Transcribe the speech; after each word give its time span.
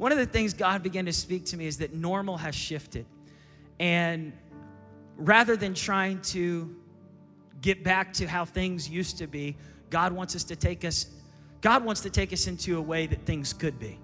one 0.00 0.12
of 0.12 0.16
the 0.16 0.24
things 0.24 0.54
God 0.54 0.82
began 0.82 1.04
to 1.04 1.12
speak 1.12 1.44
to 1.44 1.58
me 1.58 1.66
is 1.66 1.76
that 1.76 1.92
normal 1.92 2.38
has 2.38 2.54
shifted. 2.54 3.04
And 3.78 4.32
rather 5.18 5.58
than 5.58 5.74
trying 5.74 6.22
to 6.22 6.74
get 7.60 7.84
back 7.84 8.14
to 8.14 8.26
how 8.26 8.46
things 8.46 8.88
used 8.88 9.18
to 9.18 9.26
be, 9.26 9.58
God 9.90 10.14
wants 10.14 10.34
us 10.34 10.44
to 10.44 10.56
take 10.56 10.86
us 10.86 11.04
God 11.60 11.84
wants 11.84 12.00
to 12.00 12.08
take 12.08 12.32
us 12.32 12.46
into 12.46 12.78
a 12.78 12.80
way 12.80 13.06
that 13.08 13.26
things 13.26 13.52
could 13.52 13.78
be. 13.78 13.98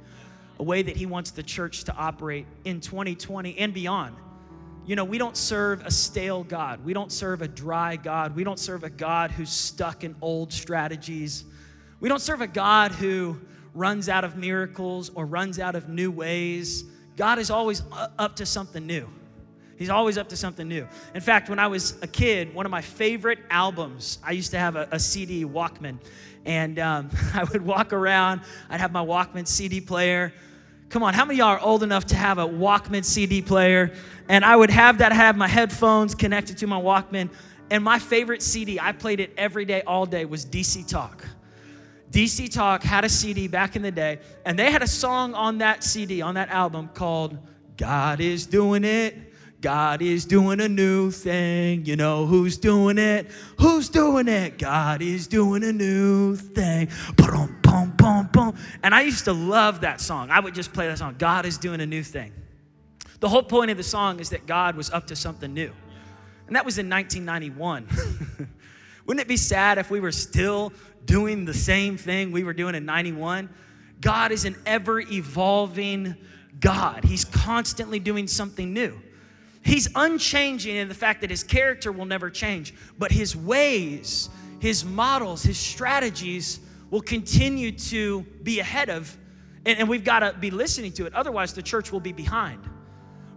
A 0.59 0.62
way 0.62 0.82
that 0.82 0.98
he 0.98 1.06
wants 1.06 1.30
the 1.30 1.43
church 1.43 1.85
to 1.85 1.95
operate 1.95 2.47
in 2.67 2.83
2020 2.83 3.57
and 3.57 3.73
beyond. 3.73 4.17
You 4.85 4.97
know, 4.97 5.05
we 5.05 5.17
don't 5.17 5.35
serve 5.35 5.83
a 5.87 5.91
stale 5.91 6.45
God. 6.45 6.85
We 6.85 6.93
don't 6.93 7.11
serve 7.11 7.41
a 7.41 7.49
dry 7.49 7.97
God. 7.97 8.37
We 8.37 8.45
don't 8.45 8.59
serve 8.59 8.85
a 8.85 8.91
God 8.91 9.31
who's 9.31 9.49
stuck 9.49 10.05
in 10.05 10.15
old 10.21 10.53
strategies. 10.53 11.47
We 12.01 12.11
don't 12.11 12.21
serve 12.21 12.43
a 12.43 12.47
God 12.47 12.93
who 12.93 13.41
runs 13.77 14.08
out 14.08 14.24
of 14.24 14.36
miracles 14.36 15.11
or 15.14 15.27
runs 15.27 15.58
out 15.58 15.74
of 15.74 15.88
new 15.88 16.11
ways. 16.11 16.84
God 17.16 17.39
is 17.39 17.50
always 17.50 17.82
up 18.18 18.36
to 18.36 18.46
something 18.46 18.86
new. 18.86 19.08
He's 19.76 19.90
always 19.90 20.17
up 20.17 20.30
to 20.30 20.36
something 20.36 20.67
new. 20.67 20.89
In 21.14 21.21
fact, 21.21 21.50
when 21.50 21.58
I 21.58 21.67
was 21.67 21.96
a 22.00 22.07
kid, 22.07 22.54
one 22.54 22.64
of 22.64 22.72
my 22.72 22.81
favorite 22.81 23.39
albums, 23.50 24.18
I 24.25 24.32
used 24.32 24.50
to 24.53 24.58
have 24.58 24.75
a, 24.75 24.89
a 24.90 24.98
CD 24.98 25.44
Walkman, 25.44 25.98
and 26.46 26.79
um, 26.79 27.11
I 27.34 27.44
would 27.44 27.62
walk 27.62 27.93
around. 27.93 28.40
I'd 28.70 28.81
have 28.81 28.93
my 28.93 29.04
Walkman 29.04 29.46
CD 29.46 29.81
player. 29.81 30.32
Come 30.89 31.03
on, 31.03 31.12
how 31.12 31.25
many 31.25 31.40
y'all 31.40 31.48
are 31.48 31.61
old 31.61 31.82
enough 31.82 32.06
to 32.06 32.17
have 32.17 32.39
a 32.39 32.47
Walkman 32.47 33.05
CD 33.05 33.42
player? 33.42 33.92
And 34.28 34.45
I 34.45 34.56
would 34.56 34.70
have 34.70 34.98
that, 34.98 35.12
have 35.12 35.36
my 35.36 35.48
headphones 35.48 36.14
connected 36.14 36.58
to 36.58 36.67
my 36.67 36.81
Walkman. 36.81 37.28
And 37.70 37.84
my 37.84 37.98
favorite 37.98 38.42
CD, 38.42 38.81
I 38.81 38.92
played 38.92 39.20
it 39.20 39.33
every 39.36 39.64
day, 39.64 39.83
all 39.83 40.06
day, 40.06 40.25
was 40.25 40.47
DC 40.47 40.89
Talk. 40.89 41.27
DC 42.11 42.53
Talk 42.53 42.83
had 42.83 43.05
a 43.05 43.09
CD 43.09 43.48
back 43.48 43.77
in 43.77 43.83
the 43.83 43.91
day, 43.91 44.19
and 44.45 44.59
they 44.59 44.70
had 44.70 44.83
a 44.83 44.87
song 44.87 45.34
on 45.34 45.59
that 45.59 45.84
CD, 45.84 46.23
on 46.23 46.34
that 46.34 46.48
album 46.48 46.89
called 46.95 47.39
God 47.77 48.20
is 48.20 48.47
Doing 48.47 48.84
It. 48.84 49.15
God 49.61 50.03
is 50.03 50.25
doing 50.25 50.61
a 50.61 50.69
new 50.69 51.11
thing. 51.11 51.85
You 51.87 51.97
know 51.97 52.27
who's 52.27 52.57
doing 52.57 52.98
it? 52.98 53.27
Who's 53.59 53.89
doing 53.89 54.29
it? 54.29 54.59
God 54.59 55.03
is 55.03 55.27
doing 55.27 55.65
a 55.65 55.73
new 55.73 56.37
thing. 56.37 56.89
And 58.83 58.95
I 58.95 59.01
used 59.03 59.25
to 59.25 59.33
love 59.33 59.81
that 59.81 60.01
song. 60.01 60.31
I 60.31 60.41
would 60.41 60.55
just 60.55 60.73
play 60.73 60.87
that 60.87 60.98
song. 60.98 61.17
God 61.19 61.47
is 61.47 61.59
doing 61.59 61.81
a 61.81 61.87
new 61.87 62.03
thing. 62.03 62.33
The 63.20 63.29
whole 63.29 63.43
point 63.43 63.70
of 63.70 63.77
the 63.77 63.83
song 63.83 64.20
is 64.20 64.31
that 64.31 64.47
God 64.47 64.77
was 64.77 64.91
up 64.91 65.07
to 65.09 65.17
something 65.17 65.53
new. 65.53 65.73
And 66.47 66.55
that 66.55 66.65
was 66.65 66.79
in 66.79 66.89
1991. 66.89 68.48
Wouldn't 69.07 69.23
it 69.23 69.29
be 69.29 69.37
sad 69.37 69.79
if 69.79 69.91
we 69.91 70.01
were 70.01 70.12
still 70.12 70.73
doing 71.05 71.45
the 71.45 71.55
same 71.55 71.97
thing 71.97 72.33
we 72.33 72.45
were 72.45 72.53
doing 72.53 72.75
in 72.75 72.85
91? 72.85 73.48
God 74.01 74.33
is 74.33 74.45
an 74.45 74.57
ever 74.67 75.01
evolving 75.01 76.17
God. 76.61 77.05
He's 77.05 77.25
constantly 77.25 77.98
doing 77.98 78.27
something 78.27 78.73
new. 78.73 79.01
He's 79.63 79.89
unchanging 79.95 80.77
in 80.77 80.89
the 80.89 80.95
fact 80.95 81.23
that 81.23 81.31
his 81.31 81.43
character 81.43 81.91
will 81.91 82.05
never 82.05 82.31
change, 82.31 82.75
but 82.98 83.11
his 83.11 83.37
ways, 83.37 84.29
his 84.61 84.85
models, 84.85 85.43
his 85.43 85.59
strategies 85.59 86.61
will 86.91 87.01
continue 87.01 87.73
to 87.73 88.23
be 88.43 88.61
ahead 88.61 88.91
of, 88.91 89.17
and, 89.65 89.79
and 89.81 89.89
we've 89.89 90.05
got 90.05 90.20
to 90.20 90.33
be 90.39 90.53
listening 90.53 90.93
to 90.93 91.07
it. 91.07 91.15
Otherwise, 91.15 91.53
the 91.53 91.63
church 91.63 91.91
will 91.91 92.01
be 92.01 92.13
behind. 92.13 92.61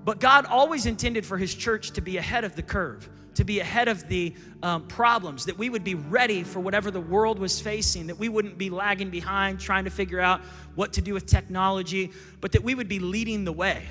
But 0.06 0.20
God 0.20 0.46
always 0.46 0.86
intended 0.86 1.26
for 1.26 1.38
his 1.38 1.54
church 1.54 1.92
to 1.92 2.02
be 2.02 2.18
ahead 2.18 2.44
of 2.44 2.56
the 2.56 2.64
curve, 2.64 3.10
to 3.40 3.46
be 3.46 3.62
ahead 3.62 3.88
of 3.88 4.06
the 4.10 4.34
um, 4.62 4.86
problems, 4.88 5.46
that 5.46 5.58
we 5.58 5.70
would 5.70 5.84
be 5.86 5.96
ready 5.96 6.44
for 6.44 6.60
whatever 6.60 6.92
the 6.92 7.00
world 7.00 7.40
was 7.40 7.62
facing, 7.62 8.08
that 8.08 8.20
we 8.20 8.28
wouldn't 8.28 8.58
be 8.58 8.70
lagging 8.70 9.10
behind 9.10 9.62
trying 9.62 9.86
to 9.86 9.90
figure 9.90 10.20
out 10.20 10.42
what 10.76 10.92
to 10.92 11.02
do 11.02 11.14
with 11.14 11.26
technology, 11.26 12.12
but 12.42 12.52
that 12.52 12.62
we 12.62 12.76
would 12.76 12.90
be 12.90 13.00
leading 13.00 13.46
the 13.46 13.54
way. 13.54 13.86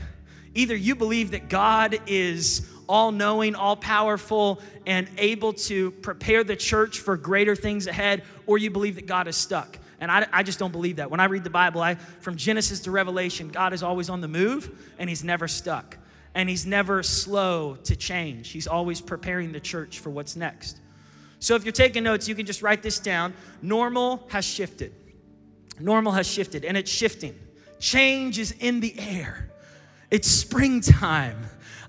Either 0.55 0.77
you 0.77 0.95
believe 0.95 1.31
that 1.31 1.49
God 1.49 1.99
is 2.07 2.69
all 2.87 3.11
knowing, 3.11 3.55
all 3.55 3.75
powerful, 3.75 4.61
and 4.87 5.09
able 5.17 5.55
to 5.55 5.93
prepare 5.93 6.45
the 6.45 6.57
church 6.57 6.99
for 6.99 7.17
greater 7.17 7.57
things 7.57 7.87
ahead, 7.87 8.25
or 8.47 8.59
you 8.59 8.71
believe 8.71 8.97
that 8.97 9.07
God 9.07 9.29
is 9.29 9.37
stuck. 9.37 9.79
And 9.99 10.11
I, 10.11 10.27
I 10.31 10.43
just 10.43 10.59
don't 10.59 10.73
believe 10.73 10.97
that. 10.97 11.11
When 11.11 11.21
I 11.21 11.25
read 11.25 11.43
the 11.43 11.49
Bible, 11.49 11.81
I, 11.81 11.95
from 11.95 12.37
Genesis 12.37 12.81
to 12.81 12.91
Revelation, 12.91 13.49
God 13.49 13.73
is 13.73 13.83
always 13.83 14.11
on 14.11 14.21
the 14.21 14.29
move 14.29 14.71
and 14.99 15.09
He's 15.09 15.25
never 15.25 15.49
stuck. 15.49 15.98
And 16.35 16.49
He's 16.49 16.67
never 16.67 17.03
slow 17.03 17.77
to 17.85 17.97
change. 17.97 18.51
He's 18.51 18.67
always 18.67 19.01
preparing 19.01 19.53
the 19.53 19.61
church 19.61 19.99
for 20.01 20.11
what's 20.11 20.37
next. 20.37 20.81
So 21.41 21.55
if 21.55 21.65
you're 21.65 21.73
taking 21.73 22.05
notes, 22.05 22.29
you 22.29 22.35
can 22.35 22.47
just 22.47 22.63
write 22.63 22.83
this 22.83 22.99
down. 22.99 23.35
Normal 23.63 24.27
has 24.31 24.45
shifted. 24.45 24.93
Normal 25.81 26.13
has 26.13 26.27
shifted, 26.27 26.65
and 26.65 26.77
it's 26.77 26.91
shifting. 26.91 27.39
Change 27.79 28.39
is 28.39 28.53
in 28.53 28.81
the 28.81 28.99
air. 28.99 29.51
It's 30.11 30.29
springtime. 30.29 31.39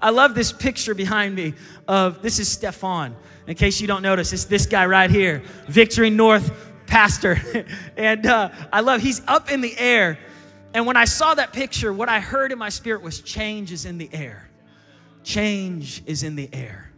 I 0.02 0.12
love 0.12 0.36
this 0.36 0.52
picture 0.52 0.94
behind 0.94 1.36
me 1.36 1.54
of 1.88 2.22
this 2.22 2.40
is 2.40 2.48
Stefan. 2.48 3.16
In 3.48 3.56
case 3.56 3.82
you 3.82 3.88
don't 3.88 4.04
notice, 4.04 4.32
it's 4.32 4.46
this 4.46 4.66
guy 4.66 4.86
right 4.86 5.10
here, 5.10 5.42
Victory 5.68 6.10
North 6.10 6.52
pastor. 6.86 7.66
and 7.98 8.26
uh, 8.26 8.50
I 8.72 8.82
love, 8.82 9.02
he's 9.02 9.22
up 9.28 9.52
in 9.52 9.62
the 9.62 9.78
air. 9.78 10.20
And 10.74 10.86
when 10.86 10.98
I 10.98 11.06
saw 11.06 11.34
that 11.34 11.54
picture, 11.54 11.92
what 11.92 12.10
I 12.10 12.20
heard 12.20 12.52
in 12.52 12.60
my 12.60 12.70
spirit 12.70 13.02
was 13.02 13.22
change 13.22 13.72
is 13.72 13.86
in 13.86 13.98
the 13.98 14.10
air. 14.14 14.50
Change 15.24 16.04
is 16.06 16.24
in 16.24 16.36
the 16.36 16.50
air. 16.54 16.92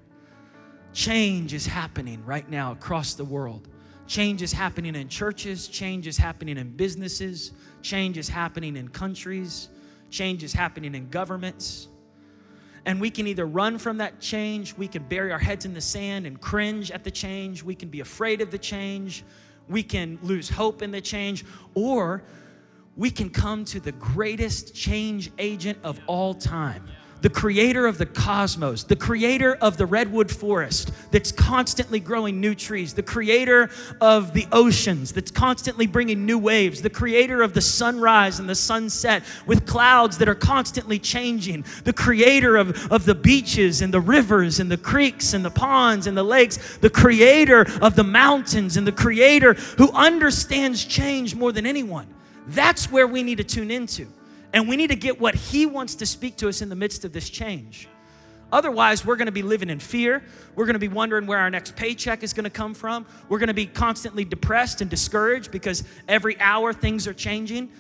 Change 0.94 1.54
is 1.54 1.66
happening 1.66 2.24
right 2.26 2.50
now 2.50 2.74
across 2.74 3.14
the 3.14 3.26
world. 3.26 3.68
Change 4.08 4.42
is 4.42 4.52
happening 4.52 4.96
in 4.96 5.08
churches, 5.08 5.70
change 5.70 6.06
is 6.06 6.18
happening 6.18 6.58
in 6.58 6.76
businesses, 6.76 7.54
change 7.82 8.18
is 8.18 8.28
happening 8.28 8.76
in 8.76 8.90
countries. 8.90 9.70
Change 10.12 10.44
is 10.44 10.54
happening 10.54 10.94
in 10.94 11.10
governments. 11.10 11.88
And 12.86 13.00
we 13.00 13.10
can 13.10 13.28
either 13.28 13.46
run 13.46 13.78
from 13.78 13.98
that 13.98 14.20
change, 14.20 14.76
we 14.76 14.88
can 14.88 15.04
bury 15.04 15.32
our 15.32 15.40
heads 15.40 15.66
in 15.66 15.74
the 15.74 15.82
sand 15.82 16.28
and 16.28 16.40
cringe 16.40 16.92
at 16.92 17.04
the 17.04 17.12
change, 17.12 17.64
we 17.64 17.76
can 17.76 17.90
be 17.90 18.02
afraid 18.02 18.42
of 18.42 18.52
the 18.52 18.58
change, 18.58 19.24
we 19.70 19.84
can 19.84 20.20
lose 20.22 20.50
hope 20.50 20.82
in 20.82 20.92
the 20.92 21.00
change, 21.00 21.46
or 21.76 22.24
we 22.96 23.10
can 23.10 23.30
come 23.30 23.66
to 23.66 23.80
the 23.80 23.92
greatest 23.94 24.76
change 24.76 25.32
agent 25.38 25.78
of 25.84 26.00
all 26.08 26.34
time 26.34 26.84
the 27.22 27.30
creator 27.30 27.86
of 27.86 27.98
the 27.98 28.06
cosmos, 28.06 28.84
the 28.84 28.96
creator 28.96 29.56
of 29.62 29.78
the 29.78 29.86
redwood 29.86 30.32
forest 30.32 30.92
that's 31.12 31.32
constantly 31.32 32.00
growing 32.00 32.42
new 32.42 32.56
trees, 32.56 32.94
the 32.94 33.04
creator 33.04 33.70
of 34.00 34.34
the 34.34 34.48
oceans 34.52 35.12
that's 35.12 35.30
constantly 35.30 35.86
bringing 35.86 36.26
new 36.26 36.40
waves, 36.40 36.82
the 36.82 36.90
creator 36.90 37.42
of 37.42 37.54
the 37.54 37.62
sunrise 37.62 38.40
and 38.40 38.50
the 38.50 38.56
sunset 38.56 39.24
with 39.46 39.68
clouds 39.68 40.18
that 40.18 40.28
are 40.28 40.36
constantly 40.36 40.98
changing, 40.98 41.64
the 41.84 41.94
creator 41.94 42.58
of, 42.58 42.92
of 42.92 43.06
the 43.06 43.16
beaches 43.16 43.82
and 43.82 43.94
the 43.94 44.02
rivers 44.02 44.60
and 44.60 44.72
the 44.72 44.78
creeks 44.78 45.34
and 45.34 45.46
the 45.46 45.52
ponds 45.52 46.08
and 46.08 46.18
the 46.18 46.24
lakes, 46.24 46.78
the 46.78 46.90
creator 46.90 47.68
of 47.82 47.96
the 47.96 48.04
mountains 48.04 48.78
and 48.78 48.88
the 48.88 48.92
creator 48.92 49.54
who 49.54 49.92
understands 49.92 50.84
change 50.84 51.36
more 51.36 51.52
than 51.52 51.68
anyone. 51.68 52.08
That's 52.48 52.92
where 52.92 53.08
we 53.08 53.24
need 53.24 53.38
to 53.38 53.44
tune 53.44 53.72
into. 53.72 54.08
And 54.54 54.68
we 54.68 54.76
need 54.76 54.90
to 54.90 54.96
get 54.96 55.20
what 55.20 55.36
He 55.36 55.66
wants 55.66 55.96
to 55.96 56.06
speak 56.06 56.38
to 56.38 56.50
us 56.50 56.62
in 56.62 56.70
the 56.70 56.76
midst 56.76 57.06
of 57.06 57.14
this 57.14 57.30
change. 57.30 57.88
Otherwise, 58.52 59.06
we're 59.06 59.16
going 59.16 59.28
to 59.28 59.32
be 59.32 59.44
living 59.44 59.70
in 59.70 59.80
fear. 59.80 60.22
We're 60.56 60.66
going 60.66 60.74
to 60.74 60.80
be 60.80 60.90
wondering 60.90 61.26
where 61.26 61.38
our 61.38 61.50
next 61.50 61.76
paycheck 61.78 62.22
is 62.22 62.34
going 62.34 62.44
to 62.44 62.50
come 62.50 62.74
from. 62.74 63.06
We're 63.30 63.40
going 63.40 63.48
to 63.48 63.54
be 63.54 63.66
constantly 63.66 64.26
depressed 64.26 64.82
and 64.82 64.90
discouraged 64.90 65.52
because 65.52 65.86
every 66.08 66.38
hour 66.42 66.74
things 66.74 67.08
are 67.08 67.14
changing. 67.14 67.72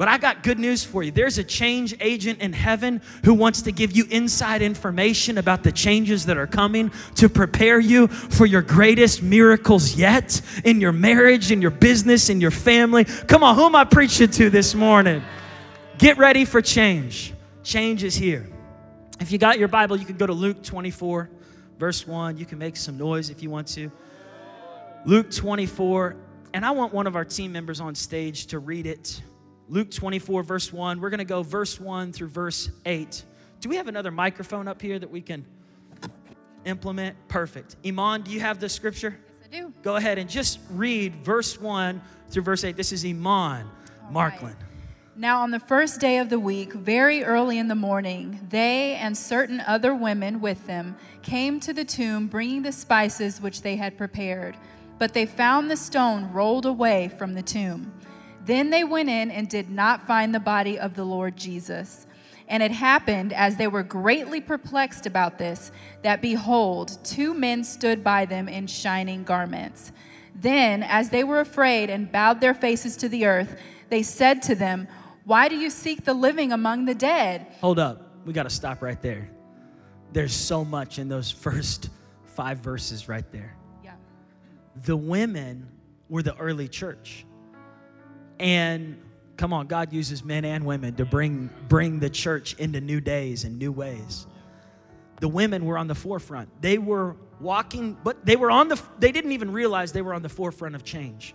But 0.00 0.08
I 0.08 0.16
got 0.16 0.42
good 0.42 0.58
news 0.58 0.82
for 0.82 1.02
you. 1.02 1.10
There's 1.10 1.36
a 1.36 1.44
change 1.44 1.94
agent 2.00 2.40
in 2.40 2.54
heaven 2.54 3.02
who 3.22 3.34
wants 3.34 3.60
to 3.60 3.70
give 3.70 3.94
you 3.94 4.06
inside 4.08 4.62
information 4.62 5.36
about 5.36 5.62
the 5.62 5.70
changes 5.70 6.24
that 6.24 6.38
are 6.38 6.46
coming 6.46 6.90
to 7.16 7.28
prepare 7.28 7.78
you 7.78 8.06
for 8.06 8.46
your 8.46 8.62
greatest 8.62 9.22
miracles 9.22 9.96
yet 9.96 10.40
in 10.64 10.80
your 10.80 10.92
marriage, 10.92 11.52
in 11.52 11.60
your 11.60 11.70
business, 11.70 12.30
in 12.30 12.40
your 12.40 12.50
family. 12.50 13.04
Come 13.04 13.44
on, 13.44 13.56
who 13.56 13.64
am 13.64 13.76
I 13.76 13.84
preaching 13.84 14.30
to 14.30 14.48
this 14.48 14.74
morning? 14.74 15.22
Get 15.98 16.16
ready 16.16 16.46
for 16.46 16.62
change. 16.62 17.34
Change 17.62 18.02
is 18.02 18.16
here. 18.16 18.48
If 19.20 19.30
you 19.30 19.36
got 19.36 19.58
your 19.58 19.68
Bible, 19.68 19.98
you 19.98 20.06
can 20.06 20.16
go 20.16 20.26
to 20.26 20.32
Luke 20.32 20.62
24, 20.62 21.28
verse 21.78 22.06
1. 22.06 22.38
You 22.38 22.46
can 22.46 22.56
make 22.56 22.78
some 22.78 22.96
noise 22.96 23.28
if 23.28 23.42
you 23.42 23.50
want 23.50 23.66
to. 23.74 23.92
Luke 25.04 25.30
24, 25.30 26.16
and 26.54 26.64
I 26.64 26.70
want 26.70 26.94
one 26.94 27.06
of 27.06 27.16
our 27.16 27.26
team 27.26 27.52
members 27.52 27.82
on 27.82 27.94
stage 27.94 28.46
to 28.46 28.60
read 28.60 28.86
it. 28.86 29.20
Luke 29.70 29.92
24, 29.92 30.42
verse 30.42 30.72
1. 30.72 31.00
We're 31.00 31.10
going 31.10 31.18
to 31.18 31.24
go 31.24 31.44
verse 31.44 31.78
1 31.78 32.12
through 32.12 32.26
verse 32.26 32.70
8. 32.84 33.22
Do 33.60 33.68
we 33.68 33.76
have 33.76 33.86
another 33.86 34.10
microphone 34.10 34.66
up 34.66 34.82
here 34.82 34.98
that 34.98 35.08
we 35.08 35.20
can 35.20 35.46
implement? 36.64 37.16
Perfect. 37.28 37.76
Iman, 37.86 38.22
do 38.22 38.32
you 38.32 38.40
have 38.40 38.58
the 38.58 38.68
scripture? 38.68 39.16
Yes, 39.38 39.48
I 39.48 39.56
do. 39.60 39.72
Go 39.82 39.94
ahead 39.94 40.18
and 40.18 40.28
just 40.28 40.58
read 40.70 41.14
verse 41.24 41.60
1 41.60 42.02
through 42.30 42.42
verse 42.42 42.64
8. 42.64 42.76
This 42.76 42.90
is 42.90 43.04
Iman 43.04 43.70
Markland. 44.10 44.56
Right. 44.58 44.66
Now, 45.14 45.42
on 45.42 45.52
the 45.52 45.60
first 45.60 46.00
day 46.00 46.18
of 46.18 46.30
the 46.30 46.40
week, 46.40 46.72
very 46.72 47.22
early 47.22 47.58
in 47.58 47.68
the 47.68 47.76
morning, 47.76 48.40
they 48.48 48.96
and 48.96 49.16
certain 49.16 49.60
other 49.60 49.94
women 49.94 50.40
with 50.40 50.66
them 50.66 50.96
came 51.22 51.60
to 51.60 51.72
the 51.72 51.84
tomb 51.84 52.26
bringing 52.26 52.62
the 52.62 52.72
spices 52.72 53.40
which 53.40 53.62
they 53.62 53.76
had 53.76 53.96
prepared. 53.96 54.56
But 54.98 55.14
they 55.14 55.26
found 55.26 55.70
the 55.70 55.76
stone 55.76 56.32
rolled 56.32 56.66
away 56.66 57.12
from 57.16 57.34
the 57.34 57.42
tomb. 57.42 57.92
Then 58.44 58.70
they 58.70 58.84
went 58.84 59.08
in 59.08 59.30
and 59.30 59.48
did 59.48 59.70
not 59.70 60.06
find 60.06 60.34
the 60.34 60.40
body 60.40 60.78
of 60.78 60.94
the 60.94 61.04
Lord 61.04 61.36
Jesus. 61.36 62.06
And 62.48 62.62
it 62.62 62.72
happened, 62.72 63.32
as 63.32 63.56
they 63.56 63.68
were 63.68 63.84
greatly 63.84 64.40
perplexed 64.40 65.06
about 65.06 65.38
this, 65.38 65.70
that 66.02 66.20
behold, 66.20 66.98
two 67.04 67.32
men 67.32 67.62
stood 67.62 68.02
by 68.02 68.26
them 68.26 68.48
in 68.48 68.66
shining 68.66 69.22
garments. 69.22 69.92
Then, 70.34 70.82
as 70.82 71.10
they 71.10 71.22
were 71.22 71.40
afraid 71.40 71.90
and 71.90 72.10
bowed 72.10 72.40
their 72.40 72.54
faces 72.54 72.96
to 72.98 73.08
the 73.08 73.26
earth, 73.26 73.56
they 73.88 74.02
said 74.02 74.42
to 74.42 74.54
them, 74.54 74.88
Why 75.24 75.48
do 75.48 75.56
you 75.56 75.70
seek 75.70 76.04
the 76.04 76.14
living 76.14 76.50
among 76.50 76.86
the 76.86 76.94
dead? 76.94 77.46
Hold 77.60 77.78
up. 77.78 78.10
We 78.24 78.32
got 78.32 78.44
to 78.44 78.50
stop 78.50 78.82
right 78.82 79.00
there. 79.00 79.30
There's 80.12 80.34
so 80.34 80.64
much 80.64 80.98
in 80.98 81.08
those 81.08 81.30
first 81.46 81.90
five 82.24 82.58
verses 82.58 83.08
right 83.08 83.30
there. 83.30 83.54
Yeah. 83.84 83.94
The 84.82 84.96
women 84.96 85.68
were 86.08 86.22
the 86.22 86.36
early 86.36 86.66
church. 86.66 87.26
And 88.40 89.00
come 89.36 89.52
on, 89.52 89.66
God 89.66 89.92
uses 89.92 90.24
men 90.24 90.44
and 90.44 90.64
women 90.64 90.94
to 90.96 91.04
bring, 91.04 91.50
bring 91.68 92.00
the 92.00 92.10
church 92.10 92.54
into 92.54 92.80
new 92.80 93.00
days 93.00 93.44
and 93.44 93.58
new 93.58 93.70
ways. 93.70 94.26
The 95.20 95.28
women 95.28 95.66
were 95.66 95.76
on 95.76 95.86
the 95.86 95.94
forefront. 95.94 96.48
They 96.62 96.78
were 96.78 97.16
walking, 97.38 97.96
but 98.02 98.24
they 98.24 98.36
were 98.36 98.50
on 98.50 98.68
the, 98.68 98.80
they 98.98 99.12
didn't 99.12 99.32
even 99.32 99.52
realize 99.52 99.92
they 99.92 100.02
were 100.02 100.14
on 100.14 100.22
the 100.22 100.28
forefront 100.30 100.74
of 100.74 100.82
change. 100.82 101.34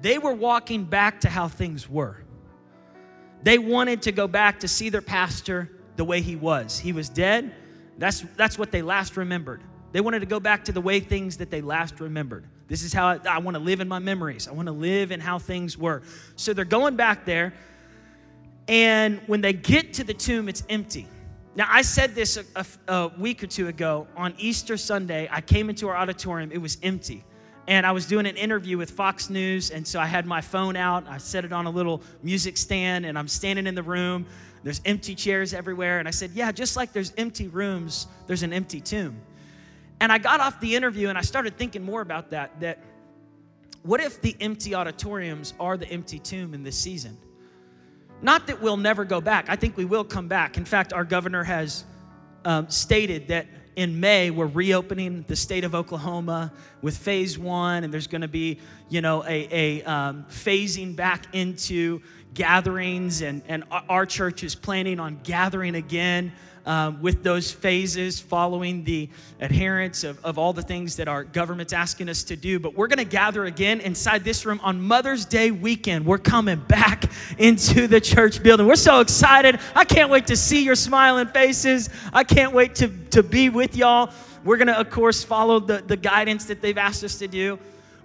They 0.00 0.18
were 0.18 0.32
walking 0.32 0.84
back 0.84 1.20
to 1.20 1.30
how 1.30 1.46
things 1.46 1.88
were. 1.88 2.18
They 3.44 3.58
wanted 3.58 4.02
to 4.02 4.12
go 4.12 4.26
back 4.26 4.60
to 4.60 4.68
see 4.68 4.88
their 4.88 5.00
pastor 5.00 5.70
the 5.96 6.04
way 6.04 6.20
he 6.20 6.34
was. 6.34 6.78
He 6.78 6.92
was 6.92 7.08
dead. 7.08 7.54
That's, 7.96 8.22
that's 8.36 8.58
what 8.58 8.72
they 8.72 8.82
last 8.82 9.16
remembered. 9.16 9.62
They 9.92 10.00
wanted 10.00 10.20
to 10.20 10.26
go 10.26 10.40
back 10.40 10.64
to 10.64 10.72
the 10.72 10.80
way 10.80 10.98
things 10.98 11.36
that 11.36 11.50
they 11.50 11.60
last 11.60 12.00
remembered. 12.00 12.48
This 12.68 12.82
is 12.82 12.92
how 12.92 13.06
I, 13.06 13.20
I 13.28 13.38
want 13.38 13.56
to 13.56 13.62
live 13.62 13.80
in 13.80 13.88
my 13.88 13.98
memories. 13.98 14.48
I 14.48 14.52
want 14.52 14.66
to 14.66 14.72
live 14.72 15.10
in 15.10 15.20
how 15.20 15.38
things 15.38 15.76
were. 15.76 16.02
So 16.36 16.52
they're 16.52 16.64
going 16.64 16.96
back 16.96 17.24
there. 17.24 17.52
And 18.68 19.20
when 19.26 19.40
they 19.40 19.52
get 19.52 19.94
to 19.94 20.04
the 20.04 20.14
tomb, 20.14 20.48
it's 20.48 20.62
empty. 20.68 21.06
Now, 21.56 21.68
I 21.70 21.82
said 21.82 22.14
this 22.14 22.36
a, 22.36 22.44
a, 22.56 22.66
a, 22.92 23.08
week 23.18 23.44
or 23.44 23.46
two 23.46 23.68
ago 23.68 24.08
on 24.16 24.34
Easter 24.38 24.76
Sunday. 24.76 25.28
I 25.30 25.40
came 25.40 25.70
into 25.70 25.88
our 25.88 25.96
auditorium, 25.96 26.50
it 26.50 26.58
was 26.58 26.78
empty. 26.82 27.22
And 27.66 27.86
I 27.86 27.92
was 27.92 28.06
doing 28.06 28.26
an 28.26 28.36
interview 28.36 28.76
with 28.76 28.90
Fox 28.90 29.30
News, 29.30 29.70
and 29.70 29.86
so 29.86 29.98
I 29.98 30.04
had 30.04 30.26
my 30.26 30.40
phone 30.42 30.76
out. 30.76 31.06
I 31.08 31.16
set 31.16 31.46
it 31.46 31.52
on 31.52 31.64
a 31.64 31.70
little 31.70 32.02
music 32.22 32.58
stand, 32.58 33.06
and 33.06 33.18
I'm 33.18 33.28
standing 33.28 33.66
in 33.66 33.74
the 33.74 33.82
room. 33.82 34.26
There's 34.64 34.80
empty 34.84 35.14
chairs 35.14 35.54
everywhere. 35.54 35.98
And 35.98 36.08
I 36.08 36.10
said, 36.10 36.32
Yeah, 36.32 36.50
just 36.52 36.76
like 36.76 36.92
there's 36.92 37.12
empty 37.16 37.48
rooms, 37.48 38.06
there's 38.26 38.42
an 38.42 38.52
empty 38.52 38.80
tomb. 38.80 39.16
And 40.04 40.12
I 40.12 40.18
got 40.18 40.38
off 40.38 40.60
the 40.60 40.76
interview 40.76 41.08
and 41.08 41.16
I 41.16 41.22
started 41.22 41.56
thinking 41.56 41.82
more 41.82 42.02
about 42.02 42.28
that. 42.28 42.60
That 42.60 42.78
what 43.84 44.02
if 44.02 44.20
the 44.20 44.36
empty 44.38 44.74
auditoriums 44.74 45.54
are 45.58 45.78
the 45.78 45.88
empty 45.88 46.18
tomb 46.18 46.52
in 46.52 46.62
this 46.62 46.76
season? 46.76 47.16
Not 48.20 48.46
that 48.48 48.60
we'll 48.60 48.76
never 48.76 49.06
go 49.06 49.22
back. 49.22 49.46
I 49.48 49.56
think 49.56 49.78
we 49.78 49.86
will 49.86 50.04
come 50.04 50.28
back. 50.28 50.58
In 50.58 50.66
fact, 50.66 50.92
our 50.92 51.04
governor 51.04 51.42
has 51.42 51.86
um, 52.44 52.68
stated 52.68 53.28
that 53.28 53.46
in 53.76 53.98
May 53.98 54.30
we're 54.30 54.44
reopening 54.44 55.24
the 55.26 55.36
state 55.36 55.64
of 55.64 55.74
Oklahoma 55.74 56.52
with 56.82 56.98
phase 56.98 57.38
one, 57.38 57.82
and 57.82 57.90
there's 57.90 58.06
going 58.06 58.20
to 58.20 58.28
be, 58.28 58.58
you 58.90 59.00
know, 59.00 59.24
a, 59.24 59.48
a 59.50 59.84
um, 59.84 60.26
phasing 60.28 60.94
back 60.94 61.34
into 61.34 62.02
gatherings, 62.34 63.22
and, 63.22 63.40
and 63.48 63.64
our 63.88 64.04
church 64.04 64.44
is 64.44 64.54
planning 64.54 65.00
on 65.00 65.18
gathering 65.24 65.76
again 65.76 66.30
um, 66.66 67.02
with 67.02 67.22
those 67.22 67.52
phases, 67.52 68.20
following 68.20 68.84
the 68.84 69.08
adherence 69.40 70.04
of, 70.04 70.24
of 70.24 70.38
all 70.38 70.52
the 70.52 70.62
things 70.62 70.96
that 70.96 71.08
our 71.08 71.24
government's 71.24 71.72
asking 71.72 72.08
us 72.08 72.22
to 72.24 72.36
do. 72.36 72.58
But 72.58 72.74
we're 72.74 72.86
going 72.86 72.98
to 72.98 73.04
gather 73.04 73.44
again 73.44 73.80
inside 73.80 74.24
this 74.24 74.46
room 74.46 74.60
on 74.62 74.80
Mother's 74.80 75.24
Day 75.24 75.50
weekend. 75.50 76.06
We're 76.06 76.18
coming 76.18 76.60
back 76.60 77.04
into 77.38 77.86
the 77.86 78.00
church 78.00 78.42
building. 78.42 78.66
We're 78.66 78.76
so 78.76 79.00
excited. 79.00 79.60
I 79.74 79.84
can't 79.84 80.10
wait 80.10 80.26
to 80.28 80.36
see 80.36 80.64
your 80.64 80.76
smiling 80.76 81.28
faces. 81.28 81.90
I 82.12 82.24
can't 82.24 82.52
wait 82.52 82.74
to, 82.76 82.88
to 83.10 83.22
be 83.22 83.48
with 83.48 83.76
y'all. 83.76 84.10
We're 84.44 84.56
going 84.56 84.68
to, 84.68 84.78
of 84.78 84.90
course, 84.90 85.24
follow 85.24 85.60
the, 85.60 85.78
the 85.78 85.96
guidance 85.96 86.46
that 86.46 86.60
they've 86.60 86.76
asked 86.76 87.04
us 87.04 87.18
to 87.18 87.28
do. 87.28 87.58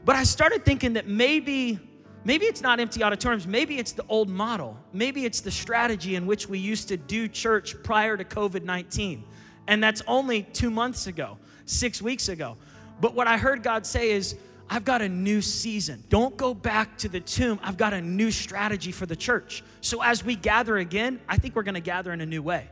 But 0.06 0.16
I 0.16 0.24
started 0.24 0.64
thinking 0.64 0.94
that 0.94 1.08
maybe 1.08 1.80
Maybe 2.26 2.46
it's 2.46 2.62
not 2.62 2.80
empty 2.80 3.04
auditoriums. 3.04 3.48
Maybe 3.48 3.78
it's 3.78 3.94
the 3.94 4.06
old 4.10 4.30
model. 4.30 4.78
Maybe 4.92 5.26
it's 5.26 5.40
the 5.40 5.52
strategy 5.52 6.16
in 6.16 6.26
which 6.26 6.50
we 6.50 6.60
used 6.60 6.88
to 6.90 6.98
do 6.98 7.28
church 7.28 7.82
prior 7.84 8.18
to 8.18 8.26
COVID 8.26 8.64
19. 8.64 9.24
And 9.68 9.84
that's 9.84 10.02
only 10.08 10.44
two 10.44 10.70
months 10.70 11.08
ago, 11.08 11.38
six 11.66 12.02
weeks 12.02 12.28
ago. 12.28 12.58
But 13.00 13.14
what 13.14 13.28
I 13.28 13.38
heard 13.38 13.64
God 13.64 13.86
say 13.86 14.12
is, 14.12 14.36
I've 14.70 14.86
got 14.86 15.02
a 15.02 15.10
new 15.10 15.42
season. 15.42 16.04
Don't 16.10 16.38
go 16.38 16.54
back 16.54 16.98
to 17.00 17.10
the 17.10 17.20
tomb. 17.20 17.60
I've 17.64 17.78
got 17.78 17.94
a 17.94 18.02
new 18.02 18.30
strategy 18.30 18.92
for 18.92 19.08
the 19.08 19.16
church. 19.16 19.64
So 19.82 20.04
as 20.04 20.24
we 20.24 20.36
gather 20.36 20.78
again, 20.78 21.20
I 21.28 21.38
think 21.38 21.56
we're 21.56 21.64
going 21.64 21.76
to 21.76 21.82
gather 21.82 22.14
in 22.14 22.22
a 22.22 22.26
new 22.26 22.44
way. 22.44 22.70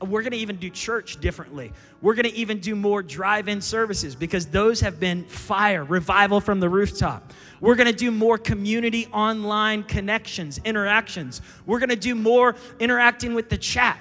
We're 0.00 0.22
going 0.22 0.32
to 0.32 0.38
even 0.38 0.56
do 0.56 0.70
church 0.70 1.20
differently. 1.20 1.72
We're 2.00 2.14
going 2.14 2.28
to 2.28 2.34
even 2.34 2.58
do 2.58 2.74
more 2.74 3.02
drive 3.02 3.48
in 3.48 3.60
services 3.60 4.14
because 4.14 4.46
those 4.46 4.80
have 4.80 4.98
been 4.98 5.24
fire, 5.24 5.84
revival 5.84 6.40
from 6.40 6.58
the 6.58 6.68
rooftop. 6.68 7.32
We're 7.60 7.74
going 7.74 7.86
to 7.86 7.96
do 7.96 8.10
more 8.10 8.38
community 8.38 9.06
online 9.12 9.82
connections, 9.82 10.58
interactions. 10.64 11.42
We're 11.66 11.80
going 11.80 11.90
to 11.90 11.96
do 11.96 12.14
more 12.14 12.56
interacting 12.78 13.34
with 13.34 13.50
the 13.50 13.58
chat. 13.58 13.98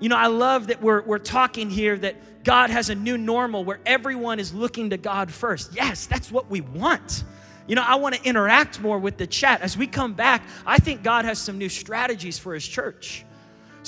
You 0.00 0.10
know, 0.10 0.16
I 0.16 0.26
love 0.26 0.66
that 0.66 0.82
we're, 0.82 1.02
we're 1.02 1.18
talking 1.18 1.70
here 1.70 1.96
that 1.98 2.44
God 2.44 2.70
has 2.70 2.90
a 2.90 2.94
new 2.94 3.18
normal 3.18 3.64
where 3.64 3.80
everyone 3.86 4.38
is 4.38 4.54
looking 4.54 4.90
to 4.90 4.96
God 4.96 5.30
first. 5.30 5.74
Yes, 5.74 6.06
that's 6.06 6.30
what 6.30 6.50
we 6.50 6.60
want. 6.60 7.24
You 7.66 7.74
know, 7.74 7.84
I 7.86 7.96
want 7.96 8.14
to 8.14 8.24
interact 8.24 8.80
more 8.80 8.98
with 8.98 9.18
the 9.18 9.26
chat. 9.26 9.60
As 9.60 9.76
we 9.76 9.86
come 9.86 10.14
back, 10.14 10.42
I 10.66 10.78
think 10.78 11.02
God 11.02 11.24
has 11.24 11.38
some 11.38 11.58
new 11.58 11.68
strategies 11.68 12.38
for 12.38 12.54
His 12.54 12.66
church. 12.66 13.24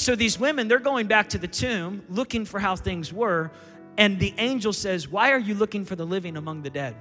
So 0.01 0.17
these 0.17 0.41
women, 0.41 0.67
they're 0.67 0.79
going 0.79 1.09
back 1.09 1.29
to 1.29 1.39
the 1.39 1.47
tomb 1.47 2.03
looking 2.09 2.47
for 2.47 2.59
how 2.59 2.75
things 2.75 3.13
were. 3.13 3.51
And 3.99 4.19
the 4.19 4.33
angel 4.39 4.73
says, 4.73 5.07
Why 5.07 5.31
are 5.31 5.39
you 5.39 5.55
looking 5.55 5.85
for 5.85 5.95
the 5.95 6.07
living 6.07 6.39
among 6.39 6.63
the 6.63 6.71
dead? 6.71 6.97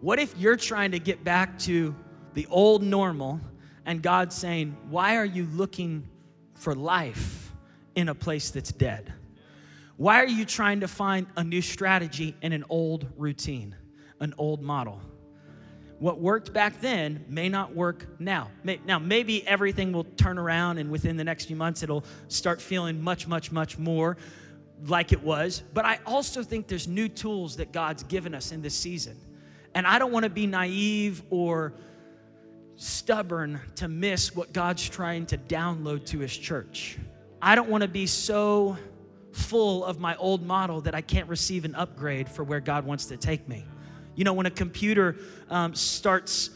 What 0.00 0.20
if 0.20 0.32
you're 0.38 0.54
trying 0.54 0.92
to 0.92 1.00
get 1.00 1.24
back 1.24 1.58
to 1.60 1.92
the 2.34 2.46
old 2.50 2.84
normal 2.84 3.40
and 3.84 4.00
God's 4.00 4.36
saying, 4.36 4.76
Why 4.90 5.16
are 5.16 5.24
you 5.24 5.44
looking 5.46 6.08
for 6.54 6.72
life 6.72 7.52
in 7.96 8.08
a 8.08 8.14
place 8.14 8.50
that's 8.50 8.70
dead? 8.70 9.12
Why 9.96 10.22
are 10.22 10.28
you 10.28 10.44
trying 10.44 10.78
to 10.80 10.88
find 10.88 11.26
a 11.36 11.42
new 11.42 11.62
strategy 11.62 12.36
in 12.42 12.52
an 12.52 12.64
old 12.68 13.08
routine, 13.16 13.74
an 14.20 14.34
old 14.38 14.62
model? 14.62 15.00
What 16.00 16.18
worked 16.18 16.52
back 16.52 16.80
then 16.80 17.24
may 17.28 17.48
not 17.48 17.74
work 17.74 18.06
now. 18.18 18.50
Now, 18.86 18.98
maybe 18.98 19.46
everything 19.46 19.92
will 19.92 20.04
turn 20.04 20.38
around 20.38 20.78
and 20.78 20.90
within 20.90 21.18
the 21.18 21.24
next 21.24 21.44
few 21.44 21.56
months 21.56 21.82
it'll 21.82 22.04
start 22.28 22.60
feeling 22.60 23.00
much, 23.02 23.28
much, 23.28 23.52
much 23.52 23.78
more 23.78 24.16
like 24.86 25.12
it 25.12 25.22
was. 25.22 25.62
But 25.74 25.84
I 25.84 25.98
also 26.06 26.42
think 26.42 26.68
there's 26.68 26.88
new 26.88 27.06
tools 27.06 27.56
that 27.56 27.70
God's 27.70 28.02
given 28.04 28.34
us 28.34 28.50
in 28.50 28.62
this 28.62 28.74
season. 28.74 29.14
And 29.74 29.86
I 29.86 29.98
don't 29.98 30.10
want 30.10 30.24
to 30.24 30.30
be 30.30 30.46
naive 30.46 31.22
or 31.28 31.74
stubborn 32.76 33.60
to 33.76 33.86
miss 33.86 34.34
what 34.34 34.54
God's 34.54 34.88
trying 34.88 35.26
to 35.26 35.36
download 35.36 36.06
to 36.06 36.18
His 36.18 36.34
church. 36.34 36.96
I 37.42 37.54
don't 37.54 37.68
want 37.68 37.82
to 37.82 37.88
be 37.88 38.06
so 38.06 38.78
full 39.32 39.84
of 39.84 40.00
my 40.00 40.16
old 40.16 40.46
model 40.46 40.80
that 40.80 40.94
I 40.94 41.02
can't 41.02 41.28
receive 41.28 41.66
an 41.66 41.74
upgrade 41.74 42.26
for 42.26 42.42
where 42.42 42.60
God 42.60 42.86
wants 42.86 43.04
to 43.06 43.18
take 43.18 43.46
me. 43.46 43.66
You 44.14 44.24
know, 44.24 44.32
when 44.32 44.46
a 44.46 44.50
computer 44.50 45.16
um, 45.48 45.74
starts 45.74 46.50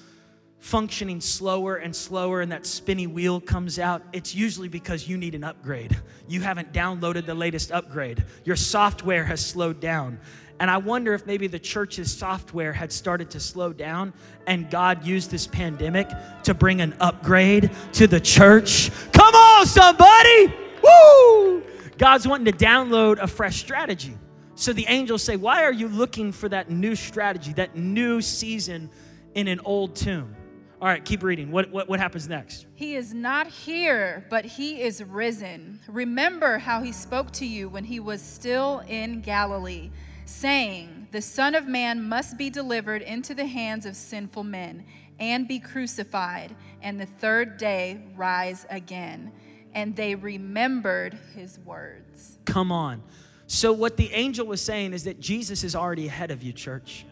functioning 0.59 1.21
slower 1.21 1.77
and 1.77 1.95
slower 1.95 2.41
and 2.41 2.51
that 2.51 2.65
spinny 2.65 3.07
wheel 3.07 3.41
comes 3.41 3.79
out, 3.79 4.03
it's 4.15 4.35
usually 4.35 4.69
because 4.69 5.07
you 5.07 5.19
need 5.19 5.35
an 5.35 5.45
upgrade. 5.45 5.95
You 6.27 6.41
haven't 6.41 6.73
downloaded 6.73 7.27
the 7.27 7.35
latest 7.35 7.71
upgrade. 7.71 8.25
Your 8.45 8.57
software 8.57 9.25
has 9.25 9.45
slowed 9.45 9.79
down. 9.79 10.19
And 10.61 10.71
I 10.71 10.79
wonder 10.79 11.13
if 11.13 11.27
maybe 11.27 11.49
the 11.49 11.59
church's 11.59 12.17
software 12.17 12.73
had 12.73 12.93
started 12.93 13.29
to 13.33 13.41
slow 13.41 13.73
down 13.73 14.15
and 14.47 14.71
God 14.71 15.05
used 15.05 15.31
this 15.31 15.47
pandemic 15.47 16.09
to 16.45 16.55
bring 16.55 16.81
an 16.81 16.97
upgrade 17.01 17.71
to 17.93 18.07
the 18.07 18.21
church. 18.21 18.91
Come 19.13 19.35
on, 19.35 19.67
somebody! 19.67 20.55
Woo! 20.83 21.63
God's 21.99 22.27
wanting 22.27 22.47
to 22.47 22.65
download 22.65 23.19
a 23.19 23.27
fresh 23.27 23.57
strategy. 23.57 24.17
So 24.57 24.73
the 24.73 24.87
angels 24.89 25.23
say, 25.23 25.37
Why 25.37 25.65
are 25.65 25.73
you 25.73 25.89
looking 25.89 26.33
for 26.33 26.49
that 26.49 26.71
new 26.71 26.95
strategy, 26.95 27.53
that 27.55 27.77
new 27.77 28.21
season 28.21 28.91
in 29.35 29.49
an 29.49 29.61
old 29.65 29.97
tomb? 29.97 30.37
All 30.81 30.89
right, 30.89 31.05
keep 31.05 31.23
reading. 31.23 31.51
What, 31.51 31.71
what, 31.71 31.89
what 31.89 31.99
happens 31.99 32.29
next? 32.29 32.67
He 32.75 32.95
is 32.95 33.15
not 33.15 33.47
here, 33.47 34.27
but 34.29 34.45
he 34.45 34.83
is 34.83 35.03
risen. 35.03 35.81
Remember 35.89 36.59
how 36.59 36.83
he 36.83 36.93
spoke 36.93 37.31
to 37.33 37.47
you 37.47 37.69
when 37.69 37.85
he 37.85 38.01
was 38.01 38.21
still 38.21 38.83
in 38.87 39.23
Galilee, 39.23 39.91
saying, 40.27 41.09
The 41.11 41.23
Son 41.23 41.55
of 41.55 41.67
Man 41.67 42.03
must 42.03 42.37
be 42.37 42.51
delivered 42.51 43.03
into 43.03 43.35
the 43.35 43.47
hands 43.47 43.87
of 43.87 43.97
sinful 43.97 44.45
men 44.45 44.85
and 45.19 45.49
be 45.49 45.59
crucified, 45.59 46.55
and 46.83 47.01
the 47.01 47.07
third 47.07 47.57
day 47.57 48.03
rise 48.15 48.67
again. 48.69 49.33
And 49.73 49.97
they 49.97 50.15
remembered 50.15 51.19
his 51.35 51.59
words. 51.61 52.39
Come 52.45 52.71
on. 52.71 53.03
So, 53.47 53.73
what 53.73 53.97
the 53.97 54.13
angel 54.13 54.47
was 54.47 54.61
saying 54.61 54.93
is 54.93 55.05
that 55.05 55.21
Jesus 55.21 55.65
is 55.65 55.77
already 55.77 56.07
ahead 56.07 56.31
of 56.31 56.43
you, 56.43 56.53
church. 56.53 57.05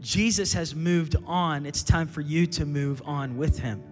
Jesus 0.00 0.52
has 0.52 0.74
moved 0.74 1.16
on. 1.26 1.66
It's 1.66 1.82
time 1.82 2.06
for 2.06 2.20
you 2.20 2.46
to 2.46 2.66
move 2.66 3.02
on 3.04 3.36
with 3.36 3.58
him. 3.58 3.82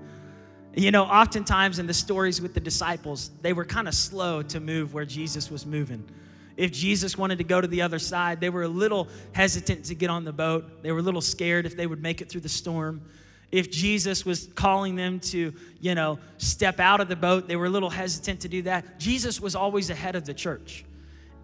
You 0.75 0.91
know, 0.91 1.05
oftentimes 1.05 1.79
in 1.79 1.87
the 1.87 1.95
stories 1.95 2.41
with 2.41 2.55
the 2.55 2.61
disciples, 2.61 3.31
they 3.43 3.53
were 3.53 3.65
kind 3.65 3.89
of 3.89 3.95
slow 3.95 4.43
to 4.43 4.61
move 4.61 4.95
where 4.95 5.05
Jesus 5.05 5.51
was 5.51 5.67
moving. 5.67 6.09
If 6.57 6.73
Jesus 6.73 7.17
wanted 7.17 7.39
to 7.39 7.45
go 7.45 7.61
to 7.61 7.69
the 7.69 7.83
other 7.83 7.99
side, 7.99 8.41
they 8.41 8.51
were 8.51 8.65
a 8.65 8.69
little 8.69 9.09
hesitant 9.33 9.85
to 9.87 9.95
get 9.95 10.11
on 10.11 10.25
the 10.25 10.33
boat. 10.33 10.83
They 10.83 10.93
were 10.93 10.99
a 10.99 11.03
little 11.03 11.21
scared 11.21 11.67
if 11.67 11.77
they 11.77 11.87
would 11.87 12.03
make 12.03 12.21
it 12.21 12.29
through 12.29 12.41
the 12.43 12.49
storm. 12.49 13.03
If 13.51 13.71
Jesus 13.71 14.27
was 14.27 14.49
calling 14.55 14.95
them 14.95 15.21
to, 15.21 15.55
you 15.81 15.95
know, 15.95 16.19
step 16.37 16.81
out 16.81 17.01
of 17.01 17.09
the 17.09 17.17
boat, 17.17 17.49
they 17.49 17.57
were 17.57 17.67
a 17.67 17.71
little 17.71 17.91
hesitant 17.91 18.41
to 18.41 18.49
do 18.49 18.63
that. 18.63 18.99
Jesus 18.99 19.41
was 19.41 19.55
always 19.55 19.89
ahead 19.89 20.17
of 20.17 20.27
the 20.27 20.35
church. 20.35 20.85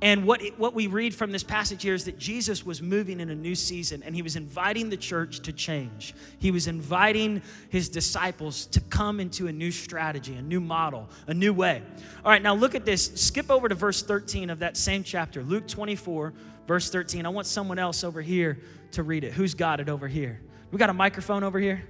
And 0.03 0.27
what, 0.27 0.43
what 0.59 0.75
we 0.75 0.87
read 0.87 1.15
from 1.15 1.31
this 1.33 1.43
passage 1.43 1.83
here 1.83 1.95
is 1.95 2.05
that 2.05 2.19
Jesus 2.19 2.67
was 2.67 2.83
moving 2.83 3.21
in 3.21 3.31
a 3.31 3.35
new 3.35 3.55
season 3.55 4.03
and 4.03 4.15
he 4.15 4.23
was 4.23 4.37
inviting 4.37 4.91
the 4.91 4.97
church 4.97 5.41
to 5.41 5.53
change. 5.53 6.15
He 6.39 6.51
was 6.51 6.67
inviting 6.67 7.43
his 7.71 7.89
disciples 7.89 8.67
to 8.67 8.81
come 8.81 9.19
into 9.19 9.47
a 9.47 9.53
new 9.53 9.71
strategy, 9.71 10.35
a 10.35 10.43
new 10.43 10.61
model, 10.61 11.09
a 11.27 11.33
new 11.33 11.55
way. 11.55 11.83
All 12.25 12.31
right, 12.31 12.43
now 12.43 12.55
look 12.55 12.75
at 12.75 12.85
this. 12.85 13.13
Skip 13.15 13.51
over 13.51 13.69
to 13.69 13.75
verse 13.75 14.03
13 14.03 14.51
of 14.51 14.59
that 14.59 14.77
same 14.77 15.05
chapter, 15.05 15.43
Luke 15.43 15.67
24, 15.67 16.35
verse 16.67 16.91
13. 16.91 17.25
I 17.25 17.31
want 17.31 17.47
someone 17.47 17.79
else 17.79 18.05
over 18.05 18.21
here 18.21 18.59
to 18.93 19.03
read 19.03 19.25
it. 19.25 19.33
Who's 19.33 19.55
got 19.55 19.81
it 19.81 19.89
over 19.89 20.07
here? 20.07 20.41
We 20.71 20.79
got 20.79 20.91
a 20.91 20.95
microphone 20.95 21.45
over 21.45 21.59
here? 21.59 21.83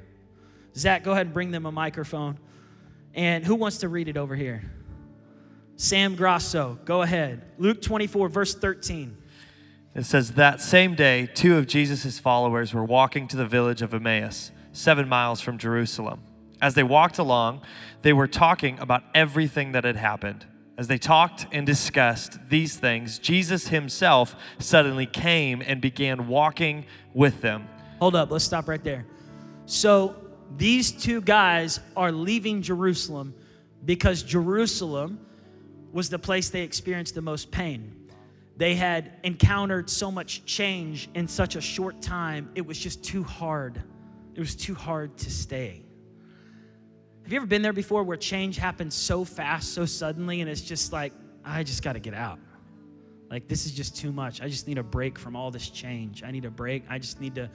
Zach, 0.76 1.04
go 1.04 1.12
ahead 1.12 1.26
and 1.26 1.34
bring 1.34 1.50
them 1.50 1.66
a 1.66 1.72
microphone. 1.72 2.38
And 3.14 3.44
who 3.44 3.54
wants 3.54 3.78
to 3.78 3.88
read 3.88 4.08
it 4.08 4.16
over 4.16 4.34
here? 4.34 4.62
Sam 5.76 6.14
Grosso, 6.14 6.78
go 6.84 7.02
ahead. 7.02 7.42
Luke 7.58 7.82
24, 7.82 8.28
verse 8.28 8.54
13. 8.54 9.16
It 9.94 10.04
says, 10.04 10.32
That 10.32 10.60
same 10.60 10.94
day, 10.94 11.28
two 11.32 11.56
of 11.56 11.66
Jesus' 11.66 12.18
followers 12.18 12.72
were 12.72 12.84
walking 12.84 13.28
to 13.28 13.36
the 13.36 13.46
village 13.46 13.82
of 13.82 13.94
Emmaus, 13.94 14.50
seven 14.72 15.08
miles 15.08 15.40
from 15.40 15.58
Jerusalem. 15.58 16.20
As 16.60 16.74
they 16.74 16.82
walked 16.82 17.18
along, 17.18 17.62
they 18.02 18.12
were 18.12 18.28
talking 18.28 18.78
about 18.78 19.02
everything 19.14 19.72
that 19.72 19.84
had 19.84 19.96
happened. 19.96 20.46
As 20.76 20.88
they 20.88 20.98
talked 20.98 21.46
and 21.52 21.64
discussed 21.64 22.38
these 22.48 22.76
things, 22.76 23.18
Jesus 23.18 23.68
himself 23.68 24.34
suddenly 24.58 25.06
came 25.06 25.62
and 25.64 25.80
began 25.80 26.26
walking 26.26 26.86
with 27.12 27.40
them. 27.40 27.68
Hold 28.00 28.16
up, 28.16 28.30
let's 28.30 28.44
stop 28.44 28.68
right 28.68 28.82
there. 28.82 29.06
So, 29.66 30.16
these 30.56 30.92
two 30.92 31.20
guys 31.20 31.80
are 31.96 32.12
leaving 32.12 32.62
Jerusalem 32.62 33.34
because 33.84 34.22
Jerusalem 34.22 35.23
was 35.94 36.10
the 36.10 36.18
place 36.18 36.50
they 36.50 36.62
experienced 36.62 37.14
the 37.14 37.22
most 37.22 37.52
pain. 37.52 38.10
They 38.56 38.74
had 38.74 39.12
encountered 39.22 39.88
so 39.88 40.10
much 40.10 40.44
change 40.44 41.08
in 41.14 41.28
such 41.28 41.54
a 41.54 41.60
short 41.60 42.02
time, 42.02 42.50
it 42.56 42.66
was 42.66 42.78
just 42.78 43.02
too 43.04 43.22
hard. 43.22 43.80
It 44.34 44.40
was 44.40 44.56
too 44.56 44.74
hard 44.74 45.16
to 45.18 45.30
stay. 45.30 45.82
Have 47.22 47.32
you 47.32 47.36
ever 47.36 47.46
been 47.46 47.62
there 47.62 47.72
before 47.72 48.02
where 48.02 48.16
change 48.16 48.56
happens 48.56 48.94
so 48.94 49.24
fast, 49.24 49.72
so 49.72 49.86
suddenly, 49.86 50.40
and 50.40 50.50
it's 50.50 50.60
just 50.60 50.92
like, 50.92 51.12
I 51.44 51.62
just 51.62 51.84
got 51.84 51.92
to 51.92 52.00
get 52.00 52.12
out? 52.12 52.40
Like 53.30 53.46
this 53.46 53.64
is 53.64 53.72
just 53.72 53.96
too 53.96 54.12
much. 54.12 54.42
I 54.42 54.48
just 54.48 54.66
need 54.66 54.78
a 54.78 54.82
break 54.82 55.16
from 55.16 55.36
all 55.36 55.52
this 55.52 55.68
change. 55.68 56.24
I 56.24 56.32
need 56.32 56.44
a 56.44 56.50
break. 56.50 56.84
I 56.90 56.98
just 56.98 57.20
need 57.20 57.36
to 57.36 57.48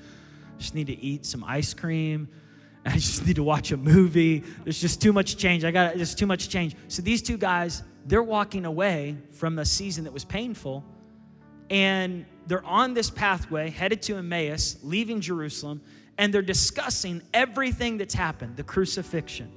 just 0.58 0.76
need 0.76 0.88
to 0.88 0.98
eat 0.98 1.26
some 1.26 1.44
ice 1.44 1.74
cream. 1.74 2.30
I 2.86 2.94
just 2.94 3.26
need 3.26 3.36
to 3.36 3.44
watch 3.44 3.72
a 3.72 3.78
movie. 3.78 4.44
There's 4.64 4.80
just 4.80 5.02
too 5.02 5.14
much 5.14 5.38
change. 5.38 5.66
I 5.66 5.72
got 5.72 5.96
there's 5.96 6.16
too 6.16 6.26
much 6.26 6.50
change. 6.50 6.76
So 6.88 7.02
these 7.02 7.22
two 7.22 7.38
guys 7.38 7.84
they're 8.06 8.24
walking 8.24 8.66
away 8.66 9.18
from 9.32 9.60
a 9.60 9.66
season 9.66 10.04
that 10.06 10.14
was 10.14 10.26
painful 10.26 10.84
and 11.70 12.26
they're 12.48 12.66
on 12.66 12.94
this 12.94 13.10
pathway 13.10 13.70
headed 13.70 14.02
to 14.04 14.16
Emmaus, 14.16 14.78
leaving 14.84 15.22
Jerusalem, 15.22 15.82
and 16.18 16.34
they're 16.34 16.42
discussing 16.42 17.22
everything 17.34 17.98
that's 17.98 18.14
happened 18.14 18.56
the 18.56 18.64
crucifixion. 18.64 19.52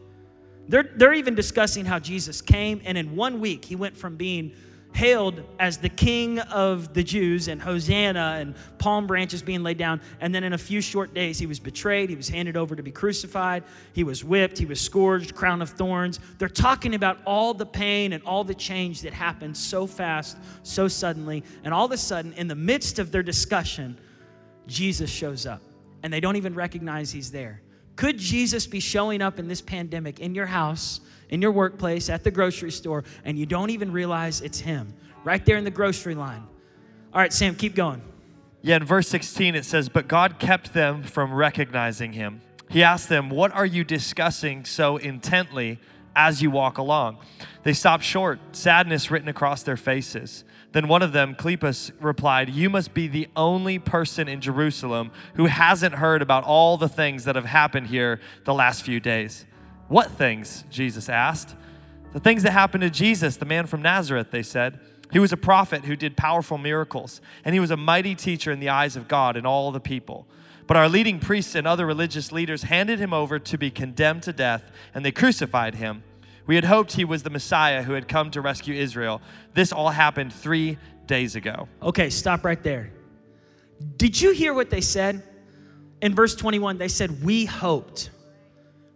They're, 0.69 0.91
they're 0.95 1.15
even 1.15 1.35
discussing 1.35 1.85
how 1.85 1.99
Jesus 1.99 2.41
came, 2.41 2.81
and 2.85 2.97
in 2.97 3.17
one 3.17 3.41
week, 3.41 3.65
he 3.65 3.75
went 3.77 3.97
from 3.97 4.17
being 4.17 4.53
hailed 4.95 5.43
as 5.59 5.79
the 5.79 5.89
king 5.89 6.39
of 6.39 6.93
the 6.93 7.03
Jews 7.03 7.49
and 7.49 7.61
Hosanna 7.61 8.37
and 8.39 8.55
palm 8.79 9.07
branches 9.07 9.43
being 9.43 9.63
laid 9.63 9.79
down. 9.79 10.01
And 10.21 10.35
then 10.35 10.45
in 10.45 10.53
a 10.53 10.59
few 10.59 10.81
short 10.81 11.15
days, 11.15 11.39
he 11.39 11.47
was 11.47 11.59
betrayed. 11.59 12.11
He 12.11 12.17
was 12.17 12.29
handed 12.29 12.57
over 12.57 12.77
to 12.77 12.83
be 12.83 12.91
crucified. 12.91 13.65
He 13.95 14.05
was 14.05 14.23
whipped. 14.23 14.59
He 14.59 14.67
was 14.67 14.81
scourged, 14.81 15.35
crown 15.35 15.63
of 15.63 15.71
thorns. 15.71 16.21
They're 16.39 16.49
talking 16.49 16.95
about 16.95 17.19
all 17.25 17.55
the 17.55 17.67
pain 17.67 18.13
and 18.13 18.23
all 18.25 18.45
the 18.45 18.55
change 18.55 19.03
that 19.03 19.13
happened 19.13 19.57
so 19.57 19.87
fast, 19.87 20.37
so 20.63 20.89
suddenly. 20.89 21.43
And 21.65 21.73
all 21.73 21.87
of 21.87 21.93
a 21.93 21.97
sudden, 21.97 22.33
in 22.35 22.49
the 22.49 22.55
midst 22.55 22.99
of 22.99 23.11
their 23.11 23.23
discussion, 23.23 23.99
Jesus 24.67 25.11
shows 25.11 25.47
up. 25.47 25.63
And 26.03 26.13
they 26.13 26.21
don't 26.21 26.37
even 26.37 26.55
recognize 26.55 27.11
he's 27.11 27.31
there. 27.31 27.63
Could 27.97 28.19
Jesus 28.19 28.67
be 28.67 28.81
showing 28.81 29.23
up 29.23 29.39
in 29.39 29.49
this 29.49 29.61
pandemic 29.61 30.21
in 30.21 30.35
your 30.35 30.47
house? 30.47 31.01
In 31.33 31.41
your 31.41 31.51
workplace, 31.51 32.11
at 32.11 32.23
the 32.23 32.31
grocery 32.31 32.71
store, 32.71 33.03
and 33.25 33.39
you 33.39 33.47
don't 33.47 33.71
even 33.71 33.91
realize 33.91 34.43
it's 34.43 34.61
Him 34.61 34.93
right 35.25 35.45
there 35.45 35.57
in 35.57 35.65
the 35.65 35.71
grocery 35.71 36.15
line. 36.15 36.47
All 37.13 37.21
right, 37.21 37.33
Sam, 37.33 37.57
keep 37.57 37.75
going. 37.75 38.03
Yeah, 38.61 38.77
in 38.77 38.85
verse 38.85 39.09
16 39.09 39.55
it 39.55 39.65
says, 39.65 39.89
But 39.89 40.07
God 40.07 40.39
kept 40.39 40.75
them 40.75 41.03
from 41.03 41.33
recognizing 41.33 42.13
Him. 42.13 42.43
He 42.69 42.83
asked 42.83 43.09
them, 43.09 43.31
What 43.31 43.51
are 43.53 43.67
you 43.67 43.83
discussing 43.83 44.67
so 44.67 44.99
intently 44.99 45.81
as 46.15 46.43
you 46.43 46.51
walk 46.51 46.77
along? 46.77 47.17
They 47.63 47.73
stopped 47.73 48.05
short, 48.05 48.39
sadness 48.53 49.11
written 49.11 49.29
across 49.29 49.63
their 49.63 49.79
faces. 49.79 50.45
Then 50.73 50.87
one 50.87 51.03
of 51.03 51.13
them, 51.13 51.35
Cleopas, 51.35 51.93
replied, 51.99 52.51
You 52.51 52.69
must 52.69 52.93
be 52.93 53.09
the 53.09 53.29
only 53.37 53.79
person 53.79 54.29
in 54.29 54.43
Jerusalem 54.43 55.11
who 55.35 55.47
hasn't 55.47 55.95
heard 55.95 56.21
about 56.21 56.45
all 56.45 56.77
the 56.77 56.89
things 56.89 57.25
that 57.25 57.37
have 57.37 57.47
happened 57.47 57.87
here 57.87 58.21
the 58.45 58.55
last 58.55 58.83
few 58.83 59.01
days. 59.01 59.47
What 59.93 60.13
things? 60.13 60.65
Jesus 60.71 61.11
asked. 61.11 61.55
The 62.15 62.21
things 62.21 62.45
that 62.45 62.53
happened 62.53 62.81
to 62.81 62.89
Jesus, 62.89 63.37
the 63.37 63.45
man 63.45 63.67
from 63.67 63.83
Nazareth, 63.83 64.31
they 64.31 64.43
said. 64.43 64.81
He 65.13 65.19
was 65.19 65.35
a 65.35 65.37
prophet 65.37 65.85
who 65.85 65.97
did 65.97 66.17
powerful 66.17 66.57
miracles, 66.57 67.21
and 67.45 67.53
he 67.53 67.61
was 67.61 67.71
a 67.71 67.77
mighty 67.77 68.15
teacher 68.15 68.51
in 68.51 68.59
the 68.59 68.71
eyes 68.71 68.97
of 68.97 69.07
God 69.07 69.37
and 69.37 69.47
all 69.47 69.71
the 69.71 69.81
people. 69.81 70.27
But 70.67 70.79
our 70.79 70.89
leading 70.89 71.21
priests 71.21 71.55
and 71.55 71.67
other 71.67 71.85
religious 71.85 72.33
leaders 72.33 72.63
handed 72.63 73.01
him 73.01 73.13
over 73.13 73.39
to 73.41 73.59
be 73.59 73.71
condemned 73.71 74.23
to 74.23 74.33
death, 74.33 74.65
and 74.95 75.05
they 75.05 75.13
crucified 75.13 75.75
him. 75.75 76.03
We 76.47 76.55
had 76.55 76.65
hoped 76.65 76.93
he 76.93 77.05
was 77.05 77.23
the 77.23 77.29
Messiah 77.29 77.83
who 77.83 77.93
had 77.93 78.09
come 78.09 78.31
to 78.31 78.41
rescue 78.41 78.75
Israel. 78.75 79.21
This 79.53 79.75
all 79.75 79.91
happened 79.91 80.33
three 80.33 80.79
days 81.05 81.37
ago. 81.37 81.69
Okay, 81.83 82.09
stop 82.09 82.47
right 82.47 82.63
there. 82.63 82.91
Did 83.99 84.19
you 84.19 84.33
hear 84.33 84.55
what 84.55 84.71
they 84.71 84.81
said? 84.81 85.23
In 86.01 86.15
verse 86.15 86.35
21, 86.35 86.79
they 86.79 86.89
said, 86.89 87.23
We 87.23 87.45
hoped. 87.45 88.09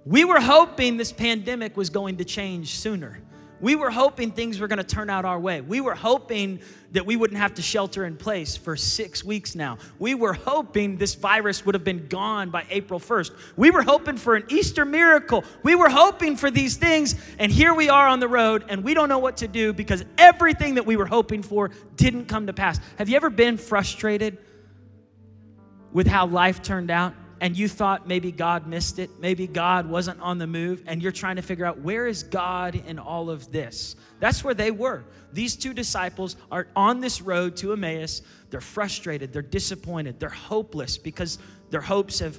We 0.06 0.24
were 0.24 0.40
hoping 0.40 0.96
this 0.96 1.10
pandemic 1.10 1.76
was 1.76 1.90
going 1.90 2.18
to 2.18 2.24
change 2.24 2.76
sooner. 2.78 3.18
We 3.60 3.74
were 3.74 3.90
hoping 3.90 4.30
things 4.30 4.60
were 4.60 4.68
going 4.68 4.78
to 4.78 4.84
turn 4.84 5.10
out 5.10 5.24
our 5.24 5.40
way. 5.40 5.62
We 5.62 5.80
were 5.80 5.96
hoping 5.96 6.60
that 6.92 7.06
we 7.06 7.16
wouldn't 7.16 7.40
have 7.40 7.54
to 7.54 7.62
shelter 7.62 8.04
in 8.04 8.16
place 8.16 8.56
for 8.56 8.76
six 8.76 9.24
weeks 9.24 9.56
now. 9.56 9.78
We 9.98 10.14
were 10.14 10.34
hoping 10.34 10.96
this 10.96 11.16
virus 11.16 11.66
would 11.66 11.74
have 11.74 11.82
been 11.82 12.06
gone 12.06 12.50
by 12.50 12.66
April 12.70 13.00
1st. 13.00 13.32
We 13.56 13.72
were 13.72 13.82
hoping 13.82 14.16
for 14.16 14.36
an 14.36 14.44
Easter 14.48 14.84
miracle. 14.84 15.42
We 15.64 15.74
were 15.74 15.88
hoping 15.88 16.36
for 16.36 16.52
these 16.52 16.76
things, 16.76 17.16
and 17.38 17.50
here 17.50 17.74
we 17.74 17.88
are 17.88 18.06
on 18.06 18.20
the 18.20 18.28
road, 18.28 18.64
and 18.68 18.84
we 18.84 18.94
don't 18.94 19.08
know 19.08 19.18
what 19.18 19.38
to 19.38 19.48
do 19.48 19.72
because 19.72 20.04
everything 20.18 20.74
that 20.74 20.86
we 20.86 20.96
were 20.96 21.06
hoping 21.06 21.42
for 21.42 21.70
didn't 21.96 22.26
come 22.26 22.46
to 22.46 22.52
pass. 22.52 22.78
Have 22.98 23.08
you 23.08 23.16
ever 23.16 23.30
been 23.30 23.56
frustrated 23.56 24.38
with 25.92 26.06
how 26.06 26.26
life 26.26 26.62
turned 26.62 26.92
out? 26.92 27.14
And 27.40 27.56
you 27.56 27.68
thought 27.68 28.08
maybe 28.08 28.32
God 28.32 28.66
missed 28.66 28.98
it, 28.98 29.10
maybe 29.20 29.46
God 29.46 29.88
wasn't 29.88 30.20
on 30.20 30.38
the 30.38 30.46
move, 30.46 30.82
and 30.86 31.02
you're 31.02 31.12
trying 31.12 31.36
to 31.36 31.42
figure 31.42 31.64
out 31.64 31.80
where 31.80 32.06
is 32.06 32.22
God 32.22 32.74
in 32.86 32.98
all 32.98 33.28
of 33.30 33.52
this. 33.52 33.96
That's 34.20 34.42
where 34.42 34.54
they 34.54 34.70
were. 34.70 35.04
These 35.32 35.56
two 35.56 35.74
disciples 35.74 36.36
are 36.50 36.68
on 36.74 37.00
this 37.00 37.20
road 37.20 37.56
to 37.58 37.72
Emmaus. 37.72 38.22
They're 38.50 38.60
frustrated, 38.60 39.32
they're 39.32 39.42
disappointed, 39.42 40.18
they're 40.18 40.28
hopeless 40.28 40.96
because 40.96 41.38
their 41.70 41.80
hopes 41.80 42.18
have 42.20 42.38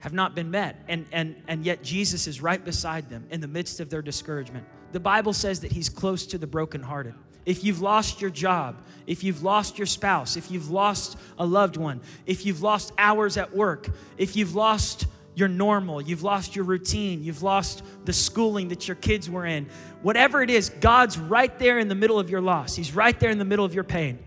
have 0.00 0.12
not 0.12 0.34
been 0.34 0.50
met. 0.50 0.82
And 0.88 1.06
and 1.12 1.40
and 1.46 1.64
yet 1.64 1.82
Jesus 1.82 2.26
is 2.26 2.42
right 2.42 2.62
beside 2.62 3.08
them 3.08 3.26
in 3.30 3.40
the 3.40 3.48
midst 3.48 3.80
of 3.80 3.88
their 3.88 4.02
discouragement. 4.02 4.66
The 4.90 5.00
Bible 5.00 5.32
says 5.32 5.60
that 5.60 5.72
he's 5.72 5.88
close 5.88 6.26
to 6.26 6.38
the 6.38 6.46
brokenhearted 6.46 7.14
if 7.44 7.64
you've 7.64 7.80
lost 7.80 8.20
your 8.20 8.30
job, 8.30 8.76
if 9.06 9.24
you've 9.24 9.42
lost 9.42 9.78
your 9.78 9.86
spouse, 9.86 10.36
if 10.36 10.50
you've 10.50 10.70
lost 10.70 11.18
a 11.38 11.44
loved 11.44 11.76
one, 11.76 12.00
if 12.26 12.46
you've 12.46 12.62
lost 12.62 12.92
hours 12.98 13.36
at 13.36 13.54
work, 13.54 13.88
if 14.16 14.36
you've 14.36 14.54
lost 14.54 15.06
your 15.34 15.48
normal, 15.48 16.00
you've 16.00 16.22
lost 16.22 16.54
your 16.54 16.64
routine, 16.64 17.24
you've 17.24 17.42
lost 17.42 17.82
the 18.04 18.12
schooling 18.12 18.68
that 18.68 18.86
your 18.86 18.94
kids 18.96 19.30
were 19.30 19.46
in, 19.46 19.66
whatever 20.02 20.42
it 20.42 20.50
is, 20.50 20.68
God's 20.68 21.18
right 21.18 21.58
there 21.58 21.78
in 21.78 21.88
the 21.88 21.94
middle 21.94 22.18
of 22.18 22.30
your 22.30 22.40
loss. 22.40 22.76
He's 22.76 22.94
right 22.94 23.18
there 23.18 23.30
in 23.30 23.38
the 23.38 23.44
middle 23.44 23.64
of 23.64 23.74
your 23.74 23.84
pain. 23.84 24.18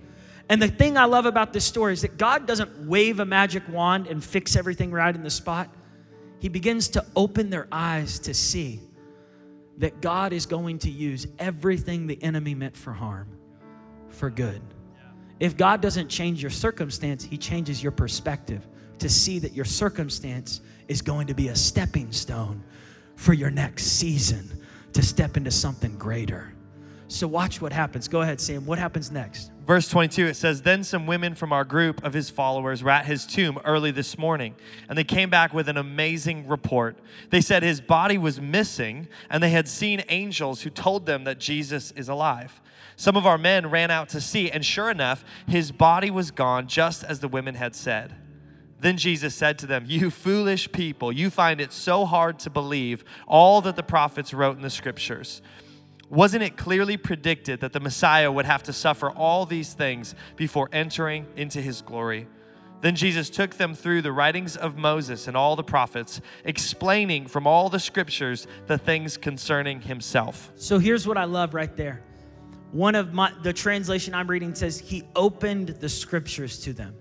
And 0.49 0.61
the 0.61 0.67
thing 0.67 0.97
I 0.97 1.05
love 1.05 1.25
about 1.25 1.53
this 1.53 1.65
story 1.65 1.93
is 1.93 2.01
that 2.01 2.17
God 2.17 2.45
doesn't 2.45 2.87
wave 2.87 3.19
a 3.19 3.25
magic 3.25 3.63
wand 3.69 4.07
and 4.07 4.23
fix 4.23 4.55
everything 4.55 4.91
right 4.91 5.13
in 5.13 5.23
the 5.23 5.29
spot. 5.29 5.69
He 6.39 6.49
begins 6.49 6.89
to 6.89 7.05
open 7.15 7.49
their 7.49 7.67
eyes 7.71 8.19
to 8.19 8.33
see 8.33 8.79
that 9.77 10.01
God 10.01 10.33
is 10.33 10.45
going 10.45 10.79
to 10.79 10.89
use 10.89 11.27
everything 11.37 12.07
the 12.07 12.21
enemy 12.23 12.55
meant 12.55 12.75
for 12.75 12.93
harm 12.93 13.27
for 14.09 14.29
good. 14.29 14.61
If 15.39 15.57
God 15.57 15.81
doesn't 15.81 16.07
change 16.07 16.41
your 16.41 16.51
circumstance, 16.51 17.23
He 17.23 17.37
changes 17.37 17.83
your 17.83 17.91
perspective 17.91 18.65
to 18.99 19.09
see 19.09 19.39
that 19.39 19.53
your 19.53 19.65
circumstance 19.65 20.61
is 20.87 21.01
going 21.01 21.27
to 21.27 21.33
be 21.33 21.49
a 21.49 21.55
stepping 21.55 22.11
stone 22.11 22.63
for 23.15 23.33
your 23.33 23.51
next 23.51 23.83
season 23.83 24.49
to 24.93 25.01
step 25.01 25.35
into 25.35 25.51
something 25.51 25.97
greater. 25.97 26.54
So 27.07 27.27
watch 27.27 27.61
what 27.61 27.71
happens. 27.71 28.07
Go 28.07 28.21
ahead, 28.21 28.41
Sam. 28.41 28.65
What 28.65 28.79
happens 28.79 29.11
next? 29.11 29.51
Verse 29.65 29.87
22, 29.89 30.27
it 30.27 30.35
says, 30.35 30.61
Then 30.61 30.83
some 30.83 31.07
women 31.07 31.35
from 31.35 31.53
our 31.53 31.63
group 31.63 32.03
of 32.03 32.13
his 32.13 32.29
followers 32.29 32.83
were 32.83 32.91
at 32.91 33.05
his 33.05 33.25
tomb 33.25 33.59
early 33.65 33.91
this 33.91 34.17
morning, 34.17 34.55
and 34.89 34.97
they 34.97 35.03
came 35.03 35.29
back 35.29 35.53
with 35.53 35.69
an 35.69 35.77
amazing 35.77 36.47
report. 36.47 36.97
They 37.29 37.41
said 37.41 37.63
his 37.63 37.81
body 37.81 38.17
was 38.17 38.39
missing, 38.41 39.07
and 39.29 39.41
they 39.41 39.49
had 39.51 39.67
seen 39.67 40.03
angels 40.09 40.61
who 40.61 40.69
told 40.69 41.05
them 41.05 41.23
that 41.25 41.39
Jesus 41.39 41.91
is 41.91 42.09
alive. 42.09 42.61
Some 42.95 43.17
of 43.17 43.25
our 43.25 43.37
men 43.37 43.69
ran 43.69 43.91
out 43.91 44.09
to 44.09 44.21
see, 44.21 44.49
and 44.49 44.65
sure 44.65 44.89
enough, 44.89 45.25
his 45.47 45.71
body 45.71 46.09
was 46.09 46.31
gone, 46.31 46.67
just 46.67 47.03
as 47.03 47.19
the 47.19 47.27
women 47.27 47.55
had 47.55 47.75
said. 47.75 48.15
Then 48.79 48.97
Jesus 48.97 49.33
said 49.33 49.57
to 49.59 49.67
them, 49.67 49.85
You 49.87 50.09
foolish 50.09 50.71
people, 50.71 51.11
you 51.11 51.29
find 51.29 51.59
it 51.59 51.73
so 51.73 52.05
hard 52.05 52.39
to 52.39 52.49
believe 52.49 53.03
all 53.27 53.61
that 53.61 53.75
the 53.75 53.83
prophets 53.83 54.33
wrote 54.33 54.57
in 54.57 54.61
the 54.61 54.69
scriptures. 54.69 55.41
Wasn't 56.09 56.43
it 56.43 56.55
clearly 56.55 56.97
predicted 56.97 57.61
that 57.61 57.73
the 57.73 57.79
Messiah 57.79 58.31
would 58.31 58.45
have 58.45 58.63
to 58.63 58.73
suffer 58.73 59.09
all 59.09 59.45
these 59.45 59.73
things 59.73 60.13
before 60.35 60.69
entering 60.71 61.25
into 61.35 61.61
his 61.61 61.81
glory? 61.81 62.27
Then 62.81 62.95
Jesus 62.95 63.31
took 63.31 63.55
them 63.55 63.73
through 63.73 64.03
the 64.03 64.11
writings 64.11 64.55
of 64.55 64.77
Moses 64.77 65.27
and 65.27 65.35
all 65.35 65.55
the 65.55 65.63
prophets, 65.63 66.21
explaining 66.43 67.25
from 67.25 67.47
all 67.47 67.69
the 67.69 67.79
scriptures 67.79 68.45
the 68.67 68.77
things 68.77 69.17
concerning 69.17 69.81
himself. 69.81 70.51
So 70.55 70.77
here's 70.77 71.07
what 71.07 71.17
I 71.17 71.23
love 71.23 71.55
right 71.55 71.75
there. 71.75 72.03
One 72.71 72.93
of 72.93 73.13
my 73.13 73.31
the 73.41 73.53
translation 73.53 74.13
I'm 74.13 74.27
reading 74.27 74.53
says 74.53 74.77
he 74.79 75.03
opened 75.15 75.69
the 75.69 75.89
scriptures 75.89 76.59
to 76.59 76.73
them. 76.73 76.93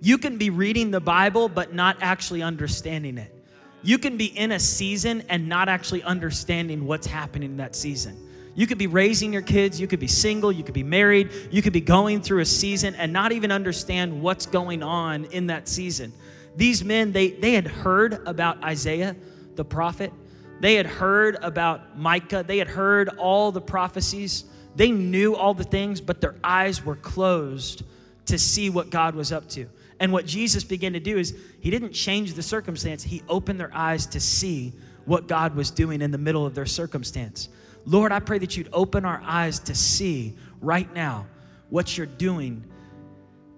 You 0.00 0.18
can 0.18 0.38
be 0.38 0.50
reading 0.50 0.90
the 0.90 1.00
Bible 1.00 1.48
but 1.48 1.74
not 1.74 1.98
actually 2.00 2.42
understanding 2.42 3.18
it. 3.18 3.37
You 3.82 3.98
can 3.98 4.16
be 4.16 4.26
in 4.26 4.52
a 4.52 4.58
season 4.58 5.22
and 5.28 5.48
not 5.48 5.68
actually 5.68 6.02
understanding 6.02 6.84
what's 6.86 7.06
happening 7.06 7.50
in 7.50 7.56
that 7.58 7.76
season. 7.76 8.16
You 8.54 8.66
could 8.66 8.78
be 8.78 8.88
raising 8.88 9.32
your 9.32 9.42
kids, 9.42 9.80
you 9.80 9.86
could 9.86 10.00
be 10.00 10.08
single, 10.08 10.50
you 10.50 10.64
could 10.64 10.74
be 10.74 10.82
married, 10.82 11.30
you 11.52 11.62
could 11.62 11.72
be 11.72 11.80
going 11.80 12.20
through 12.20 12.40
a 12.40 12.44
season 12.44 12.96
and 12.96 13.12
not 13.12 13.30
even 13.30 13.52
understand 13.52 14.20
what's 14.20 14.46
going 14.46 14.82
on 14.82 15.26
in 15.26 15.46
that 15.46 15.68
season. 15.68 16.12
These 16.56 16.82
men, 16.82 17.12
they, 17.12 17.30
they 17.30 17.52
had 17.52 17.68
heard 17.68 18.14
about 18.26 18.62
Isaiah, 18.64 19.14
the 19.54 19.64
prophet. 19.64 20.12
They 20.60 20.74
had 20.74 20.86
heard 20.86 21.36
about 21.40 21.96
Micah. 21.96 22.44
They 22.44 22.58
had 22.58 22.66
heard 22.66 23.10
all 23.10 23.52
the 23.52 23.60
prophecies. 23.60 24.44
They 24.74 24.90
knew 24.90 25.36
all 25.36 25.54
the 25.54 25.62
things, 25.62 26.00
but 26.00 26.20
their 26.20 26.34
eyes 26.42 26.84
were 26.84 26.96
closed 26.96 27.84
to 28.26 28.38
see 28.40 28.70
what 28.70 28.90
God 28.90 29.14
was 29.14 29.30
up 29.30 29.48
to. 29.50 29.68
And 30.00 30.12
what 30.12 30.26
Jesus 30.26 30.64
began 30.64 30.92
to 30.92 31.00
do 31.00 31.18
is 31.18 31.36
he 31.60 31.70
didn't 31.70 31.92
change 31.92 32.34
the 32.34 32.42
circumstance, 32.42 33.02
he 33.02 33.22
opened 33.28 33.58
their 33.58 33.74
eyes 33.74 34.06
to 34.06 34.20
see 34.20 34.72
what 35.04 35.26
God 35.26 35.54
was 35.54 35.70
doing 35.70 36.02
in 36.02 36.10
the 36.10 36.18
middle 36.18 36.46
of 36.46 36.54
their 36.54 36.66
circumstance. 36.66 37.48
Lord, 37.86 38.12
I 38.12 38.20
pray 38.20 38.38
that 38.38 38.56
you'd 38.56 38.68
open 38.72 39.04
our 39.04 39.20
eyes 39.24 39.58
to 39.60 39.74
see 39.74 40.34
right 40.60 40.92
now 40.94 41.26
what 41.70 41.96
you're 41.96 42.06
doing 42.06 42.62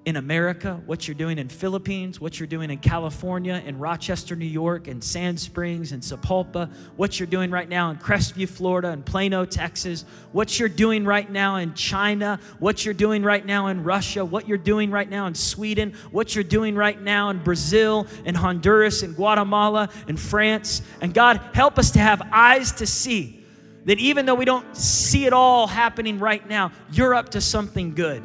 in 0.07 0.17
America, 0.17 0.81
what 0.87 1.07
you're 1.07 1.15
doing 1.15 1.39
in 1.39 1.49
Philippines, 1.49 2.19
what 2.19 2.41
you're 2.41 2.47
doing 2.47 2.71
in 2.71 2.79
California, 2.79 3.63
in 3.67 3.79
Rochester, 3.79 4.35
New 4.35 4.47
York, 4.47 4.89
in 4.89 5.03
Sand 5.03 5.39
Springs, 5.39 5.93
in 5.93 6.01
Sapulpa, 6.01 6.73
what 6.97 7.21
you're 7.21 7.27
doing 7.27 7.51
right 7.51 7.69
now 7.69 7.91
in 7.91 7.99
Crestview, 7.99 8.49
Florida, 8.49 8.89
in 8.89 9.03
Plano, 9.03 9.45
Texas, 9.45 10.07
what 10.33 10.59
you're 10.59 10.71
doing 10.71 11.05
right 11.05 11.31
now 11.31 11.57
in 11.57 11.75
China, 11.75 12.41
what 12.61 12.83
you're 12.83 12.95
doing 12.95 13.23
right 13.23 13.45
now 13.45 13.67
in 13.67 13.85
Russia, 13.85 14.25
what 14.25 14.49
you're 14.49 14.57
doing 14.57 14.91
right 14.91 15.09
now 15.09 15.27
in 15.27 15.35
Sweden, 15.35 15.93
what 16.11 16.35
you're 16.35 16.45
doing 16.45 16.75
right 16.75 17.01
now 17.01 17.29
in 17.29 17.43
Brazil, 17.43 18.07
in 18.25 18.35
Honduras, 18.35 19.03
in 19.03 19.13
Guatemala, 19.13 19.91
in 20.09 20.17
France. 20.17 20.81
And 21.03 21.13
God, 21.13 21.43
help 21.53 21.79
us 21.79 21.91
to 21.91 21.99
have 21.99 22.23
eyes 22.33 22.73
to 22.73 22.87
see 22.87 23.45
that 23.85 23.99
even 23.99 24.25
though 24.25 24.35
we 24.35 24.47
don't 24.47 24.75
see 24.75 25.27
it 25.27 25.35
all 25.35 25.67
happening 25.67 26.19
right 26.19 26.47
now, 26.49 26.73
you're 26.91 27.15
up 27.15 27.31
to 27.31 27.43
something 27.43 27.95
good 27.95 28.23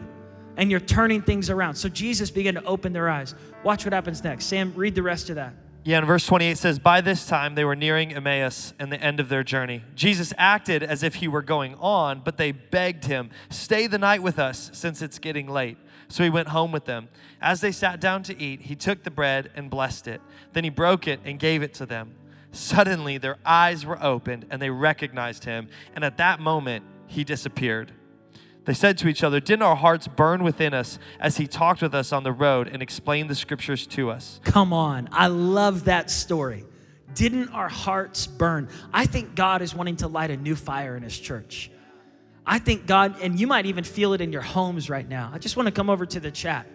and 0.57 0.71
you're 0.71 0.79
turning 0.79 1.21
things 1.21 1.49
around. 1.49 1.75
So 1.75 1.89
Jesus 1.89 2.31
began 2.31 2.55
to 2.55 2.63
open 2.63 2.93
their 2.93 3.09
eyes. 3.09 3.35
Watch 3.63 3.85
what 3.85 3.93
happens 3.93 4.23
next. 4.23 4.45
Sam, 4.45 4.73
read 4.75 4.95
the 4.95 5.03
rest 5.03 5.29
of 5.29 5.35
that. 5.35 5.53
Yeah, 5.83 5.99
and 5.99 6.07
verse 6.07 6.25
28 6.25 6.57
says, 6.57 6.79
By 6.79 7.01
this 7.01 7.27
time 7.27 7.53
they 7.53 7.63
were 7.63 7.75
nearing 7.75 8.11
Emmaus 8.11 8.73
and 8.79 8.91
the 8.91 8.99
end 8.99 9.19
of 9.19 9.29
their 9.29 9.43
journey. 9.43 9.83
Jesus 9.93 10.33
acted 10.35 10.81
as 10.81 11.03
if 11.03 11.15
he 11.15 11.27
were 11.27 11.43
going 11.43 11.75
on, 11.75 12.21
but 12.25 12.37
they 12.37 12.51
begged 12.51 13.05
him, 13.05 13.29
Stay 13.51 13.85
the 13.85 13.99
night 13.99 14.23
with 14.23 14.39
us, 14.39 14.71
since 14.73 15.03
it's 15.03 15.19
getting 15.19 15.47
late. 15.47 15.77
So 16.07 16.23
he 16.23 16.29
went 16.31 16.47
home 16.47 16.71
with 16.71 16.85
them. 16.85 17.09
As 17.39 17.61
they 17.61 17.71
sat 17.71 17.99
down 17.99 18.23
to 18.23 18.41
eat, 18.41 18.61
he 18.61 18.75
took 18.75 19.03
the 19.03 19.11
bread 19.11 19.51
and 19.55 19.69
blessed 19.69 20.07
it. 20.07 20.21
Then 20.53 20.63
he 20.63 20.71
broke 20.71 21.07
it 21.07 21.19
and 21.23 21.37
gave 21.39 21.61
it 21.61 21.75
to 21.75 21.85
them. 21.85 22.15
Suddenly 22.51 23.19
their 23.19 23.37
eyes 23.45 23.85
were 23.85 24.01
opened 24.03 24.47
and 24.49 24.59
they 24.59 24.71
recognized 24.71 25.43
him, 25.43 25.67
and 25.93 26.03
at 26.03 26.17
that 26.17 26.39
moment 26.39 26.83
he 27.05 27.23
disappeared. 27.23 27.91
They 28.65 28.73
said 28.73 28.97
to 28.99 29.07
each 29.07 29.23
other, 29.23 29.39
Didn't 29.39 29.63
our 29.63 29.75
hearts 29.75 30.07
burn 30.07 30.43
within 30.43 30.73
us 30.73 30.99
as 31.19 31.37
he 31.37 31.47
talked 31.47 31.81
with 31.81 31.93
us 31.93 32.11
on 32.11 32.23
the 32.23 32.31
road 32.31 32.67
and 32.67 32.81
explained 32.81 33.29
the 33.29 33.35
scriptures 33.35 33.87
to 33.87 34.09
us? 34.09 34.39
Come 34.43 34.73
on. 34.73 35.07
I 35.11 35.27
love 35.27 35.85
that 35.85 36.09
story. 36.09 36.65
Didn't 37.13 37.49
our 37.49 37.69
hearts 37.69 38.27
burn? 38.27 38.67
I 38.93 39.05
think 39.05 39.35
God 39.35 39.61
is 39.61 39.73
wanting 39.73 39.97
to 39.97 40.07
light 40.07 40.31
a 40.31 40.37
new 40.37 40.55
fire 40.55 40.97
in 40.97 41.03
his 41.03 41.17
church. 41.17 41.71
I 42.45 42.59
think 42.59 42.85
God, 42.85 43.21
and 43.21 43.39
you 43.39 43.47
might 43.47 43.65
even 43.65 43.83
feel 43.83 44.13
it 44.13 44.21
in 44.21 44.31
your 44.31 44.41
homes 44.41 44.89
right 44.89 45.07
now. 45.07 45.31
I 45.33 45.37
just 45.37 45.55
want 45.55 45.67
to 45.67 45.71
come 45.71 45.89
over 45.89 46.05
to 46.05 46.19
the 46.19 46.31
chat 46.31 46.67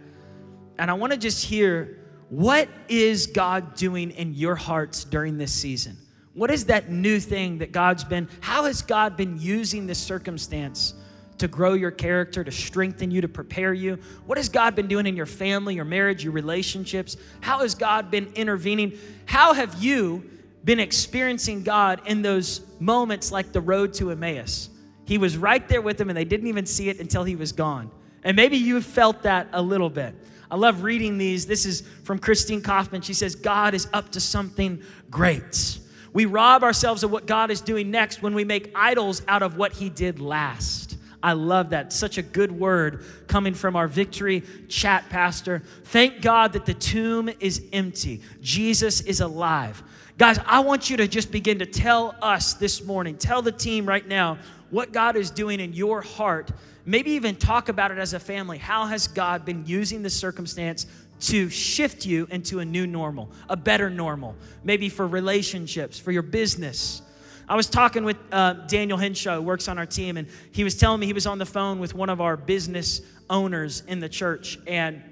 and 0.81 0.91
I 0.91 0.95
want 0.95 1.13
to 1.13 1.19
just 1.19 1.45
hear 1.45 1.99
what 2.31 2.69
is 2.89 3.27
God 3.27 3.75
doing 3.75 4.13
in 4.13 4.33
your 4.35 4.55
hearts 4.55 5.05
during 5.05 5.37
this 5.37 5.53
season? 5.53 5.99
What 6.33 6.51
is 6.51 6.67
that 6.67 6.91
new 6.91 7.21
thing 7.21 7.59
that 7.59 7.71
God's 7.71 8.03
been, 8.03 8.29
how 8.41 8.65
has 8.65 8.81
God 8.81 9.17
been 9.17 9.39
using 9.39 9.87
this 9.87 9.99
circumstance? 9.99 10.95
To 11.41 11.49
grow 11.49 11.75
your 11.75 11.91
character, 11.91 12.45
to 12.45 12.51
strengthen 12.51 13.11
you, 13.11 13.21
to 13.21 13.29
prepare 13.29 13.75
you? 13.75 13.99
What 14.27 14.39
has 14.39 14.49
God 14.49 14.75
been 14.75 14.87
doing 14.87 15.07
in 15.07 15.17
your 15.17 15.27
family, 15.27 15.75
your 15.75 15.85
marriage, 15.85 16.23
your 16.23 16.33
relationships? 16.33 17.17
How 17.41 17.59
has 17.59 17.75
God 17.75 18.11
been 18.11 18.33
intervening? 18.35 18.97
How 19.27 19.53
have 19.53 19.83
you 19.83 20.31
been 20.65 20.81
experiencing 20.81 21.63
God 21.63 22.03
in 22.07 22.23
those 22.23 22.61
moments 22.79 23.33
like 23.33 23.53
the 23.53 23.61
road 23.61 23.93
to 23.95 24.11
Emmaus? 24.11 24.71
He 25.05 25.19
was 25.19 25.37
right 25.37 25.67
there 25.69 25.83
with 25.83 25.99
them 25.99 26.09
and 26.09 26.17
they 26.17 26.25
didn't 26.25 26.47
even 26.47 26.67
see 26.67 26.89
it 26.89 27.01
until 27.01 27.25
he 27.25 27.37
was 27.37 27.53
gone. 27.53 27.91
And 28.23 28.37
maybe 28.37 28.57
you 28.57 28.81
felt 28.81 29.23
that 29.23 29.49
a 29.53 29.61
little 29.61 29.91
bit. 29.91 30.15
I 30.51 30.57
love 30.57 30.83
reading 30.83 31.17
these. 31.17 31.47
This 31.47 31.65
is 31.65 31.83
from 32.05 32.19
Christine 32.19 32.61
Kaufman. 32.61 33.03
She 33.03 33.15
says, 33.15 33.35
God 33.35 33.73
is 33.75 33.89
up 33.93 34.11
to 34.13 34.21
something 34.21 34.83
great. 35.11 35.79
We 36.13 36.27
rob 36.27 36.63
ourselves 36.65 37.03
of 37.03 37.11
what 37.11 37.27
God 37.27 37.51
is 37.51 37.61
doing 37.61 37.91
next 37.91 38.21
when 38.21 38.35
we 38.35 38.45
make 38.45 38.73
idols 38.75 39.23
out 39.29 39.43
of 39.43 39.57
what 39.57 39.73
he 39.73 39.89
did 39.89 40.21
last. 40.21 40.97
I 41.23 41.35
love 41.35 41.71
that. 41.71 41.93
Such 41.93 42.19
a 42.19 42.23
good 42.23 42.51
word 42.51 43.05
coming 43.27 43.55
from 43.55 43.77
our 43.77 43.89
victory 43.89 44.43
chat 44.69 45.09
pastor. 45.11 45.63
Thank 45.85 46.23
God 46.23 46.55
that 46.55 46.67
the 46.67 46.75
tomb 46.75 47.31
is 47.41 47.63
empty. 47.73 48.23
Jesus 48.41 49.03
is 49.03 49.21
alive. 49.21 49.83
Guys, 50.17 50.39
I 50.47 50.61
want 50.61 50.91
you 50.91 50.97
to 50.99 51.09
just 51.09 51.31
begin 51.33 51.59
to 51.61 51.67
tell 51.67 52.15
us 52.21 52.55
this 52.55 52.85
morning, 52.85 53.17
tell 53.17 53.43
the 53.43 53.53
team 53.53 53.87
right 53.87 54.07
now 54.07 54.39
what 54.71 54.93
God 54.93 55.17
is 55.17 55.31
doing 55.31 55.61
in 55.61 55.73
your 55.73 56.01
heart. 56.01 56.51
Maybe 56.85 57.13
even 57.13 57.37
talk 57.37 57.69
about 57.69 57.91
it 57.91 57.99
as 57.99 58.15
a 58.15 58.21
family. 58.21 58.59
How 58.59 58.87
has 58.87 59.07
God 59.09 59.45
been 59.45 59.65
using 59.67 60.03
this 60.03 60.15
circumstance 60.15 60.87
to 61.21 61.51
shift 61.51 62.07
you 62.07 62.27
into 62.31 62.61
a 62.61 62.65
new 62.65 62.87
normal, 62.87 63.31
a 63.49 63.57
better 63.57 63.91
normal? 63.91 64.35
Maybe 64.65 64.89
for 64.89 65.07
relationships, 65.07 65.99
for 65.99 66.13
your 66.13 66.23
business 66.23 67.03
I 67.51 67.57
was 67.57 67.67
talking 67.67 68.05
with 68.05 68.17
uh, 68.31 68.53
Daniel 68.69 68.97
Henshaw, 68.97 69.35
who 69.35 69.43
works 69.43 69.67
on 69.67 69.77
our 69.77 69.85
team, 69.85 70.17
and 70.17 70.29
he 70.53 70.63
was 70.63 70.77
telling 70.77 71.01
me 71.01 71.07
he 71.07 71.13
was 71.13 71.27
on 71.27 71.39
the 71.39 71.45
phone 71.45 71.81
with 71.81 71.95
one 71.95 72.09
of 72.09 72.21
our 72.21 72.37
business 72.37 73.01
owners 73.29 73.83
in 73.89 73.99
the 73.99 74.09
church. 74.09 74.57
And 74.69 75.03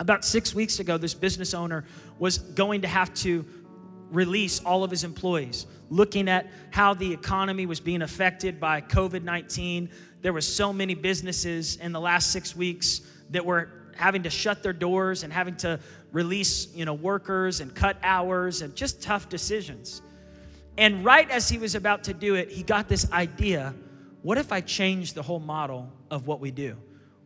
about 0.00 0.24
six 0.24 0.52
weeks 0.52 0.80
ago, 0.80 0.98
this 0.98 1.14
business 1.14 1.54
owner 1.54 1.84
was 2.18 2.38
going 2.38 2.80
to 2.80 2.88
have 2.88 3.14
to 3.14 3.46
release 4.10 4.58
all 4.64 4.82
of 4.82 4.90
his 4.90 5.04
employees, 5.04 5.66
looking 5.88 6.28
at 6.28 6.48
how 6.70 6.94
the 6.94 7.12
economy 7.12 7.64
was 7.64 7.78
being 7.78 8.02
affected 8.02 8.58
by 8.58 8.80
COVID 8.80 9.22
19. 9.22 9.88
There 10.20 10.32
were 10.32 10.40
so 10.40 10.72
many 10.72 10.96
businesses 10.96 11.76
in 11.76 11.92
the 11.92 12.00
last 12.00 12.32
six 12.32 12.56
weeks 12.56 13.02
that 13.30 13.46
were 13.46 13.70
having 13.94 14.24
to 14.24 14.30
shut 14.30 14.64
their 14.64 14.72
doors 14.72 15.22
and 15.22 15.32
having 15.32 15.54
to 15.58 15.78
release 16.10 16.74
you 16.74 16.84
know 16.84 16.94
workers 16.94 17.60
and 17.60 17.72
cut 17.72 17.98
hours 18.02 18.62
and 18.62 18.74
just 18.74 19.00
tough 19.00 19.28
decisions 19.28 20.02
and 20.78 21.04
right 21.04 21.28
as 21.30 21.48
he 21.48 21.58
was 21.58 21.74
about 21.74 22.04
to 22.04 22.14
do 22.14 22.36
it, 22.36 22.50
he 22.50 22.62
got 22.62 22.88
this 22.88 23.10
idea 23.12 23.74
what 24.22 24.36
if 24.36 24.52
I 24.52 24.60
changed 24.60 25.14
the 25.14 25.22
whole 25.22 25.38
model 25.38 25.92
of 26.10 26.26
what 26.26 26.40
we 26.40 26.50
do? 26.50 26.76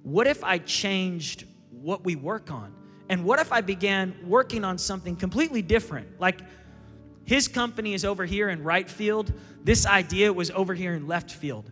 What 0.03 0.27
if 0.27 0.45
I 0.45 0.59
changed 0.59 1.47
what 1.71 2.05
we 2.05 2.17
work 2.17 2.51
on? 2.51 2.75
And 3.09 3.25
what 3.25 3.41
if 3.41 3.51
I 3.53 3.61
began 3.61 4.15
working 4.25 4.62
on 4.62 4.79
something 4.79 5.17
completely 5.17 5.62
different? 5.62 6.21
Like 6.21 6.41
his 7.25 7.49
company 7.49 7.95
is 7.95 8.05
over 8.05 8.25
here 8.25 8.51
in 8.51 8.62
right 8.62 8.88
field, 8.88 9.33
this 9.65 9.87
idea 9.87 10.33
was 10.33 10.51
over 10.51 10.75
here 10.75 10.95
in 10.95 11.07
left 11.07 11.31
field. 11.31 11.71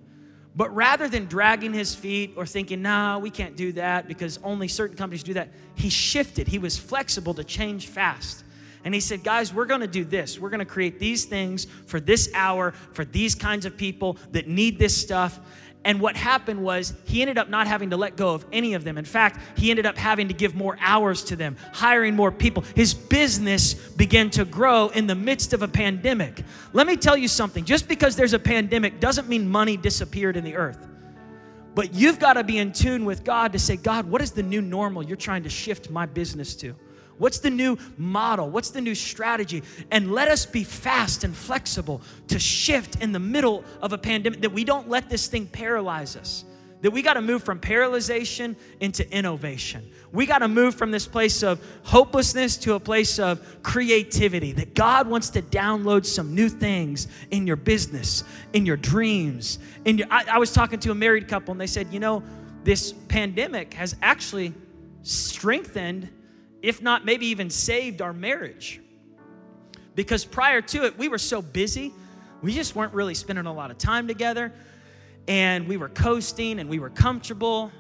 But 0.57 0.75
rather 0.75 1.09
than 1.09 1.27
dragging 1.27 1.73
his 1.73 1.95
feet 1.95 2.33
or 2.37 2.45
thinking, 2.45 2.83
nah, 2.83 3.19
we 3.19 3.31
can't 3.31 3.57
do 3.57 3.73
that 3.73 4.09
because 4.09 4.38
only 4.43 4.69
certain 4.69 4.97
companies 4.97 5.23
do 5.23 5.35
that, 5.35 5.51
he 5.75 5.90
shifted. 5.90 6.49
He 6.49 6.59
was 6.59 6.77
flexible 6.77 7.35
to 7.35 7.45
change 7.45 7.87
fast. 7.87 8.45
And 8.85 8.95
he 8.95 9.01
said, 9.01 9.23
guys, 9.23 9.53
we're 9.53 9.66
gonna 9.66 9.87
do 9.87 10.05
this. 10.05 10.38
We're 10.38 10.51
gonna 10.51 10.64
create 10.64 10.99
these 10.99 11.25
things 11.25 11.66
for 11.87 12.01
this 12.01 12.31
hour, 12.35 12.73
for 12.93 13.05
these 13.05 13.35
kinds 13.35 13.66
of 13.66 13.77
people 13.77 14.16
that 14.33 14.49
need 14.49 14.79
this 14.79 14.97
stuff. 14.97 15.38
And 15.85 15.99
what 16.01 16.14
happened 16.14 16.62
was 16.62 16.93
he 17.05 17.23
ended 17.23 17.38
up 17.38 17.49
not 17.49 17.66
having 17.66 17.90
to 17.90 17.97
let 17.97 18.16
go 18.16 18.35
of 18.35 18.45
any 18.53 18.75
of 18.75 18.85
them. 18.85 18.99
In 18.99 19.05
fact, 19.05 19.40
he 19.59 19.71
ended 19.71 19.87
up 19.87 19.97
having 19.97 20.29
to 20.29 20.35
give 20.35 20.55
more 20.55 20.77
hours 20.79 21.25
to 21.25 21.37
them, 21.37 21.57
hiring 21.73 22.14
more 22.14 22.31
people. 22.31 22.64
His 22.77 22.93
business 22.93 23.75
began 23.75 24.29
to 24.31 24.45
grow 24.45 24.88
in 24.88 25.07
the 25.07 25.14
midst 25.14 25.55
of 25.55 25.62
a 25.62 25.69
pandemic. 25.69 26.45
Let 26.75 26.87
me 26.87 26.97
tell 26.97 27.16
you 27.16 27.29
something 27.29 27.64
just 27.64 27.88
because 27.88 28.14
there's 28.14 28.35
a 28.35 28.38
pandemic 28.38 29.01
doesn't 29.01 29.29
mean 29.29 29.49
money 29.49 29.79
disappeared 29.79 30.37
in 30.37 30.45
the 30.45 30.57
earth. 30.57 30.87
But 31.75 31.95
you've 31.95 32.19
got 32.19 32.35
to 32.35 32.45
be 32.45 32.59
in 32.59 32.73
tune 32.73 33.07
with 33.07 33.25
God 33.25 33.53
to 33.53 33.59
say, 33.59 33.77
God, 33.77 34.05
what 34.05 34.21
is 34.21 34.33
the 34.33 34.43
new 34.43 34.61
normal 34.61 35.03
you're 35.03 35.16
trying 35.16 35.45
to 35.45 35.49
shift 35.49 35.88
my 35.88 36.05
business 36.05 36.55
to? 36.57 36.75
What's 37.20 37.38
the 37.38 37.50
new 37.50 37.76
model? 37.98 38.48
What's 38.48 38.70
the 38.70 38.80
new 38.80 38.94
strategy? 38.94 39.62
And 39.90 40.11
let 40.11 40.28
us 40.28 40.46
be 40.46 40.64
fast 40.64 41.22
and 41.22 41.37
flexible 41.37 42.00
to 42.28 42.38
shift 42.38 43.02
in 43.02 43.12
the 43.12 43.18
middle 43.18 43.62
of 43.83 43.92
a 43.92 43.98
pandemic, 43.98 44.40
that 44.40 44.52
we 44.52 44.64
don't 44.64 44.88
let 44.88 45.11
this 45.11 45.26
thing 45.26 45.46
paralyze 45.46 46.16
us. 46.16 46.46
That 46.80 46.92
we 46.92 47.02
got 47.02 47.14
to 47.14 47.20
move 47.20 47.44
from 47.44 47.61
paralyzation 47.61 48.56
into 48.80 49.06
innovation. 49.14 49.87
We 50.12 50.24
got 50.24 50.38
to 50.38 50.48
move 50.48 50.74
from 50.74 50.90
this 50.90 51.06
place 51.06 51.42
of 51.42 51.62
hopelessness 51.83 52.56
to 52.56 52.72
a 52.72 52.80
place 52.80 53.18
of 53.18 53.62
creativity. 53.62 54.52
That 54.52 54.74
God 54.74 55.06
wants 55.06 55.28
to 55.30 55.42
download 55.42 56.06
some 56.06 56.35
new 56.35 56.48
things 56.48 57.06
in 57.30 57.46
your 57.46 57.56
business, 57.56 58.24
in 58.54 58.64
your 58.64 58.78
dreams. 58.78 59.59
In 59.85 59.98
your, 59.98 60.06
I, 60.11 60.24
I 60.26 60.38
was 60.38 60.54
talking 60.54 60.80
to 60.80 60.90
a 60.90 60.94
married 60.94 61.28
couple 61.28 61.52
and 61.52 61.61
they 61.61 61.66
said, 61.66 61.92
you 61.92 62.00
know, 62.00 62.22
this 62.64 62.92
pandemic 62.92 63.74
has 63.74 63.94
actually 64.00 64.54
strengthened 65.02 66.09
if 66.62 66.83
not 66.83 67.05
maybe 67.05 67.27
even 67.27 67.51
saved 67.51 68.03
our 68.03 68.12
marriage. 68.12 68.81
Because 69.94 70.25
prior 70.25 70.62
to 70.62 70.85
it, 70.85 70.99
we 70.99 71.09
were 71.09 71.18
so 71.18 71.42
busy, 71.42 71.92
we 72.42 72.55
just 72.55 72.75
weren't 72.75 72.94
really 72.94 73.14
spending 73.14 73.46
a 73.46 73.53
lot 73.53 73.70
of 73.70 73.79
time 73.79 74.07
together. 74.07 74.53
And 75.29 75.68
we 75.68 75.77
were 75.77 75.88
coasting 75.88 76.59
and 76.59 76.68
we 76.68 76.79
were 76.79 76.90
comfortable, 76.90 77.70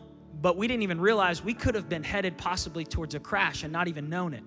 but 0.40 0.56
we 0.56 0.68
didn't 0.68 0.82
even 0.82 1.00
realize 1.00 1.42
we 1.42 1.54
could 1.54 1.74
have 1.74 1.88
been 1.88 2.04
headed 2.04 2.36
possibly 2.36 2.84
towards 2.84 3.14
a 3.14 3.20
crash 3.20 3.62
and 3.64 3.72
not 3.72 3.88
even 3.88 4.08
known 4.08 4.34
it. 4.34 4.42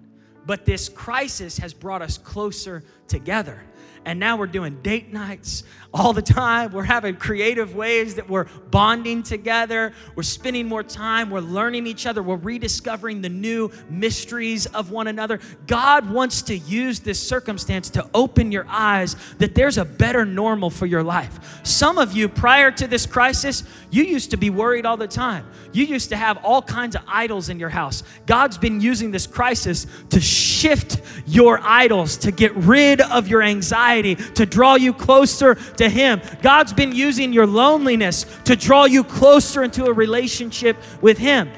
But 0.46 0.66
this 0.66 0.90
crisis 0.90 1.58
has 1.58 1.74
brought 1.74 2.02
us 2.02 2.18
closer 2.18 2.84
together. 3.08 3.64
And 4.06 4.20
now 4.20 4.38
we're 4.38 4.48
doing 4.48 4.82
date 4.82 5.14
nights 5.14 5.64
all 5.94 6.12
the 6.12 6.22
time. 6.22 6.72
We're 6.72 6.84
having 6.84 7.16
creative 7.16 7.76
ways 7.76 8.16
that 8.16 8.28
we're 8.28 8.46
bonding 8.72 9.22
together. 9.24 9.94
We're 10.16 10.24
spending 10.24 10.68
more 10.68 10.84
time. 10.84 11.30
We're 11.30 11.40
learning 11.40 11.86
each 11.88 12.06
other. 12.06 12.24
We're 12.24 12.36
rediscovering 12.36 13.22
the 13.22 13.30
new 13.30 13.72
mysteries 13.90 14.66
of 14.68 14.92
one 14.92 15.08
another. 15.08 15.40
God 15.68 16.10
wants 16.10 16.42
to 16.44 16.58
use 16.58 17.00
this 17.00 17.26
circumstance 17.26 17.90
to 17.92 18.10
open 18.14 18.52
your 18.52 18.66
eyes 18.68 19.16
that 19.38 19.54
there's 19.54 19.78
a 19.78 19.86
better 19.86 20.26
normal 20.26 20.70
for 20.70 20.88
your 20.88 21.04
life. 21.04 21.62
Some 21.64 21.98
of 21.98 22.14
you, 22.14 22.28
prior 22.28 22.72
to 22.72 22.88
this 22.88 23.06
crisis, 23.06 23.64
you 23.92 24.04
used 24.04 24.32
to 24.32 24.38
be 24.38 24.50
worried 24.50 24.86
all 24.86 24.98
the 24.98 25.08
time. 25.08 25.46
You 25.72 25.86
used 25.86 26.10
to 26.10 26.16
have 26.16 26.44
all 26.44 26.62
kinds 26.62 26.96
of 26.96 27.04
idols 27.08 27.50
in 27.50 27.60
your 27.60 27.70
house. 27.70 28.04
God's 28.26 28.58
been 28.58 28.82
using 28.82 29.12
this 29.12 29.28
crisis 29.28 29.86
to 30.10 30.20
shift 30.20 31.02
your 31.28 31.60
idols, 31.62 32.18
to 32.18 32.32
get 32.32 32.54
rid 32.56 33.00
of 33.00 33.28
your 33.28 33.44
anxiety, 33.44 33.93
to 34.02 34.46
draw 34.46 34.76
you 34.76 34.94
closer 34.94 35.56
to 35.56 35.88
Him. 35.88 36.22
God's 36.42 36.74
been 36.74 36.94
using 36.94 37.32
your 37.32 37.46
loneliness 37.46 38.26
to 38.46 38.56
draw 38.56 38.86
you 38.86 39.04
closer 39.04 39.64
into 39.64 39.86
a 39.86 39.94
relationship 39.94 40.78
with 41.02 41.18
Him. 41.18 41.52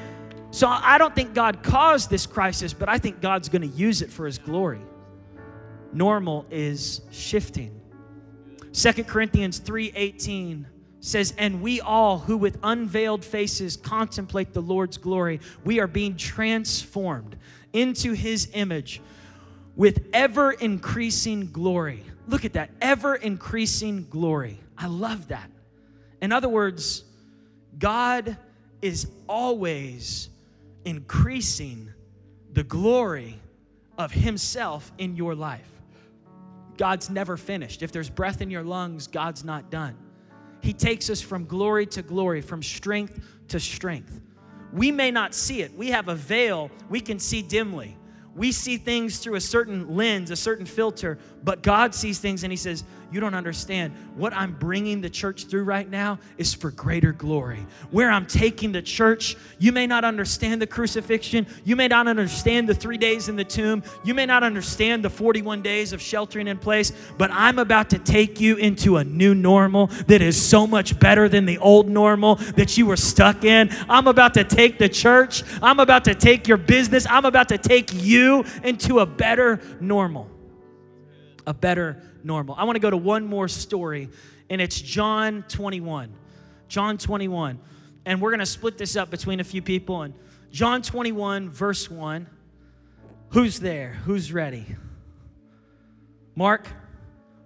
So 0.50 0.66
I 0.68 0.98
don't 0.98 1.14
think 1.14 1.32
God 1.34 1.62
caused 1.62 2.10
this 2.10 2.26
crisis, 2.26 2.72
but 2.72 2.88
I 2.88 2.98
think 2.98 3.20
God's 3.20 3.48
going 3.48 3.62
to 3.62 3.76
use 3.76 4.02
it 4.02 4.10
for 4.10 4.26
His 4.26 4.38
glory. 4.38 4.80
Normal 5.92 6.44
is 6.50 7.00
shifting. 7.10 7.80
Second 8.72 9.04
Corinthians 9.04 9.60
3:18 9.60 10.66
says, 11.00 11.34
And 11.38 11.62
we 11.62 11.80
all 11.80 12.18
who 12.18 12.36
with 12.36 12.58
unveiled 12.62 13.24
faces 13.24 13.76
contemplate 13.76 14.52
the 14.52 14.62
Lord's 14.62 14.98
glory, 14.98 15.40
we 15.64 15.80
are 15.80 15.86
being 15.86 16.16
transformed 16.16 17.36
into 17.72 18.12
his 18.12 18.48
image 18.54 19.00
with 19.76 20.08
ever 20.12 20.52
increasing 20.52 21.50
glory. 21.52 22.02
Look 22.28 22.44
at 22.44 22.54
that, 22.54 22.70
ever 22.80 23.14
increasing 23.14 24.06
glory. 24.10 24.58
I 24.76 24.86
love 24.86 25.28
that. 25.28 25.50
In 26.20 26.32
other 26.32 26.48
words, 26.48 27.04
God 27.78 28.36
is 28.82 29.08
always 29.28 30.28
increasing 30.84 31.92
the 32.52 32.64
glory 32.64 33.38
of 33.98 34.12
himself 34.12 34.92
in 34.98 35.16
your 35.16 35.34
life. 35.34 35.70
God's 36.76 37.08
never 37.10 37.36
finished. 37.36 37.82
If 37.82 37.92
there's 37.92 38.10
breath 38.10 38.40
in 38.40 38.50
your 38.50 38.62
lungs, 38.62 39.06
God's 39.06 39.44
not 39.44 39.70
done. 39.70 39.96
He 40.60 40.72
takes 40.72 41.08
us 41.10 41.20
from 41.20 41.46
glory 41.46 41.86
to 41.86 42.02
glory, 42.02 42.40
from 42.40 42.62
strength 42.62 43.20
to 43.48 43.60
strength. 43.60 44.20
We 44.72 44.90
may 44.90 45.10
not 45.10 45.34
see 45.34 45.62
it. 45.62 45.74
We 45.74 45.90
have 45.90 46.08
a 46.08 46.14
veil 46.14 46.70
we 46.90 47.00
can 47.00 47.18
see 47.18 47.40
dimly. 47.40 47.96
We 48.34 48.52
see 48.52 48.76
things 48.76 49.18
through 49.18 49.36
a 49.36 49.40
certain 49.40 49.96
lens, 49.96 50.30
a 50.30 50.36
certain 50.36 50.66
filter, 50.66 51.18
but 51.46 51.62
God 51.62 51.94
sees 51.94 52.18
things 52.18 52.42
and 52.42 52.52
He 52.52 52.56
says, 52.56 52.82
You 53.12 53.20
don't 53.20 53.32
understand. 53.32 53.94
What 54.16 54.32
I'm 54.32 54.52
bringing 54.52 55.00
the 55.00 55.08
church 55.08 55.44
through 55.44 55.62
right 55.62 55.88
now 55.88 56.18
is 56.38 56.52
for 56.52 56.72
greater 56.72 57.12
glory. 57.12 57.64
Where 57.92 58.10
I'm 58.10 58.26
taking 58.26 58.72
the 58.72 58.82
church, 58.82 59.36
you 59.60 59.70
may 59.70 59.86
not 59.86 60.04
understand 60.04 60.60
the 60.60 60.66
crucifixion. 60.66 61.46
You 61.64 61.76
may 61.76 61.86
not 61.86 62.08
understand 62.08 62.68
the 62.68 62.74
three 62.74 62.98
days 62.98 63.28
in 63.28 63.36
the 63.36 63.44
tomb. 63.44 63.84
You 64.02 64.12
may 64.12 64.26
not 64.26 64.42
understand 64.42 65.04
the 65.04 65.08
41 65.08 65.62
days 65.62 65.92
of 65.92 66.02
sheltering 66.02 66.48
in 66.48 66.58
place, 66.58 66.90
but 67.16 67.30
I'm 67.30 67.60
about 67.60 67.90
to 67.90 68.00
take 68.00 68.40
you 68.40 68.56
into 68.56 68.96
a 68.96 69.04
new 69.04 69.32
normal 69.32 69.86
that 70.08 70.22
is 70.22 70.40
so 70.40 70.66
much 70.66 70.98
better 70.98 71.28
than 71.28 71.46
the 71.46 71.58
old 71.58 71.88
normal 71.88 72.34
that 72.56 72.76
you 72.76 72.86
were 72.86 72.96
stuck 72.96 73.44
in. 73.44 73.70
I'm 73.88 74.08
about 74.08 74.34
to 74.34 74.42
take 74.42 74.78
the 74.78 74.88
church, 74.88 75.44
I'm 75.62 75.78
about 75.78 76.06
to 76.06 76.16
take 76.16 76.48
your 76.48 76.58
business, 76.58 77.06
I'm 77.08 77.24
about 77.24 77.50
to 77.50 77.58
take 77.58 77.94
you 77.94 78.44
into 78.64 78.98
a 78.98 79.06
better 79.06 79.60
normal 79.80 80.28
a 81.46 81.54
better 81.54 82.02
normal. 82.24 82.54
I 82.56 82.64
want 82.64 82.76
to 82.76 82.80
go 82.80 82.90
to 82.90 82.96
one 82.96 83.26
more 83.26 83.48
story, 83.48 84.08
and 84.50 84.60
it's 84.60 84.80
John 84.80 85.44
21. 85.48 86.12
John 86.68 86.98
21. 86.98 87.58
And 88.04 88.20
we're 88.20 88.30
going 88.30 88.40
to 88.40 88.46
split 88.46 88.78
this 88.78 88.96
up 88.96 89.10
between 89.10 89.40
a 89.40 89.44
few 89.44 89.62
people. 89.62 90.02
And 90.02 90.14
John 90.50 90.82
21, 90.82 91.50
verse 91.50 91.90
1. 91.90 92.26
Who's 93.30 93.58
there? 93.58 93.92
Who's 94.04 94.32
ready? 94.32 94.64
Mark, 96.34 96.68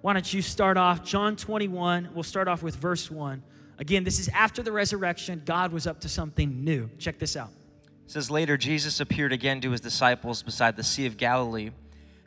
why 0.02 0.12
don't 0.12 0.32
you 0.32 0.42
start 0.42 0.76
off? 0.76 1.04
John 1.04 1.36
21, 1.36 2.10
we'll 2.14 2.22
start 2.22 2.48
off 2.48 2.62
with 2.62 2.76
verse 2.76 3.10
1. 3.10 3.42
Again, 3.78 4.04
this 4.04 4.18
is 4.18 4.28
after 4.28 4.62
the 4.62 4.72
resurrection. 4.72 5.42
God 5.44 5.72
was 5.72 5.86
up 5.86 6.00
to 6.00 6.08
something 6.08 6.64
new. 6.64 6.90
Check 6.98 7.18
this 7.18 7.36
out. 7.36 7.50
It 8.04 8.10
says 8.10 8.30
later, 8.30 8.56
Jesus 8.56 9.00
appeared 9.00 9.32
again 9.32 9.60
to 9.62 9.70
his 9.70 9.80
disciples 9.80 10.42
beside 10.42 10.76
the 10.76 10.82
Sea 10.82 11.06
of 11.06 11.16
Galilee. 11.16 11.70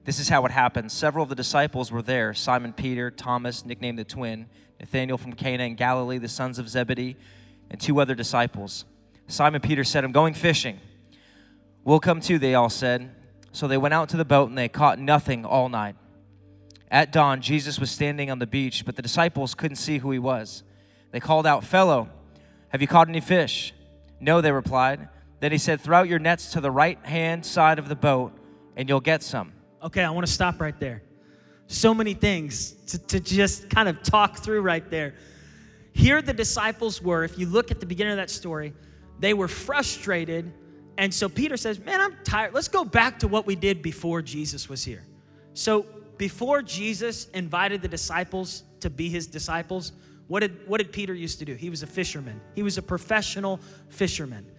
This 0.06 0.20
is 0.20 0.28
how 0.28 0.46
it 0.46 0.52
happened. 0.52 0.92
Several 0.92 1.24
of 1.24 1.30
the 1.30 1.36
disciples 1.36 1.92
were 1.92 2.02
there 2.02 2.34
Simon 2.34 2.74
Peter, 2.74 3.10
Thomas, 3.10 3.66
nicknamed 3.66 4.00
the 4.00 4.04
twin, 4.04 4.48
Nathanael 4.80 5.18
from 5.18 5.34
Cana 5.34 5.64
in 5.64 5.76
Galilee, 5.76 6.18
the 6.18 6.28
sons 6.28 6.60
of 6.60 6.68
Zebedee, 6.68 7.16
and 7.70 7.80
two 7.80 8.00
other 8.02 8.16
disciples. 8.16 8.86
Simon 9.28 9.62
Peter 9.62 9.84
said, 9.84 10.04
I'm 10.04 10.12
going 10.12 10.34
fishing. 10.34 10.80
We'll 11.86 12.00
come 12.00 12.20
too, 12.20 12.38
they 12.38 12.56
all 12.56 12.70
said. 12.70 13.12
So 13.52 13.68
they 13.68 13.78
went 13.78 13.94
out 13.94 14.10
to 14.10 14.18
the 14.18 14.26
boat 14.26 14.50
and 14.50 14.58
they 14.58 14.68
caught 14.68 15.00
nothing 15.00 15.46
all 15.46 15.70
night. 15.70 15.96
At 16.92 17.12
dawn, 17.12 17.42
Jesus 17.42 17.80
was 17.80 17.90
standing 17.90 18.30
on 18.30 18.40
the 18.40 18.48
beach, 18.48 18.86
but 18.86 18.96
the 18.96 19.02
disciples 19.02 19.56
couldn't 19.56 19.78
see 19.78 20.00
who 20.00 20.12
he 20.12 20.20
was. 20.20 20.64
They 21.12 21.20
called 21.20 21.48
out, 21.48 21.64
Fellow, 21.64 22.10
have 22.70 22.82
you 22.82 22.88
caught 22.88 23.08
any 23.08 23.22
fish? 23.22 23.74
No, 24.20 24.42
they 24.42 24.52
replied. 24.52 25.10
Then 25.40 25.52
he 25.52 25.58
said, 25.58 25.82
Throw 25.82 26.00
out 26.00 26.08
your 26.08 26.20
nets 26.20 26.52
to 26.52 26.62
the 26.62 26.72
right 26.72 27.04
hand 27.06 27.46
side 27.46 27.80
of 27.80 27.90
the 27.90 27.96
boat, 27.96 28.34
and 28.76 28.90
you'll 28.90 29.00
get 29.00 29.24
some. 29.24 29.54
Okay, 29.84 30.02
I 30.02 30.10
want 30.12 30.26
to 30.26 30.32
stop 30.32 30.62
right 30.62 30.80
there. 30.80 31.04
So 31.68 31.94
many 31.94 32.14
things 32.14 32.72
to, 32.88 32.98
to 32.98 33.20
just 33.20 33.70
kind 33.70 33.90
of 33.90 34.02
talk 34.02 34.38
through 34.38 34.62
right 34.62 34.90
there. 34.90 35.16
Here, 35.92 36.22
the 36.22 36.34
disciples 36.34 37.02
were, 37.02 37.24
if 37.24 37.38
you 37.38 37.48
look 37.48 37.70
at 37.70 37.80
the 37.80 37.86
beginning 37.86 38.14
of 38.14 38.18
that 38.18 38.30
story, 38.30 38.74
they 39.20 39.34
were 39.34 39.50
frustrated. 39.50 40.52
And 40.98 41.14
so 41.14 41.28
Peter 41.28 41.58
says, 41.58 41.80
Man, 41.80 42.00
I'm 42.00 42.16
tired. 42.24 42.54
Let's 42.54 42.70
go 42.70 42.86
back 42.86 43.20
to 43.20 43.28
what 43.28 43.46
we 43.46 43.56
did 43.56 43.82
before 43.82 44.22
Jesus 44.22 44.70
was 44.70 44.84
here. 44.84 45.06
So, 45.54 45.86
before 46.18 46.62
Jesus 46.62 47.26
invited 47.30 47.82
the 47.82 47.88
disciples 47.88 48.64
to 48.80 48.90
be 48.90 49.10
his 49.10 49.28
disciples, 49.28 49.92
what 50.28 50.40
did, 50.40 50.68
what 50.68 50.78
did 50.78 50.92
Peter 50.92 51.14
used 51.14 51.40
to 51.40 51.46
do? 51.46 51.56
He 51.56 51.70
was 51.70 51.84
a 51.84 51.88
fisherman, 51.88 52.40
he 52.56 52.64
was 52.64 52.78
a 52.78 52.82
professional 52.82 53.60
fisherman. 53.90 54.50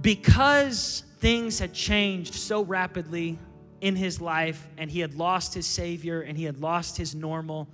Because 0.00 1.04
things 1.18 1.58
had 1.58 1.74
changed 1.74 2.34
so 2.34 2.64
rapidly 2.64 3.38
in 3.80 3.96
his 3.96 4.20
life 4.20 4.68
and 4.78 4.90
he 4.90 5.00
had 5.00 5.14
lost 5.14 5.54
his 5.54 5.66
Savior 5.66 6.22
and 6.22 6.36
he 6.36 6.44
had 6.44 6.60
lost 6.60 6.96
his 6.96 7.14
normal, 7.14 7.68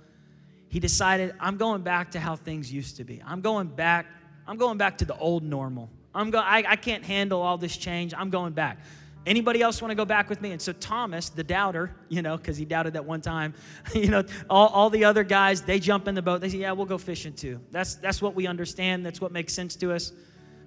he 0.69 0.79
decided, 0.79 1.33
I'm 1.39 1.57
going 1.57 1.81
back 1.81 2.11
to 2.11 2.19
how 2.19 2.35
things 2.35 2.71
used 2.71 2.97
to 2.97 3.03
be. 3.03 3.21
I'm 3.25 3.41
going 3.41 3.67
back, 3.67 4.05
I'm 4.45 4.57
going 4.57 4.77
back 4.77 4.97
to 4.99 5.05
the 5.05 5.17
old 5.17 5.43
normal. 5.43 5.89
I'm 6.13 6.31
go, 6.31 6.39
I, 6.39 6.63
I 6.67 6.75
can't 6.75 7.03
handle 7.03 7.41
all 7.41 7.57
this 7.57 7.77
change. 7.77 8.13
I'm 8.17 8.29
going 8.29 8.53
back. 8.53 8.79
Anybody 9.25 9.61
else 9.61 9.81
want 9.81 9.91
to 9.91 9.95
go 9.95 10.05
back 10.05 10.29
with 10.29 10.41
me? 10.41 10.51
And 10.51 10.61
so 10.61 10.71
Thomas, 10.71 11.29
the 11.29 11.43
doubter, 11.43 11.93
you 12.07 12.21
know, 12.21 12.37
because 12.37 12.55
he 12.55 12.63
doubted 12.63 12.93
that 12.93 13.03
one 13.03 13.19
time, 13.19 13.53
you 13.93 14.07
know, 14.07 14.23
all, 14.49 14.69
all 14.69 14.89
the 14.89 15.03
other 15.03 15.23
guys, 15.23 15.61
they 15.61 15.79
jump 15.79 16.07
in 16.07 16.15
the 16.15 16.21
boat. 16.21 16.39
They 16.41 16.49
say, 16.49 16.59
yeah, 16.59 16.71
we'll 16.71 16.85
go 16.85 16.97
fishing 16.97 17.33
too. 17.33 17.59
That's, 17.71 17.95
that's 17.95 18.21
what 18.21 18.35
we 18.35 18.47
understand. 18.47 19.05
That's 19.05 19.19
what 19.19 19.31
makes 19.31 19.53
sense 19.53 19.75
to 19.77 19.91
us. 19.93 20.13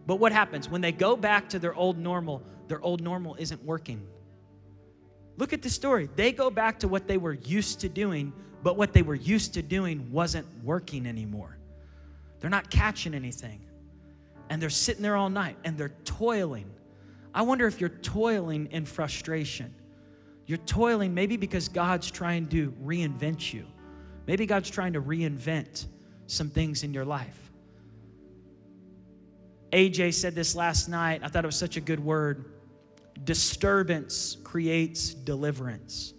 But 0.07 0.17
what 0.17 0.33
happens? 0.33 0.69
When 0.69 0.81
they 0.81 0.93
go 0.93 1.17
back 1.17 1.49
to 1.51 1.59
their 1.59 1.75
old 1.75 1.99
normal, 1.99 2.43
their 2.69 2.83
old 2.83 3.01
normal 3.01 3.35
isn't 3.37 3.63
working. 3.65 4.07
Look 5.41 5.53
at 5.53 5.63
the 5.63 5.71
story. 5.71 6.09
They 6.15 6.31
go 6.31 6.51
back 6.51 6.79
to 6.81 6.89
what 6.89 7.09
they 7.09 7.19
were 7.19 7.33
used 7.33 7.81
to 7.81 7.89
doing, 7.89 8.33
but 8.63 8.77
what 8.77 8.93
they 8.93 9.03
were 9.03 9.17
used 9.17 9.55
to 9.55 9.63
doing 9.63 10.13
wasn't 10.13 10.47
working 10.63 11.07
anymore. 11.07 11.59
They're 12.39 12.51
not 12.51 12.71
catching 12.71 13.15
anything. 13.15 13.61
And 14.49 14.63
they're 14.63 14.71
sitting 14.71 15.03
there 15.03 15.17
all 15.17 15.31
night 15.31 15.57
and 15.65 15.77
they're 15.77 15.95
toiling 16.05 16.71
I 17.35 17.43
wonder 17.43 17.67
if 17.67 17.81
you're 17.81 17.91
toiling 17.91 18.69
in 18.73 18.85
frustration. 18.85 19.75
You're 20.47 20.59
toiling 20.59 21.15
maybe 21.15 21.37
because 21.37 21.69
God's 21.69 22.11
trying 22.11 22.49
to 22.49 22.73
reinvent 22.85 23.53
you. 23.53 23.67
Maybe 24.27 24.47
God's 24.47 24.71
trying 24.71 24.95
to 24.95 25.01
reinvent 25.01 25.87
some 26.27 26.51
things 26.51 26.83
in 26.83 26.93
your 26.93 27.05
life. 27.05 27.53
AJ 29.73 30.15
said 30.15 30.35
this 30.35 30.57
last 30.57 30.89
night. 30.89 31.21
I 31.23 31.29
thought 31.29 31.45
it 31.45 31.49
was 31.49 31.57
such 31.57 31.77
a 31.77 31.81
good 31.81 32.01
word. 32.01 32.45
Disturbance 33.25 34.37
creates 34.45 35.15
deliverance. 35.15 36.15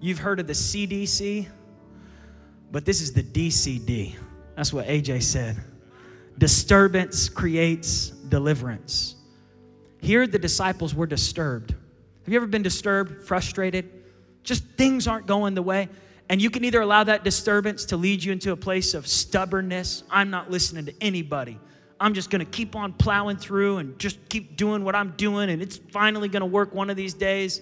You've 0.00 0.18
heard 0.18 0.40
of 0.40 0.46
the 0.46 0.52
CDC, 0.52 1.48
but 2.70 2.84
this 2.84 3.00
is 3.00 3.12
the 3.12 3.22
DCD. 3.22 4.14
That's 4.56 4.72
what 4.72 4.86
AJ 4.86 5.22
said. 5.22 5.56
Disturbance 6.36 7.28
creates 7.28 8.10
deliverance. 8.10 9.16
Here, 10.00 10.26
the 10.26 10.38
disciples 10.38 10.94
were 10.94 11.06
disturbed. 11.06 11.70
Have 11.70 12.32
you 12.32 12.36
ever 12.36 12.46
been 12.46 12.62
disturbed, 12.62 13.24
frustrated? 13.26 13.90
Just 14.44 14.64
things 14.76 15.08
aren't 15.08 15.26
going 15.26 15.54
the 15.54 15.62
way. 15.62 15.88
And 16.28 16.42
you 16.42 16.50
can 16.50 16.64
either 16.64 16.80
allow 16.80 17.04
that 17.04 17.24
disturbance 17.24 17.86
to 17.86 17.96
lead 17.96 18.22
you 18.22 18.32
into 18.32 18.52
a 18.52 18.56
place 18.56 18.94
of 18.94 19.06
stubbornness. 19.06 20.04
I'm 20.10 20.30
not 20.30 20.50
listening 20.50 20.84
to 20.86 20.94
anybody. 21.00 21.58
I'm 22.00 22.14
just 22.14 22.30
going 22.30 22.44
to 22.44 22.50
keep 22.50 22.76
on 22.76 22.92
plowing 22.92 23.36
through 23.36 23.78
and 23.78 23.98
just 23.98 24.28
keep 24.28 24.56
doing 24.56 24.84
what 24.84 24.94
I'm 24.94 25.12
doing, 25.16 25.50
and 25.50 25.60
it's 25.60 25.76
finally 25.76 26.28
going 26.28 26.40
to 26.40 26.46
work 26.46 26.74
one 26.74 26.90
of 26.90 26.96
these 26.96 27.14
days. 27.14 27.60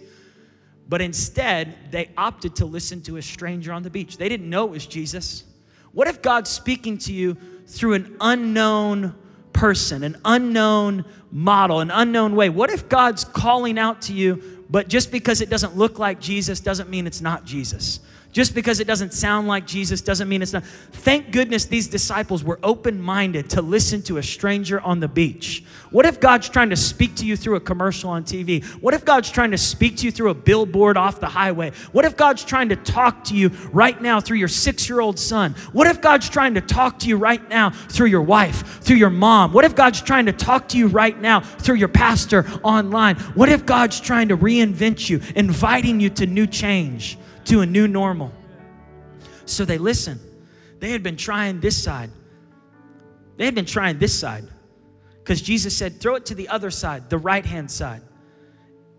But 0.89 1.01
instead, 1.01 1.91
they 1.91 2.11
opted 2.17 2.57
to 2.57 2.67
listen 2.67 3.01
to 3.03 3.17
a 3.17 3.23
stranger 3.23 3.73
on 3.73 3.83
the 3.83 3.91
beach. 3.91 4.19
They 4.19 4.29
didn't 4.29 4.49
know 4.49 4.65
it 4.67 4.71
was 4.71 4.87
Jesus. 4.87 5.45
What 5.93 6.07
if 6.07 6.23
God's 6.23 6.51
speaking 6.51 6.99
to 6.99 7.13
you 7.13 7.37
through 7.67 7.95
an 7.95 8.17
unknown 8.21 9.15
person, 9.53 10.05
an 10.05 10.19
unknown 10.25 11.05
model, 11.31 11.81
an 11.81 11.91
unknown 11.91 12.37
way? 12.37 12.51
What 12.51 12.71
if 12.71 12.89
God's 12.89 13.25
calling 13.25 13.79
out 13.79 14.03
to 14.03 14.13
you, 14.13 14.65
but 14.69 14.89
just 14.89 15.11
because 15.11 15.41
it 15.41 15.49
doesn't 15.49 15.77
look 15.77 15.99
like 15.99 16.21
Jesus 16.21 16.61
doesn't 16.61 16.91
mean 16.91 17.07
it's 17.07 17.23
not 17.23 17.45
Jesus? 17.45 18.01
Just 18.37 18.55
because 18.55 18.81
it 18.81 18.87
doesn't 18.87 19.15
sound 19.15 19.49
like 19.49 19.67
Jesus 19.67 20.03
doesn't 20.03 20.29
mean 20.29 20.43
it's 20.43 20.53
not. 20.53 20.63
Thank 20.63 21.33
goodness 21.33 21.65
these 21.65 21.89
disciples 21.89 22.45
were 22.45 22.59
open 22.63 23.01
minded 23.01 23.49
to 23.49 23.63
listen 23.63 24.03
to 24.03 24.19
a 24.19 24.23
stranger 24.23 24.79
on 24.79 25.01
the 25.01 25.09
beach. 25.09 25.65
What 25.91 26.05
if 26.05 26.21
God's 26.21 26.51
trying 26.51 26.69
to 26.69 26.77
speak 26.77 27.15
to 27.15 27.25
you 27.25 27.35
through 27.35 27.57
a 27.57 27.61
commercial 27.61 28.11
on 28.11 28.25
TV? 28.25 28.63
What 28.83 28.93
if 28.93 29.07
God's 29.07 29.31
trying 29.31 29.53
to 29.53 29.57
speak 29.57 29.97
to 29.97 30.05
you 30.05 30.11
through 30.11 30.29
a 30.29 30.35
billboard 30.35 30.99
off 30.99 31.19
the 31.19 31.29
highway? 31.29 31.73
What 31.93 32.05
if 32.05 32.15
God's 32.15 32.45
trying 32.45 32.69
to 32.69 32.77
talk 32.77 33.25
to 33.25 33.35
you 33.35 33.49
right 33.73 33.99
now 34.03 34.21
through 34.21 34.37
your 34.37 34.49
six 34.49 34.87
year 34.87 35.01
old 35.01 35.19
son? 35.19 35.55
What 35.73 35.87
if 35.87 36.03
God's 36.03 36.29
trying 36.29 36.53
to 36.57 36.61
talk 36.61 36.99
to 36.99 37.09
you 37.09 37.17
right 37.17 37.49
now 37.49 37.71
through 37.71 38.09
your 38.09 38.21
wife, 38.21 38.83
through 38.83 38.97
your 38.97 39.09
mom? 39.09 39.55
What 39.55 39.65
if 39.65 39.75
God's 39.75 40.03
trying 40.03 40.27
to 40.27 40.35
talk 40.35 40.69
to 40.69 40.77
you 40.77 40.89
right 40.89 41.19
now 41.19 41.41
through 41.41 41.77
your 41.77 41.89
pastor 41.89 42.45
online? 42.63 43.17
What 43.33 43.49
if 43.49 43.65
God's 43.65 43.99
trying 43.99 44.29
to 44.29 44.37
reinvent 44.37 45.09
you, 45.09 45.23
inviting 45.35 46.01
you 46.01 46.11
to 46.11 46.27
new 46.27 46.47
change? 46.47 47.17
To 47.47 47.61
a 47.61 47.67
new 47.67 47.89
normal. 47.89 48.33
So 49.45 49.65
they 49.65 49.79
listen. 49.79 50.21
They 50.81 50.91
had 50.91 51.03
been 51.03 51.17
trying 51.17 51.61
this 51.61 51.83
side. 51.83 52.11
They 53.37 53.45
had 53.45 53.55
been 53.55 53.67
trying 53.67 53.99
this 53.99 54.19
side 54.19 54.45
because 55.19 55.43
Jesus 55.43 55.77
said, 55.77 56.01
throw 56.01 56.15
it 56.15 56.27
to 56.27 56.35
the 56.35 56.49
other 56.49 56.71
side, 56.71 57.11
the 57.11 57.19
right 57.19 57.45
hand 57.45 57.71
side. 57.71 58.03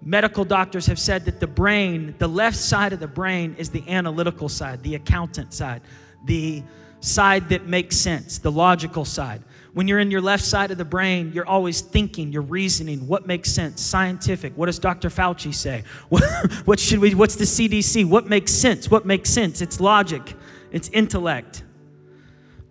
Medical 0.02 0.46
doctors 0.46 0.86
have 0.86 1.00
said 1.00 1.26
that 1.26 1.40
the 1.40 1.48
brain, 1.48 2.16
the 2.18 2.28
left 2.28 2.58
side 2.58 2.94
of 2.94 3.00
the 3.00 3.08
brain, 3.08 3.56
is 3.58 3.70
the 3.70 3.88
analytical 3.90 4.48
side, 4.48 4.84
the 4.84 4.96
accountant 4.96 5.54
side, 5.54 5.82
the 6.26 6.64
side 7.00 7.50
that 7.50 7.66
makes 7.66 7.96
sense, 7.96 8.38
the 8.38 8.52
logical 8.52 9.06
side. 9.06 9.44
When 9.78 9.88
you're 9.88 10.00
in 10.00 10.10
your 10.10 10.22
left 10.22 10.44
side 10.44 10.72
of 10.72 10.80
the 10.80 10.86
brain, 10.86 11.32
you're 11.36 11.46
always 11.46 11.82
thinking, 11.82 12.32
you're 12.32 12.42
reasoning, 12.42 13.08
what 13.08 13.28
makes 13.28 13.52
sense, 13.52 13.80
scientific. 13.80 14.58
What 14.58 14.66
does 14.66 14.80
Dr. 14.80 15.10
Fauci 15.10 15.54
say? 15.54 15.84
What, 16.66 16.80
should 16.80 16.98
we, 16.98 17.14
what's 17.14 17.36
the 17.36 17.44
CDC? 17.44 18.04
What 18.10 18.26
makes 18.26 18.52
sense? 18.52 18.90
What 18.90 19.06
makes 19.06 19.30
sense? 19.30 19.62
It's 19.62 19.80
logic, 19.80 20.34
it's 20.72 20.90
intellect. 20.90 21.62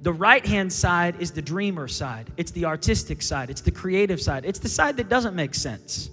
The 0.02 0.12
right 0.12 0.44
hand 0.44 0.72
side 0.72 1.14
is 1.20 1.30
the 1.30 1.40
dreamer 1.40 1.86
side, 1.86 2.32
it's 2.38 2.50
the 2.50 2.64
artistic 2.64 3.22
side, 3.22 3.50
it's 3.50 3.60
the 3.60 3.70
creative 3.70 4.20
side, 4.20 4.44
it's 4.44 4.58
the 4.58 4.68
side 4.68 4.96
that 4.96 5.08
doesn't 5.08 5.36
make 5.36 5.54
sense. 5.54 6.10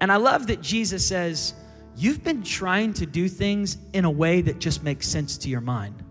And 0.00 0.10
I 0.10 0.16
love 0.16 0.48
that 0.48 0.60
Jesus 0.60 1.06
says, 1.06 1.54
You've 1.94 2.24
been 2.24 2.42
trying 2.42 2.94
to 2.94 3.06
do 3.06 3.28
things 3.28 3.78
in 3.92 4.04
a 4.04 4.10
way 4.10 4.40
that 4.40 4.58
just 4.58 4.82
makes 4.82 5.06
sense 5.06 5.38
to 5.38 5.48
your 5.48 5.60
mind. 5.60 6.02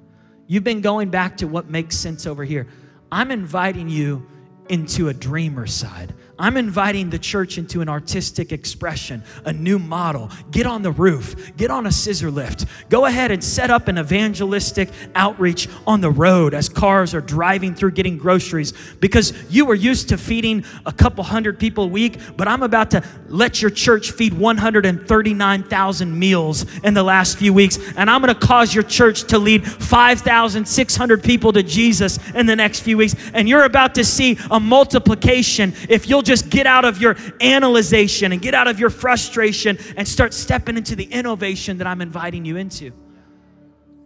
You've 0.48 0.64
been 0.64 0.80
going 0.80 1.10
back 1.10 1.36
to 1.38 1.50
what 1.50 1.70
makes 1.70 1.98
sense 1.98 2.26
over 2.26 2.46
here. 2.46 2.66
I'm 3.12 3.32
inviting 3.32 3.90
you 3.90 4.26
into 4.70 5.10
a 5.10 5.14
dreamer 5.14 5.68
side. 5.68 6.14
I'm 6.40 6.56
inviting 6.58 7.10
the 7.10 7.18
church 7.18 7.58
into 7.58 7.82
an 7.82 7.90
artistic 7.90 8.52
expression, 8.52 9.24
a 9.46 9.54
new 9.54 9.80
model. 9.80 10.30
Get 10.52 10.68
on 10.68 10.84
the 10.84 10.92
roof, 10.92 11.56
get 11.58 11.72
on 11.72 11.88
a 11.88 11.92
scissor 11.92 12.30
lift. 12.30 12.66
Go 12.90 13.06
ahead 13.06 13.32
and 13.32 13.44
set 13.44 13.72
up 13.72 13.88
an 13.88 13.98
evangelistic 13.98 14.90
outreach 15.16 15.68
on 15.88 16.02
the 16.02 16.12
road 16.12 16.54
as 16.54 16.70
cars 16.70 17.14
are 17.16 17.22
driving 17.22 17.74
through 17.74 17.92
getting 17.92 18.18
groceries 18.18 18.74
because 19.00 19.34
you 19.52 19.66
were 19.66 19.76
used 19.76 20.10
to 20.10 20.18
feeding 20.18 20.64
a 20.86 20.92
couple 20.92 21.24
hundred 21.24 21.60
people 21.60 21.86
a 21.86 21.88
week, 21.88 22.20
but 22.38 22.48
I'm 22.48 22.62
about 22.62 22.92
to 22.92 23.04
let 23.28 23.62
your 23.62 23.72
church 23.72 24.12
feed 24.12 24.34
139,000 24.34 26.20
meals 26.20 26.66
in 26.84 26.94
the 26.94 27.04
last 27.04 27.38
few 27.38 27.54
weeks, 27.54 27.80
and 27.98 28.10
I'm 28.10 28.22
going 28.22 28.34
to 28.34 28.48
cause 28.48 28.74
your 28.74 28.84
church 28.84 29.24
to 29.26 29.40
lead 29.40 29.66
5,600 29.66 31.24
people 31.24 31.52
to 31.54 31.64
Jesus 31.64 32.20
in 32.34 32.46
the 32.46 32.56
next 32.56 32.82
few 32.82 32.98
weeks, 32.98 33.16
and 33.34 33.50
you're 33.50 33.64
about 33.64 33.96
to 33.96 34.04
see 34.04 34.38
a 34.52 34.60
multiplication 34.60 35.74
if 35.90 36.08
you'll 36.08 36.22
just 36.28 36.50
get 36.50 36.68
out 36.68 36.86
of 36.86 37.00
your 37.02 37.16
analyzation 37.42 38.32
and 38.32 38.42
get 38.42 38.54
out 38.54 38.68
of 38.68 38.80
your 38.80 38.90
frustration 38.90 39.78
and 39.96 40.08
start 40.08 40.34
stepping 40.34 40.78
into 40.78 40.96
the 40.96 41.06
innovation 41.06 41.78
that 41.80 41.88
I'm 41.88 42.02
inviting 42.02 42.46
you 42.46 42.58
into. 42.58 42.92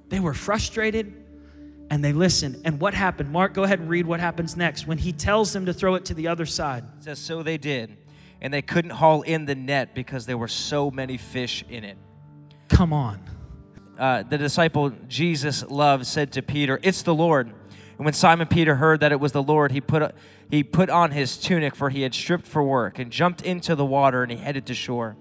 They 0.09 0.19
were 0.19 0.33
frustrated 0.33 1.13
and 1.89 2.03
they 2.03 2.13
listened. 2.13 2.61
And 2.63 2.79
what 2.79 2.93
happened? 2.93 3.31
Mark, 3.31 3.53
go 3.53 3.63
ahead 3.63 3.79
and 3.79 3.89
read 3.89 4.05
what 4.05 4.19
happens 4.19 4.55
next 4.55 4.87
when 4.87 4.97
he 4.97 5.11
tells 5.11 5.51
them 5.51 5.65
to 5.65 5.73
throw 5.73 5.95
it 5.95 6.05
to 6.05 6.13
the 6.13 6.27
other 6.27 6.45
side. 6.45 6.85
It 6.99 7.03
says, 7.03 7.19
So 7.19 7.43
they 7.43 7.57
did. 7.57 7.97
And 8.39 8.53
they 8.53 8.61
couldn't 8.61 8.91
haul 8.91 9.21
in 9.23 9.45
the 9.45 9.55
net 9.55 9.93
because 9.93 10.25
there 10.25 10.37
were 10.37 10.47
so 10.47 10.89
many 10.89 11.17
fish 11.17 11.63
in 11.69 11.83
it. 11.83 11.97
Come 12.69 12.93
on. 12.93 13.19
Uh, 13.99 14.23
the 14.23 14.37
disciple 14.37 14.91
Jesus 15.07 15.63
loved 15.69 16.07
said 16.07 16.31
to 16.33 16.41
Peter, 16.41 16.79
It's 16.81 17.03
the 17.03 17.13
Lord. 17.13 17.53
And 18.01 18.05
when 18.05 18.15
Simon 18.15 18.47
Peter 18.47 18.77
heard 18.77 19.01
that 19.01 19.11
it 19.11 19.19
was 19.19 19.31
the 19.31 19.43
Lord, 19.43 19.71
he 19.71 19.79
put, 19.79 20.15
he 20.49 20.63
put 20.63 20.89
on 20.89 21.11
his 21.11 21.37
tunic, 21.37 21.75
for 21.75 21.91
he 21.91 22.01
had 22.01 22.15
stripped 22.15 22.47
for 22.47 22.63
work, 22.63 22.97
and 22.97 23.11
jumped 23.11 23.43
into 23.43 23.75
the 23.75 23.85
water, 23.85 24.23
and 24.23 24.31
he 24.31 24.39
headed 24.39 24.65
to 24.65 24.73
shore. 24.73 25.15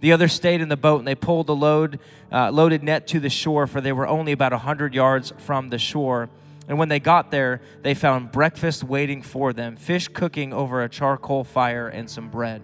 The 0.00 0.12
others 0.12 0.34
stayed 0.34 0.60
in 0.60 0.68
the 0.68 0.76
boat, 0.76 0.98
and 0.98 1.08
they 1.08 1.14
pulled 1.14 1.46
the 1.46 1.56
load, 1.56 2.00
uh, 2.30 2.50
loaded 2.50 2.82
net 2.82 3.06
to 3.06 3.18
the 3.18 3.30
shore, 3.30 3.66
for 3.66 3.80
they 3.80 3.92
were 3.92 4.06
only 4.06 4.32
about 4.32 4.52
a 4.52 4.58
hundred 4.58 4.94
yards 4.94 5.32
from 5.38 5.70
the 5.70 5.78
shore. 5.78 6.28
And 6.68 6.78
when 6.78 6.90
they 6.90 7.00
got 7.00 7.30
there, 7.30 7.62
they 7.80 7.94
found 7.94 8.30
breakfast 8.30 8.84
waiting 8.84 9.22
for 9.22 9.54
them 9.54 9.76
fish 9.76 10.08
cooking 10.08 10.52
over 10.52 10.82
a 10.82 10.90
charcoal 10.90 11.44
fire, 11.44 11.88
and 11.88 12.10
some 12.10 12.28
bread. 12.28 12.60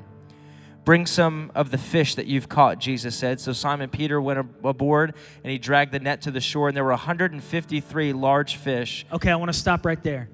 Bring 0.88 1.04
some 1.04 1.52
of 1.54 1.70
the 1.70 1.76
fish 1.76 2.14
that 2.14 2.24
you've 2.24 2.48
caught, 2.48 2.78
Jesus 2.78 3.14
said. 3.14 3.40
So 3.40 3.52
Simon 3.52 3.90
Peter 3.90 4.22
went 4.22 4.38
aboard 4.64 5.14
and 5.44 5.52
he 5.52 5.58
dragged 5.58 5.92
the 5.92 6.00
net 6.00 6.22
to 6.22 6.30
the 6.30 6.40
shore, 6.40 6.68
and 6.68 6.74
there 6.74 6.82
were 6.82 6.92
153 6.92 8.14
large 8.14 8.56
fish. 8.56 9.04
Okay, 9.12 9.30
I 9.30 9.36
want 9.36 9.50
to 9.50 9.58
stop 9.58 9.84
right 9.84 10.02
there. 10.02 10.30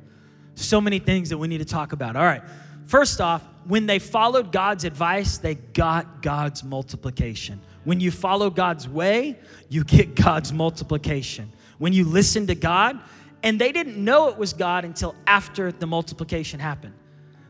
So 0.55 0.81
many 0.81 1.01
things 1.01 1.31
that 1.31 1.39
we 1.39 1.49
need 1.49 1.59
to 1.59 1.65
talk 1.65 1.93
about. 1.93 2.15
All 2.15 2.23
right. 2.23 2.41
First 2.87 3.21
off, 3.21 3.43
when 3.65 3.87
they 3.87 3.99
followed 3.99 4.53
God's 4.53 4.85
advice, 4.85 5.39
they 5.39 5.57
got 5.57 6.23
God's 6.23 6.63
multiplication. 6.63 7.61
When 7.83 7.99
you 7.99 8.13
follow 8.13 8.49
God's 8.49 8.89
way, 8.89 9.37
you 9.69 9.83
get 9.83 10.15
God's 10.15 10.53
multiplication. 10.53 11.53
When 11.79 11.93
you 11.93 12.05
listen 12.05 12.47
to 12.47 12.55
God, 12.55 13.01
and 13.43 13.61
they 13.61 13.73
didn't 13.73 13.97
know 13.97 14.29
it 14.29 14.39
was 14.39 14.53
God 14.53 14.85
until 14.85 15.17
after 15.27 15.73
the 15.73 15.89
multiplication 15.89 16.61
happened. 16.61 16.95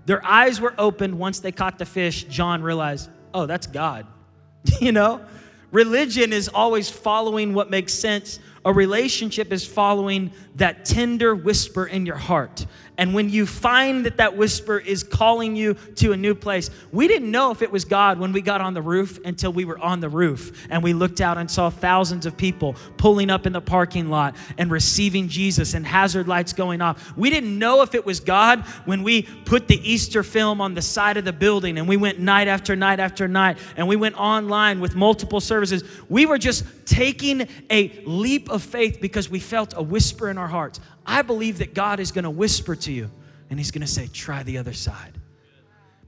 Their 0.06 0.24
eyes 0.24 0.60
were 0.60 0.74
opened 0.78 1.18
once 1.18 1.40
they 1.40 1.52
caught 1.52 1.78
the 1.78 1.86
fish. 1.86 2.24
John 2.24 2.62
realized, 2.62 3.08
oh, 3.32 3.46
that's 3.46 3.66
God. 3.66 4.06
you 4.80 4.92
know? 4.92 5.24
Religion 5.70 6.32
is 6.32 6.48
always 6.48 6.88
following 6.88 7.52
what 7.52 7.68
makes 7.68 7.92
sense 7.92 8.38
A 8.64 8.72
relationship 8.72 9.52
is 9.52 9.66
following 9.66 10.32
that 10.54 10.84
tender 10.84 11.34
whisper 11.34 11.84
in 11.84 12.06
your 12.06 12.16
heart. 12.16 12.64
And 12.96 13.12
when 13.12 13.28
you 13.28 13.44
find 13.44 14.06
that 14.06 14.18
that 14.18 14.36
whisper 14.36 14.78
is 14.78 15.02
calling 15.02 15.56
you 15.56 15.74
to 15.96 16.12
a 16.12 16.16
new 16.16 16.34
place, 16.34 16.70
we 16.92 17.08
didn't 17.08 17.30
know 17.30 17.50
if 17.50 17.60
it 17.60 17.72
was 17.72 17.84
God 17.84 18.20
when 18.20 18.32
we 18.32 18.40
got 18.40 18.60
on 18.60 18.72
the 18.72 18.82
roof 18.82 19.18
until 19.24 19.52
we 19.52 19.64
were 19.64 19.78
on 19.78 19.98
the 20.00 20.08
roof 20.08 20.66
and 20.70 20.82
we 20.82 20.92
looked 20.92 21.20
out 21.20 21.36
and 21.36 21.50
saw 21.50 21.70
thousands 21.70 22.24
of 22.24 22.36
people 22.36 22.76
pulling 22.96 23.30
up 23.30 23.46
in 23.46 23.52
the 23.52 23.60
parking 23.60 24.10
lot 24.10 24.36
and 24.58 24.70
receiving 24.70 25.28
Jesus 25.28 25.74
and 25.74 25.84
hazard 25.84 26.28
lights 26.28 26.52
going 26.52 26.80
off. 26.80 27.16
We 27.16 27.30
didn't 27.30 27.58
know 27.58 27.82
if 27.82 27.96
it 27.96 28.06
was 28.06 28.20
God 28.20 28.60
when 28.84 29.02
we 29.02 29.22
put 29.22 29.66
the 29.66 29.80
Easter 29.88 30.22
film 30.22 30.60
on 30.60 30.74
the 30.74 30.82
side 30.82 31.16
of 31.16 31.24
the 31.24 31.32
building 31.32 31.78
and 31.78 31.88
we 31.88 31.96
went 31.96 32.20
night 32.20 32.46
after 32.46 32.76
night 32.76 33.00
after 33.00 33.26
night 33.26 33.58
and 33.76 33.88
we 33.88 33.96
went 33.96 34.16
online 34.16 34.78
with 34.78 34.94
multiple 34.94 35.40
services. 35.40 35.82
We 36.08 36.26
were 36.26 36.38
just 36.38 36.64
taking 36.86 37.48
a 37.70 37.88
leap 38.06 38.50
of 38.50 38.62
faith 38.62 38.98
because 39.00 39.28
we 39.28 39.40
felt 39.40 39.74
a 39.76 39.82
whisper 39.82 40.30
in 40.30 40.38
our 40.38 40.48
hearts. 40.48 40.78
I 41.06 41.22
believe 41.22 41.58
that 41.58 41.74
God 41.74 42.00
is 42.00 42.12
going 42.12 42.24
to 42.24 42.30
whisper 42.30 42.74
to 42.76 42.92
you 42.92 43.10
and 43.50 43.58
He's 43.58 43.70
going 43.70 43.82
to 43.82 43.86
say, 43.86 44.08
try 44.08 44.42
the 44.42 44.58
other 44.58 44.72
side. 44.72 45.20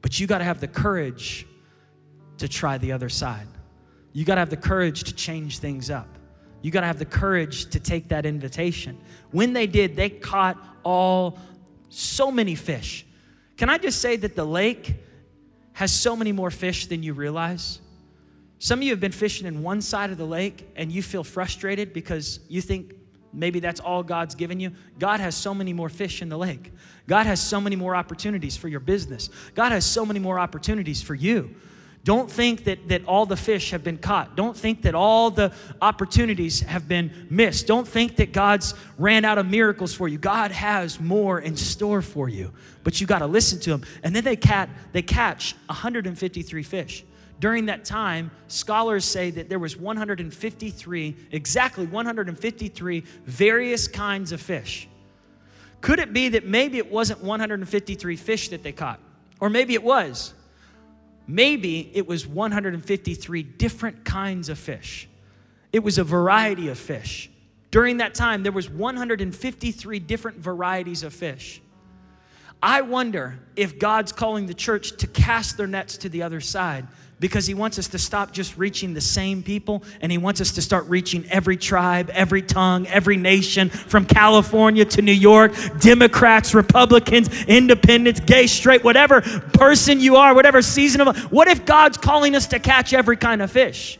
But 0.02 0.18
you 0.18 0.26
got 0.26 0.38
to 0.38 0.44
have 0.44 0.60
the 0.60 0.68
courage 0.68 1.46
to 2.38 2.48
try 2.48 2.78
the 2.78 2.92
other 2.92 3.08
side. 3.08 3.46
You 4.12 4.24
got 4.24 4.36
to 4.36 4.40
have 4.40 4.50
the 4.50 4.56
courage 4.56 5.04
to 5.04 5.14
change 5.14 5.58
things 5.58 5.90
up. 5.90 6.08
You 6.62 6.70
got 6.70 6.80
to 6.80 6.86
have 6.86 6.98
the 6.98 7.04
courage 7.04 7.70
to 7.70 7.80
take 7.80 8.08
that 8.08 8.26
invitation. 8.26 8.98
When 9.30 9.52
they 9.52 9.66
did, 9.66 9.94
they 9.94 10.10
caught 10.10 10.58
all 10.82 11.38
so 11.88 12.30
many 12.30 12.54
fish. 12.54 13.06
Can 13.56 13.68
I 13.68 13.78
just 13.78 14.00
say 14.00 14.16
that 14.16 14.34
the 14.34 14.44
lake 14.44 14.94
has 15.72 15.92
so 15.92 16.16
many 16.16 16.32
more 16.32 16.50
fish 16.50 16.86
than 16.86 17.02
you 17.02 17.12
realize? 17.12 17.80
Some 18.58 18.80
of 18.80 18.82
you 18.84 18.90
have 18.90 19.00
been 19.00 19.12
fishing 19.12 19.46
in 19.46 19.62
one 19.62 19.82
side 19.82 20.10
of 20.10 20.18
the 20.18 20.26
lake 20.26 20.66
and 20.76 20.90
you 20.90 21.02
feel 21.02 21.22
frustrated 21.22 21.92
because 21.92 22.40
you 22.48 22.60
think 22.60 22.94
maybe 23.36 23.60
that's 23.60 23.78
all 23.80 24.02
God's 24.02 24.34
given 24.34 24.58
you. 24.58 24.72
God 24.98 25.20
has 25.20 25.36
so 25.36 25.54
many 25.54 25.72
more 25.72 25.88
fish 25.88 26.22
in 26.22 26.28
the 26.28 26.38
lake. 26.38 26.72
God 27.06 27.26
has 27.26 27.40
so 27.40 27.60
many 27.60 27.76
more 27.76 27.94
opportunities 27.94 28.56
for 28.56 28.68
your 28.68 28.80
business. 28.80 29.30
God 29.54 29.70
has 29.72 29.84
so 29.84 30.04
many 30.04 30.18
more 30.18 30.38
opportunities 30.40 31.02
for 31.02 31.14
you. 31.14 31.54
Don't 32.06 32.30
think 32.30 32.64
that, 32.64 32.88
that 32.88 33.04
all 33.06 33.26
the 33.26 33.36
fish 33.36 33.72
have 33.72 33.82
been 33.82 33.98
caught. 33.98 34.36
Don't 34.36 34.56
think 34.56 34.82
that 34.82 34.94
all 34.94 35.28
the 35.28 35.52
opportunities 35.82 36.60
have 36.60 36.86
been 36.86 37.26
missed. 37.30 37.66
Don't 37.66 37.86
think 37.86 38.14
that 38.16 38.32
God's 38.32 38.74
ran 38.96 39.24
out 39.24 39.38
of 39.38 39.46
miracles 39.46 39.92
for 39.92 40.06
you. 40.06 40.16
God 40.16 40.52
has 40.52 41.00
more 41.00 41.40
in 41.40 41.56
store 41.56 42.02
for 42.02 42.28
you, 42.28 42.52
but 42.84 43.00
you 43.00 43.08
got 43.08 43.18
to 43.18 43.26
listen 43.26 43.58
to 43.58 43.72
Him. 43.72 43.84
And 44.04 44.14
then 44.14 44.22
they, 44.22 44.36
cat, 44.36 44.68
they 44.92 45.02
catch 45.02 45.56
153 45.66 46.62
fish. 46.62 47.04
During 47.38 47.66
that 47.66 47.84
time, 47.84 48.30
scholars 48.48 49.04
say 49.04 49.30
that 49.30 49.48
there 49.48 49.58
was 49.58 49.76
153, 49.76 51.16
exactly 51.32 51.86
153 51.86 53.00
various 53.24 53.88
kinds 53.88 54.32
of 54.32 54.40
fish. 54.40 54.88
Could 55.82 55.98
it 55.98 56.12
be 56.12 56.30
that 56.30 56.46
maybe 56.46 56.78
it 56.78 56.90
wasn't 56.90 57.22
153 57.22 58.16
fish 58.16 58.48
that 58.48 58.62
they 58.62 58.72
caught? 58.72 59.00
Or 59.38 59.50
maybe 59.50 59.74
it 59.74 59.82
was. 59.82 60.32
Maybe 61.26 61.90
it 61.92 62.06
was 62.06 62.26
153 62.26 63.42
different 63.42 64.04
kinds 64.04 64.48
of 64.48 64.58
fish. 64.58 65.08
It 65.72 65.80
was 65.80 65.98
a 65.98 66.04
variety 66.04 66.68
of 66.68 66.78
fish. 66.78 67.30
During 67.70 67.98
that 67.98 68.14
time, 68.14 68.42
there 68.42 68.52
was 68.52 68.70
153 68.70 69.98
different 69.98 70.38
varieties 70.38 71.02
of 71.02 71.12
fish. 71.12 71.60
I 72.62 72.80
wonder 72.80 73.38
if 73.54 73.78
God's 73.78 74.12
calling 74.12 74.46
the 74.46 74.54
church 74.54 74.96
to 74.98 75.06
cast 75.06 75.56
their 75.58 75.66
nets 75.66 75.98
to 75.98 76.08
the 76.08 76.22
other 76.22 76.40
side 76.40 76.86
because 77.18 77.46
he 77.46 77.54
wants 77.54 77.78
us 77.78 77.88
to 77.88 77.98
stop 77.98 78.30
just 78.30 78.58
reaching 78.58 78.92
the 78.92 79.00
same 79.00 79.42
people 79.42 79.82
and 80.00 80.12
he 80.12 80.18
wants 80.18 80.40
us 80.40 80.52
to 80.52 80.62
start 80.62 80.84
reaching 80.86 81.24
every 81.30 81.56
tribe, 81.56 82.10
every 82.10 82.42
tongue, 82.42 82.86
every 82.88 83.16
nation 83.16 83.70
from 83.70 84.04
California 84.04 84.84
to 84.84 85.00
New 85.00 85.12
York, 85.12 85.52
Democrats, 85.80 86.54
Republicans, 86.54 87.44
independents, 87.44 88.20
gay, 88.20 88.46
straight, 88.46 88.84
whatever 88.84 89.22
person 89.22 89.98
you 90.00 90.16
are, 90.16 90.34
whatever 90.34 90.60
season 90.60 91.00
of 91.00 91.16
what 91.32 91.48
if 91.48 91.64
God's 91.64 91.96
calling 91.96 92.34
us 92.34 92.48
to 92.48 92.58
catch 92.58 92.92
every 92.92 93.16
kind 93.16 93.40
of 93.40 93.50
fish? 93.50 93.98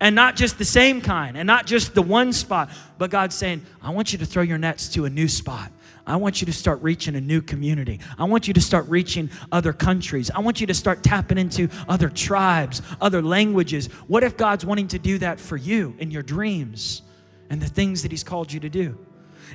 And 0.00 0.14
not 0.14 0.36
just 0.36 0.58
the 0.58 0.64
same 0.64 1.00
kind, 1.00 1.36
and 1.36 1.46
not 1.46 1.66
just 1.66 1.94
the 1.94 2.02
one 2.02 2.32
spot, 2.32 2.70
but 2.98 3.10
God's 3.10 3.34
saying, 3.34 3.64
I 3.80 3.90
want 3.90 4.12
you 4.12 4.18
to 4.18 4.26
throw 4.26 4.42
your 4.42 4.58
nets 4.58 4.88
to 4.90 5.04
a 5.04 5.10
new 5.10 5.28
spot. 5.28 5.70
I 6.06 6.16
want 6.16 6.40
you 6.40 6.46
to 6.46 6.52
start 6.52 6.82
reaching 6.82 7.16
a 7.16 7.20
new 7.20 7.40
community. 7.40 8.00
I 8.18 8.24
want 8.24 8.46
you 8.46 8.54
to 8.54 8.60
start 8.60 8.86
reaching 8.88 9.30
other 9.50 9.72
countries. 9.72 10.30
I 10.30 10.40
want 10.40 10.60
you 10.60 10.66
to 10.66 10.74
start 10.74 11.02
tapping 11.02 11.38
into 11.38 11.68
other 11.88 12.10
tribes, 12.10 12.82
other 13.00 13.22
languages. 13.22 13.86
What 14.06 14.22
if 14.22 14.36
God's 14.36 14.66
wanting 14.66 14.88
to 14.88 14.98
do 14.98 15.18
that 15.18 15.40
for 15.40 15.56
you 15.56 15.94
in 15.98 16.10
your 16.10 16.22
dreams 16.22 17.02
and 17.48 17.60
the 17.60 17.68
things 17.68 18.02
that 18.02 18.10
He's 18.10 18.24
called 18.24 18.52
you 18.52 18.60
to 18.60 18.68
do? 18.68 18.98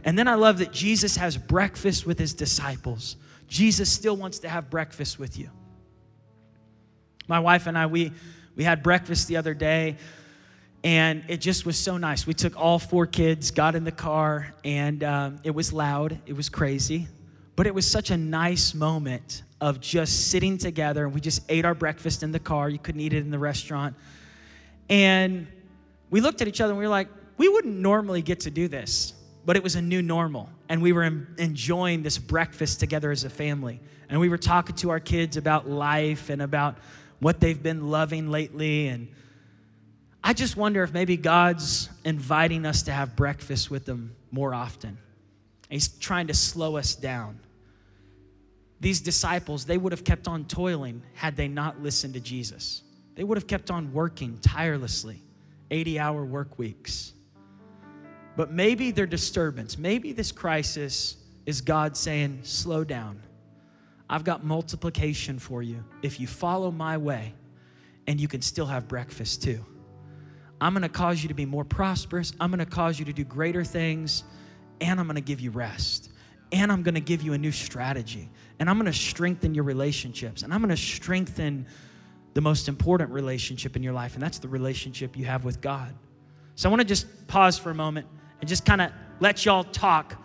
And 0.04 0.18
then 0.18 0.28
I 0.28 0.36
love 0.36 0.58
that 0.60 0.72
Jesus 0.72 1.18
has 1.18 1.38
breakfast 1.38 2.08
with 2.08 2.18
His 2.18 2.34
disciples. 2.34 3.16
Jesus 3.48 3.92
still 3.92 4.16
wants 4.16 4.40
to 4.40 4.50
have 4.50 4.70
breakfast 4.70 5.20
with 5.20 5.38
you. 5.38 5.50
My 7.28 7.40
wife 7.40 7.68
and 7.68 7.78
I, 7.78 7.86
we, 7.86 8.12
we 8.56 8.64
had 8.64 8.82
breakfast 8.82 9.28
the 9.28 9.38
other 9.38 9.54
day. 9.54 9.98
And 10.84 11.24
it 11.28 11.42
just 11.42 11.66
was 11.66 11.78
so 11.78 11.98
nice. 11.98 12.26
We 12.26 12.34
took 12.34 12.58
all 12.58 12.80
four 12.80 13.06
kids, 13.06 13.52
got 13.52 13.76
in 13.76 13.84
the 13.84 13.92
car, 13.92 14.54
and 14.64 15.04
um, 15.04 15.40
it 15.44 15.52
was 15.52 15.74
loud. 15.74 16.18
It 16.26 16.34
was 16.34 16.48
crazy. 16.48 17.08
But 17.56 17.68
it 17.68 17.76
was 17.76 17.90
such 17.90 18.12
a 18.12 18.18
nice 18.18 18.74
moment 18.74 19.44
of 19.60 19.82
just 19.82 20.30
sitting 20.30 20.58
together. 20.58 21.04
And 21.06 21.14
we 21.14 21.20
just 21.20 21.42
ate 21.50 21.66
our 21.66 21.76
breakfast 21.76 22.24
in 22.24 22.32
the 22.32 22.40
car. 22.40 22.70
You 22.70 22.80
couldn't 22.80 23.02
eat 23.02 23.14
it 23.14 23.20
in 23.20 23.32
the 23.32 23.40
restaurant. 23.40 23.96
And 24.90 25.48
we 26.10 26.22
looked 26.22 26.42
at 26.42 26.48
each 26.48 26.62
other 26.62 26.72
and 26.72 26.80
we 26.80 26.86
were 26.86 26.90
like, 26.90 27.10
we 27.38 27.48
wouldn't 27.48 27.78
normally 27.78 28.22
get 28.22 28.42
to 28.42 28.52
do 28.52 28.68
this, 28.68 29.14
but 29.46 29.56
it 29.56 29.64
was 29.64 29.76
a 29.76 29.82
new 29.82 30.02
normal. 30.02 30.50
And 30.68 30.82
we 30.82 30.92
were 30.92 31.04
enjoying 31.04 32.04
this 32.04 32.18
breakfast 32.18 32.80
together 32.80 33.12
as 33.12 33.24
a 33.24 33.30
family. 33.30 33.80
And 34.10 34.20
we 34.20 34.30
were 34.30 34.38
talking 34.38 34.76
to 34.78 34.90
our 34.90 35.00
kids 35.00 35.38
about 35.38 35.70
life 35.70 36.30
and 36.30 36.42
about 36.42 36.78
what 37.20 37.40
they've 37.40 37.62
been 37.62 37.90
loving 37.90 38.30
lately 38.30 38.88
and 38.88 39.08
I 40.24 40.34
just 40.34 40.58
wonder 40.58 40.84
if 40.84 40.94
maybe 40.94 41.18
God's 41.18 41.90
inviting 42.04 42.66
us 42.66 42.84
to 42.84 42.92
have 42.92 43.16
breakfast 43.16 43.72
with 43.72 43.86
them 43.86 44.16
more 44.32 44.54
often. 44.54 44.98
He's 45.70 45.88
trying 45.88 46.28
to 46.28 46.34
slow 46.34 46.78
us 46.78 46.96
down. 46.96 47.40
These 48.82 49.02
disciples, 49.02 49.66
they 49.66 49.78
would 49.78 49.92
have 49.92 50.04
kept 50.04 50.28
on 50.28 50.46
toiling 50.46 51.02
had 51.14 51.36
they 51.36 51.48
not 51.48 51.82
listened 51.82 52.14
to 52.16 52.20
Jesus. 52.20 52.82
They 53.16 53.24
would 53.24 53.38
have 53.38 53.48
kept 53.48 53.70
on 53.70 53.94
working 53.94 54.40
tirelessly, 54.42 55.22
80 55.70 56.00
hour 56.00 56.26
work 56.26 56.58
weeks. 56.58 57.14
But 58.36 58.52
maybe 58.52 58.92
their 58.92 59.06
disturbance, 59.06 59.78
maybe 59.78 60.14
this 60.14 60.32
crisis 60.32 61.18
is 61.46 61.62
God 61.62 61.98
saying, 61.98 62.40
slow 62.44 62.84
down. 62.84 63.22
I've 64.10 64.24
got 64.24 64.44
multiplication 64.44 65.40
for 65.40 65.62
you 65.62 65.84
if 66.02 66.20
you 66.20 66.28
follow 66.28 66.72
my 66.72 66.98
way, 66.98 67.34
and 68.08 68.20
you 68.20 68.28
can 68.28 68.42
still 68.42 68.66
have 68.66 68.88
breakfast 68.88 69.44
too. 69.44 69.64
I'm 70.62 70.74
going 70.74 70.84
to 70.84 70.90
cause 70.90 71.22
you 71.22 71.30
to 71.30 71.34
be 71.34 71.46
more 71.46 71.64
prosperous. 71.64 72.34
I'm 72.40 72.52
going 72.52 72.60
to 72.60 72.66
cause 72.66 73.00
you 73.00 73.06
to 73.06 73.14
do 73.14 73.24
greater 73.24 73.64
things. 73.64 74.24
And 74.82 75.00
I'm 75.00 75.06
going 75.08 75.16
to 75.16 75.22
give 75.22 75.40
you 75.40 75.52
rest. 75.52 76.12
And 76.52 76.72
I'm 76.72 76.84
going 76.84 76.96
to 76.96 77.02
give 77.02 77.22
you 77.22 77.34
a 77.34 77.38
new 77.38 77.52
strategy. 77.52 78.30
And 78.60 78.70
I'm 78.70 78.78
going 78.78 78.92
to 78.92 78.98
strengthen 78.98 79.54
your 79.54 79.64
relationships. 79.64 80.42
And 80.42 80.54
I'm 80.54 80.60
going 80.60 80.70
to 80.70 80.78
strengthen 80.78 81.66
the 82.34 82.42
most 82.42 82.68
important 82.68 83.12
relationship 83.12 83.76
in 83.76 83.84
your 83.84 83.94
life. 83.94 84.14
And 84.14 84.24
that's 84.24 84.40
the 84.40 84.48
relationship 84.48 85.18
you 85.18 85.26
have 85.26 85.46
with 85.46 85.62
God. 85.62 85.94
So 86.56 86.68
I 86.68 86.72
want 86.72 86.82
to 86.82 86.88
just 86.88 87.28
pause 87.28 87.58
for 87.58 87.72
a 87.72 87.76
moment 87.76 88.08
and 88.42 88.50
just 88.50 88.66
kind 88.66 88.82
of 88.82 88.92
let 89.20 89.46
y'all 89.46 89.64
talk. 89.64 90.16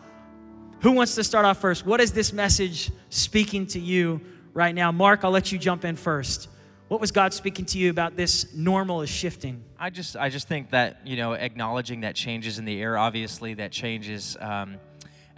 Who 0.80 0.92
wants 0.92 1.14
to 1.14 1.24
start 1.24 1.44
off 1.44 1.60
first? 1.60 1.86
What 1.86 2.00
is 2.00 2.12
this 2.12 2.32
message 2.32 2.90
speaking 3.08 3.66
to 3.68 3.80
you 3.80 4.20
right 4.52 4.74
now? 4.74 4.92
Mark, 4.92 5.24
I'll 5.24 5.30
let 5.30 5.52
you 5.52 5.58
jump 5.58 5.84
in 5.84 5.96
first. 5.96 6.48
What 6.94 7.00
was 7.00 7.11
God 7.11 7.35
speaking 7.35 7.64
to 7.64 7.78
you 7.78 7.90
about 7.90 8.16
this 8.16 8.54
normal 8.54 9.02
is 9.02 9.11
shifting? 9.11 9.64
I 9.80 9.90
just, 9.90 10.16
I 10.16 10.28
just 10.28 10.46
think 10.46 10.70
that 10.70 11.04
you 11.04 11.16
know, 11.16 11.33
acknowledging 11.33 12.02
that 12.02 12.14
changes 12.14 12.61
in 12.61 12.64
the 12.64 12.80
air. 12.80 12.96
Obviously, 12.96 13.54
that 13.54 13.72
changes. 13.72 14.37
Um, 14.38 14.76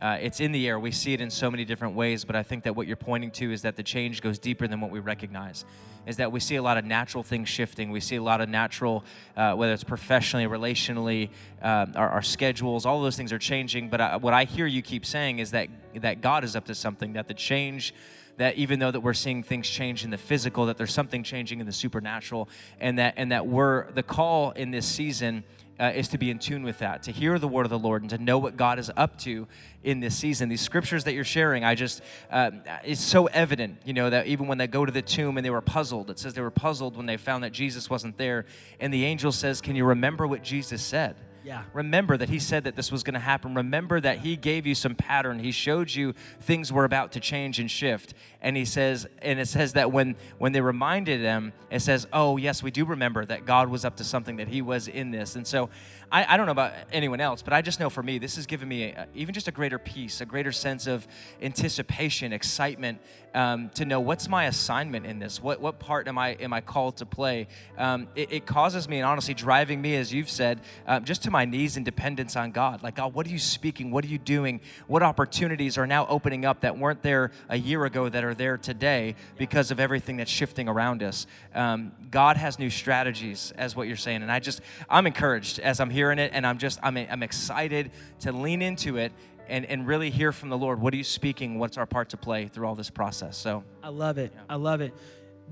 uh, 0.02 0.18
it's 0.20 0.40
in 0.40 0.52
the 0.52 0.68
air. 0.68 0.78
We 0.78 0.90
see 0.90 1.14
it 1.14 1.22
in 1.22 1.30
so 1.30 1.50
many 1.50 1.64
different 1.64 1.94
ways, 1.94 2.26
but 2.26 2.36
I 2.36 2.42
think 2.42 2.64
that 2.64 2.76
what 2.76 2.86
you're 2.86 2.94
pointing 2.94 3.30
to 3.30 3.50
is 3.50 3.62
that 3.62 3.74
the 3.74 3.82
change 3.82 4.20
goes 4.20 4.38
deeper 4.38 4.68
than 4.68 4.82
what 4.82 4.90
we 4.90 4.98
recognize. 4.98 5.64
Is 6.04 6.18
that 6.18 6.30
we 6.30 6.40
see 6.40 6.56
a 6.56 6.62
lot 6.62 6.76
of 6.76 6.84
natural 6.84 7.22
things 7.22 7.48
shifting. 7.48 7.90
We 7.90 8.00
see 8.00 8.16
a 8.16 8.22
lot 8.22 8.42
of 8.42 8.50
natural, 8.50 9.02
uh, 9.34 9.54
whether 9.54 9.72
it's 9.72 9.82
professionally, 9.82 10.44
relationally, 10.44 11.30
uh, 11.62 11.86
our, 11.94 12.10
our, 12.10 12.22
schedules, 12.22 12.84
all 12.84 13.00
those 13.00 13.16
things 13.16 13.32
are 13.32 13.38
changing. 13.38 13.88
But 13.88 14.02
I, 14.02 14.16
what 14.16 14.34
I 14.34 14.44
hear 14.44 14.66
you 14.66 14.82
keep 14.82 15.06
saying 15.06 15.38
is 15.38 15.52
that 15.52 15.70
that 16.00 16.20
God 16.20 16.44
is 16.44 16.56
up 16.56 16.66
to 16.66 16.74
something. 16.74 17.14
That 17.14 17.28
the 17.28 17.34
change 17.34 17.94
that 18.36 18.56
even 18.56 18.78
though 18.78 18.90
that 18.90 19.00
we're 19.00 19.14
seeing 19.14 19.42
things 19.42 19.68
change 19.68 20.04
in 20.04 20.10
the 20.10 20.18
physical, 20.18 20.66
that 20.66 20.76
there's 20.76 20.92
something 20.92 21.22
changing 21.22 21.60
in 21.60 21.66
the 21.66 21.72
supernatural, 21.72 22.48
and 22.80 22.98
that 22.98 23.14
and 23.16 23.32
that 23.32 23.46
we're 23.46 23.90
the 23.92 24.02
call 24.02 24.50
in 24.52 24.70
this 24.70 24.86
season 24.86 25.44
uh, 25.78 25.92
is 25.94 26.08
to 26.08 26.18
be 26.18 26.30
in 26.30 26.38
tune 26.38 26.62
with 26.62 26.78
that, 26.78 27.02
to 27.02 27.12
hear 27.12 27.38
the 27.38 27.48
word 27.48 27.66
of 27.66 27.70
the 27.70 27.78
Lord, 27.78 28.02
and 28.02 28.10
to 28.10 28.18
know 28.18 28.38
what 28.38 28.56
God 28.56 28.78
is 28.78 28.90
up 28.96 29.18
to 29.20 29.46
in 29.84 30.00
this 30.00 30.16
season. 30.16 30.48
These 30.48 30.62
scriptures 30.62 31.04
that 31.04 31.12
you're 31.12 31.24
sharing, 31.24 31.64
I 31.64 31.74
just, 31.74 32.02
uh, 32.30 32.50
it's 32.84 33.00
so 33.00 33.26
evident, 33.26 33.78
you 33.84 33.92
know, 33.92 34.10
that 34.10 34.26
even 34.26 34.46
when 34.46 34.58
they 34.58 34.66
go 34.66 34.84
to 34.84 34.92
the 34.92 35.02
tomb 35.02 35.36
and 35.36 35.44
they 35.44 35.50
were 35.50 35.60
puzzled, 35.60 36.10
it 36.10 36.18
says 36.18 36.34
they 36.34 36.40
were 36.40 36.50
puzzled 36.50 36.96
when 36.96 37.06
they 37.06 37.16
found 37.16 37.44
that 37.44 37.52
Jesus 37.52 37.90
wasn't 37.90 38.16
there. 38.16 38.46
And 38.80 38.92
the 38.92 39.04
angel 39.04 39.32
says, 39.32 39.60
Can 39.60 39.76
you 39.76 39.84
remember 39.84 40.26
what 40.26 40.42
Jesus 40.42 40.82
said? 40.82 41.16
Yeah. 41.46 41.62
Remember 41.72 42.16
that 42.16 42.28
He 42.28 42.40
said 42.40 42.64
that 42.64 42.74
this 42.74 42.90
was 42.90 43.04
going 43.04 43.14
to 43.14 43.20
happen. 43.20 43.54
Remember 43.54 44.00
that 44.00 44.18
He 44.18 44.34
gave 44.34 44.66
you 44.66 44.74
some 44.74 44.96
pattern. 44.96 45.38
He 45.38 45.52
showed 45.52 45.94
you 45.94 46.12
things 46.40 46.72
were 46.72 46.84
about 46.84 47.12
to 47.12 47.20
change 47.20 47.60
and 47.60 47.70
shift. 47.70 48.14
And 48.42 48.56
He 48.56 48.64
says, 48.64 49.06
and 49.22 49.38
it 49.38 49.46
says 49.46 49.74
that 49.74 49.92
when 49.92 50.16
when 50.38 50.50
they 50.50 50.60
reminded 50.60 51.22
them, 51.22 51.52
it 51.70 51.80
says, 51.80 52.08
"Oh 52.12 52.36
yes, 52.36 52.64
we 52.64 52.72
do 52.72 52.84
remember 52.84 53.24
that 53.26 53.46
God 53.46 53.68
was 53.68 53.84
up 53.84 53.96
to 53.98 54.04
something. 54.04 54.36
That 54.36 54.48
He 54.48 54.60
was 54.60 54.88
in 54.88 55.12
this." 55.12 55.36
And 55.36 55.46
so, 55.46 55.70
I, 56.10 56.34
I 56.34 56.36
don't 56.36 56.46
know 56.46 56.52
about 56.52 56.72
anyone 56.92 57.20
else, 57.20 57.42
but 57.42 57.52
I 57.52 57.62
just 57.62 57.80
know 57.80 57.90
for 57.90 58.02
me, 58.02 58.18
this 58.18 58.36
has 58.36 58.46
given 58.46 58.68
me 58.68 58.84
a, 58.84 59.06
even 59.14 59.34
just 59.34 59.48
a 59.48 59.52
greater 59.52 59.78
peace, 59.78 60.20
a 60.20 60.26
greater 60.26 60.52
sense 60.52 60.86
of 60.86 61.06
anticipation, 61.42 62.32
excitement 62.32 63.00
um, 63.36 63.68
to 63.74 63.84
know 63.84 64.00
what's 64.00 64.28
my 64.28 64.46
assignment 64.46 65.04
in 65.04 65.18
this. 65.18 65.42
What 65.42 65.60
what 65.60 65.78
part 65.78 66.08
am 66.08 66.16
I 66.16 66.30
am 66.40 66.54
I 66.54 66.62
called 66.62 66.96
to 66.98 67.06
play? 67.06 67.48
Um, 67.76 68.08
it, 68.14 68.32
it, 68.32 68.46
causes 68.46 68.88
me, 68.88 68.96
and 68.96 69.06
honestly, 69.06 69.34
driving 69.34 69.82
me, 69.82 69.94
as 69.96 70.10
you've 70.12 70.30
said, 70.30 70.62
um, 70.86 71.04
just 71.04 71.22
to 71.24 71.30
my 71.30 71.44
knees 71.44 71.76
in 71.76 71.84
dependence 71.84 72.34
on 72.34 72.50
God. 72.50 72.82
Like, 72.82 72.94
God, 72.94 73.12
what 73.12 73.26
are 73.26 73.30
you 73.30 73.38
speaking? 73.38 73.90
What 73.90 74.04
are 74.04 74.08
you 74.08 74.18
doing? 74.18 74.62
What 74.86 75.02
opportunities 75.02 75.76
are 75.76 75.86
now 75.86 76.06
opening 76.06 76.46
up 76.46 76.60
that 76.60 76.78
weren't 76.78 77.02
there 77.02 77.30
a 77.50 77.58
year 77.58 77.84
ago 77.84 78.08
that 78.08 78.24
are 78.24 78.34
there 78.34 78.56
today 78.56 79.16
because 79.36 79.70
of 79.70 79.78
everything 79.80 80.16
that's 80.16 80.30
shifting 80.30 80.66
around 80.66 81.02
us? 81.02 81.26
Um, 81.54 81.92
God 82.10 82.38
has 82.38 82.58
new 82.58 82.70
strategies, 82.70 83.52
as 83.58 83.76
what 83.76 83.86
you're 83.86 83.98
saying, 83.98 84.22
and 84.22 84.32
I 84.32 84.38
just 84.38 84.62
I'm 84.88 85.06
encouraged 85.06 85.58
as 85.58 85.78
I'm 85.78 85.90
hearing 85.96 86.18
it, 86.18 86.30
and 86.34 86.46
I'm 86.46 86.58
just 86.58 86.78
I'm 86.82 86.96
I'm 86.96 87.22
excited 87.22 87.90
to 88.20 88.32
lean 88.32 88.60
into 88.60 88.98
it 88.98 89.12
and, 89.48 89.64
and 89.64 89.86
really 89.86 90.10
hear 90.10 90.30
from 90.30 90.50
the 90.50 90.58
Lord. 90.58 90.80
What 90.80 90.92
are 90.92 90.96
you 90.96 91.04
speaking? 91.04 91.58
What's 91.58 91.78
our 91.78 91.86
part 91.86 92.10
to 92.10 92.16
play 92.16 92.48
through 92.48 92.66
all 92.66 92.74
this 92.74 92.90
process? 92.90 93.36
So 93.36 93.64
I 93.82 93.88
love 93.88 94.18
it. 94.18 94.32
I 94.48 94.56
love 94.56 94.80
it. 94.82 94.92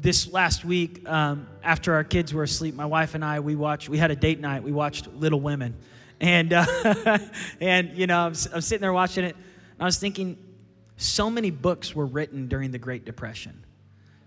This 0.00 0.30
last 0.30 0.64
week, 0.64 1.08
um, 1.08 1.46
after 1.62 1.94
our 1.94 2.04
kids 2.04 2.34
were 2.34 2.42
asleep, 2.42 2.74
my 2.74 2.84
wife 2.84 3.14
and 3.14 3.24
I 3.24 3.40
we 3.40 3.56
watched. 3.56 3.88
We 3.88 3.96
had 3.96 4.10
a 4.10 4.16
date 4.16 4.38
night. 4.38 4.62
We 4.62 4.72
watched 4.72 5.08
Little 5.14 5.40
Women, 5.40 5.76
and 6.20 6.52
uh, 6.52 6.66
and 7.60 7.96
you 7.96 8.06
know 8.06 8.26
I 8.26 8.28
was, 8.28 8.46
I 8.52 8.56
was 8.56 8.66
sitting 8.66 8.82
there 8.82 8.92
watching 8.92 9.24
it. 9.24 9.34
And 9.34 9.82
I 9.82 9.86
was 9.86 9.98
thinking, 9.98 10.36
so 10.98 11.30
many 11.30 11.50
books 11.50 11.94
were 11.94 12.06
written 12.06 12.48
during 12.48 12.70
the 12.70 12.78
Great 12.78 13.04
Depression. 13.04 13.64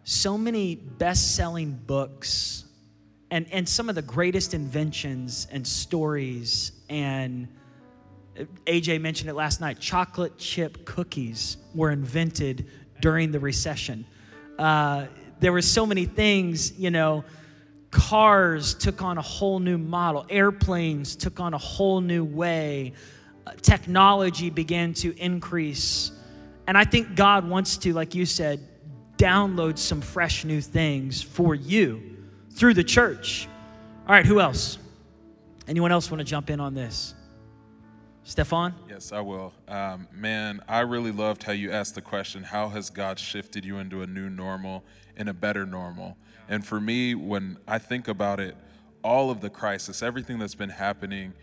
So 0.03 0.38
many 0.38 0.76
best-selling 0.76 1.74
books, 1.86 2.63
and 3.32 3.45
and 3.51 3.67
some 3.67 3.89
of 3.89 3.95
the 3.95 4.01
greatest 4.01 4.53
inventions 4.53 5.47
and 5.51 5.65
stories 5.65 6.71
and 6.89 7.47
AJ 8.65 9.01
mentioned 9.01 9.30
it 9.30 9.34
last 9.34 9.61
night. 9.61 9.80
Chocolate 9.80 10.38
chip 10.38 10.86
cookies 10.86 11.57
were 11.73 11.91
invented 11.91 12.67
during 13.01 13.32
the 13.32 13.39
recession. 13.39 14.05
Uh, 14.59 15.07
there 15.39 15.51
were 15.51 15.61
so 15.61 15.86
many 15.86 16.05
things, 16.05 16.78
you 16.78 16.91
know, 16.91 17.23
cars 17.89 18.73
took 18.75 19.01
on 19.01 19.17
a 19.17 19.21
whole 19.21 19.59
new 19.59 19.78
model, 19.78 20.25
airplanes 20.30 21.15
took 21.15 21.39
on 21.39 21.53
a 21.53 21.57
whole 21.57 22.01
new 22.01 22.23
way, 22.23 22.93
uh, 23.45 23.53
technology 23.61 24.49
began 24.49 24.93
to 24.93 25.17
increase. 25.17 26.11
And 26.67 26.78
I 26.78 26.84
think 26.84 27.15
God 27.15 27.47
wants 27.47 27.78
to, 27.78 27.93
like 27.93 28.13
you 28.13 28.25
said, 28.25 28.59
download 29.17 29.78
some 29.78 30.01
fresh 30.01 30.45
new 30.45 30.61
things 30.61 31.21
for 31.21 31.55
you 31.55 32.16
through 32.58 32.74
the 32.74 32.84
church. 32.84 33.47
All 34.08 34.16
right, 34.16 34.26
who 34.26 34.39
else? 34.39 34.80
Anyone 35.68 35.91
else 35.91 36.10
want 36.10 36.20
to 36.20 36.26
jump 36.26 36.49
in 36.49 36.60
on 36.60 36.74
this? 36.74 37.14
Stefan? 38.24 38.74
Yes, 38.89 39.12
I 39.12 39.22
will. 39.22 39.53
Um, 39.68 40.08
man, 40.12 40.62
I 40.68 40.80
really 40.80 41.12
loved 41.12 41.43
how 41.43 41.53
you 41.53 41.72
asked 41.72 41.95
the 41.95 42.01
question 42.01 42.43
how 42.43 42.68
has 42.70 42.89
God 42.89 43.20
shifted 43.20 43.64
you 43.64 43.78
into 43.78 44.01
a 44.01 44.08
new 44.08 44.30
normal 44.30 44.84
and 45.16 45.30
a 45.30 45.34
better 45.34 45.66
normal? 45.66 46.18
And 46.49 46.66
for 46.66 46.82
me, 46.82 47.16
when 47.16 47.58
I 47.68 47.78
think 47.78 48.08
about 48.08 48.39
it, 48.39 48.58
all 49.03 49.30
of 49.30 49.39
the 49.39 49.49
crisis, 49.49 50.01
everything 50.01 50.39
that's 50.39 50.55
been 50.55 50.70
happening, 50.70 51.34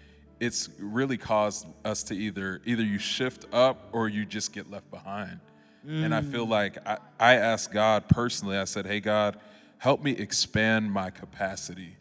it's 0.41 0.69
really 0.79 1.17
caused 1.17 1.67
us 1.85 2.03
to 2.05 2.15
either 2.15 2.61
either 2.67 2.83
you 2.83 2.99
shift 2.99 3.47
up 3.53 3.89
or 3.93 4.09
you 4.09 4.27
just 4.27 4.53
get 4.53 4.71
left 4.71 4.91
behind. 4.91 5.41
Mm. 5.87 6.07
And 6.07 6.15
I 6.15 6.23
feel 6.23 6.47
like 6.47 6.77
I, 6.87 6.99
I 7.21 7.35
asked 7.37 7.73
God 7.73 8.09
personally, 8.09 8.59
I 8.59 8.65
said, 8.65 8.85
Hey 8.85 9.01
God, 9.01 9.39
help 9.79 10.03
me 10.03 10.13
expand 10.13 10.91
my 10.91 11.11
capacity 11.11 11.97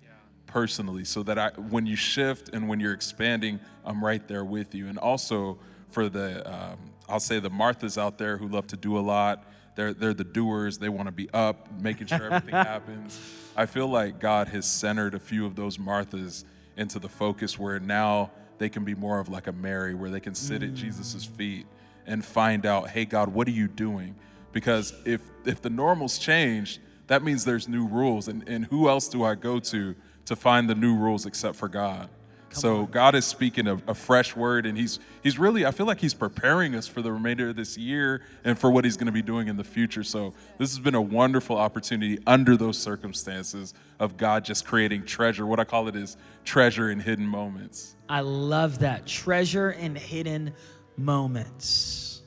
personally 0.53 1.03
so 1.03 1.23
that 1.23 1.39
I 1.39 1.49
when 1.49 1.87
you 1.87 1.95
shift 1.95 2.49
and 2.49 2.69
when 2.69 2.79
you're 2.79 2.93
expanding, 2.93 3.59
I'm 3.83 4.05
right 4.05 4.25
there 4.27 4.45
with 4.45 4.75
you. 4.75 4.87
And 4.87 4.99
also 4.99 5.57
for 5.89 6.09
the 6.09 6.47
um, 6.47 6.77
I'll 7.09 7.19
say 7.19 7.39
the 7.39 7.49
Marthas 7.49 7.97
out 7.97 8.17
there 8.17 8.37
who 8.37 8.47
love 8.47 8.67
to 8.67 8.77
do 8.77 8.97
a 8.97 9.01
lot. 9.01 9.45
They're 9.75 9.93
they're 9.93 10.13
the 10.13 10.23
doers. 10.23 10.77
They 10.77 10.89
want 10.89 11.07
to 11.07 11.11
be 11.11 11.27
up, 11.33 11.67
making 11.81 12.07
sure 12.07 12.31
everything 12.31 12.49
happens. 12.53 13.19
I 13.57 13.65
feel 13.65 13.87
like 13.87 14.19
God 14.19 14.47
has 14.49 14.69
centered 14.69 15.15
a 15.15 15.19
few 15.19 15.45
of 15.45 15.55
those 15.55 15.77
Marthas 15.77 16.45
into 16.77 16.99
the 16.99 17.09
focus 17.09 17.57
where 17.57 17.79
now 17.79 18.31
they 18.59 18.69
can 18.69 18.83
be 18.83 18.95
more 18.95 19.19
of 19.19 19.29
like 19.29 19.47
a 19.47 19.51
Mary, 19.51 19.95
where 19.95 20.09
they 20.09 20.19
can 20.19 20.35
sit 20.35 20.61
mm. 20.61 20.69
at 20.69 20.73
Jesus's 20.75 21.25
feet 21.25 21.65
and 22.05 22.23
find 22.23 22.65
out, 22.65 22.89
hey 22.89 23.05
God, 23.05 23.29
what 23.29 23.47
are 23.47 23.51
you 23.51 23.67
doing? 23.67 24.15
Because 24.51 24.93
if 25.05 25.21
if 25.45 25.63
the 25.63 25.71
normals 25.71 26.19
change, 26.19 26.79
that 27.07 27.23
means 27.23 27.45
there's 27.45 27.67
new 27.67 27.87
rules. 27.87 28.27
And, 28.27 28.47
and 28.47 28.65
who 28.65 28.89
else 28.89 29.07
do 29.07 29.23
I 29.23 29.35
go 29.35 29.59
to 29.59 29.95
to 30.25 30.35
find 30.35 30.69
the 30.69 30.75
new 30.75 30.95
rules 30.95 31.25
except 31.25 31.55
for 31.55 31.67
God. 31.67 32.09
Come 32.49 32.61
so 32.61 32.77
on. 32.77 32.85
God 32.87 33.15
is 33.15 33.25
speaking 33.25 33.67
a, 33.67 33.75
a, 33.87 33.95
fresh 33.95 34.35
word, 34.35 34.65
and 34.65 34.77
He's 34.77 34.99
He's 35.23 35.39
really 35.39 35.65
I 35.65 35.71
feel 35.71 35.87
like 35.87 35.99
He's 35.99 36.13
preparing 36.13 36.75
us 36.75 36.87
for 36.87 37.01
the 37.01 37.11
remainder 37.11 37.49
of 37.49 37.55
this 37.55 37.77
year 37.77 38.21
and 38.43 38.57
for 38.57 38.69
what 38.69 38.85
He's 38.85 38.95
going 38.95 39.07
to 39.07 39.11
be 39.11 39.23
doing 39.23 39.47
in 39.47 39.57
the 39.57 39.63
future. 39.63 40.03
So 40.03 40.33
this 40.59 40.69
has 40.69 40.79
been 40.79 40.95
a 40.95 41.01
wonderful 41.01 41.57
opportunity 41.57 42.19
under 42.27 42.55
those 42.55 42.77
circumstances 42.77 43.73
of 43.99 44.17
God 44.17 44.45
just 44.45 44.65
creating 44.65 45.05
treasure. 45.05 45.45
What 45.45 45.59
I 45.59 45.63
call 45.63 45.87
it 45.87 45.95
is 45.95 46.15
treasure 46.45 46.91
in 46.91 46.99
hidden 46.99 47.25
moments. 47.25 47.95
I 48.07 48.19
love 48.19 48.79
that 48.79 49.07
treasure 49.07 49.71
in 49.71 49.95
hidden 49.95 50.53
moments. 50.95 52.21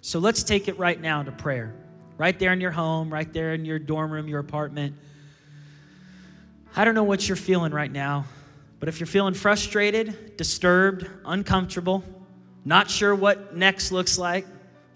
So 0.00 0.18
let's 0.18 0.42
take 0.42 0.66
it 0.66 0.78
right 0.78 1.00
now 1.00 1.22
to 1.22 1.30
prayer. 1.30 1.79
Right 2.20 2.38
there 2.38 2.52
in 2.52 2.60
your 2.60 2.70
home, 2.70 3.10
right 3.10 3.32
there 3.32 3.54
in 3.54 3.64
your 3.64 3.78
dorm 3.78 4.10
room, 4.10 4.28
your 4.28 4.40
apartment. 4.40 4.94
I 6.76 6.84
don't 6.84 6.94
know 6.94 7.02
what 7.02 7.26
you're 7.26 7.34
feeling 7.34 7.72
right 7.72 7.90
now, 7.90 8.26
but 8.78 8.90
if 8.90 9.00
you're 9.00 9.06
feeling 9.06 9.32
frustrated, 9.32 10.36
disturbed, 10.36 11.08
uncomfortable, 11.24 12.04
not 12.62 12.90
sure 12.90 13.14
what 13.14 13.56
next 13.56 13.90
looks 13.90 14.18
like, 14.18 14.46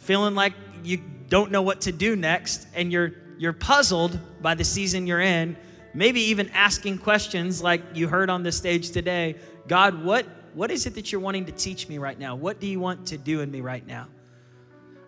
feeling 0.01 0.35
like 0.35 0.53
you 0.83 0.99
don't 1.31 1.51
know 1.51 1.63
what 1.63 1.81
to 1.81 1.93
do 1.93 2.15
next, 2.15 2.67
and 2.75 2.93
you're 2.93 3.15
you're 3.39 3.55
puzzled 3.55 4.21
by 4.43 4.55
the 4.55 4.65
season 4.65 5.07
you're 5.07 5.23
in, 5.23 5.57
maybe 5.95 6.21
even 6.21 6.51
asking 6.51 6.99
questions 6.99 7.63
like 7.63 7.81
you 7.95 8.07
heard 8.07 8.29
on 8.29 8.43
the 8.43 8.53
stage 8.53 8.91
today, 8.91 9.37
God, 9.67 10.05
what 10.05 10.27
what 10.53 10.71
is 10.71 10.85
it 10.85 10.95
that 10.97 11.11
you're 11.11 11.23
wanting 11.23 11.47
to 11.47 11.53
teach 11.53 11.89
me 11.89 11.97
right 11.97 12.19
now? 12.19 12.37
What 12.37 12.61
do 12.61 12.67
you 12.67 12.81
want 12.81 13.07
to 13.07 13.17
do 13.17 13.41
in 13.41 13.51
me 13.51 13.63
right 13.63 13.87
now? 13.87 14.09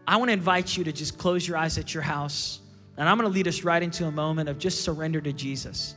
I 0.09 0.17
want 0.17 0.29
to 0.29 0.33
invite 0.33 0.77
you 0.77 0.85
to 0.85 0.93
just 0.93 1.19
close 1.19 1.47
your 1.47 1.57
eyes 1.57 1.79
at 1.79 1.93
your 1.93 2.03
house, 2.03 2.61
and 2.97 3.09
I'm 3.09 3.19
going 3.19 3.29
to 3.29 3.35
lead 3.35 3.49
us 3.49 3.65
right 3.65 3.83
into 3.83 4.07
a 4.07 4.11
moment 4.11 4.49
of 4.49 4.59
just 4.59 4.83
surrender 4.83 5.21
to 5.21 5.33
Jesus. 5.33 5.97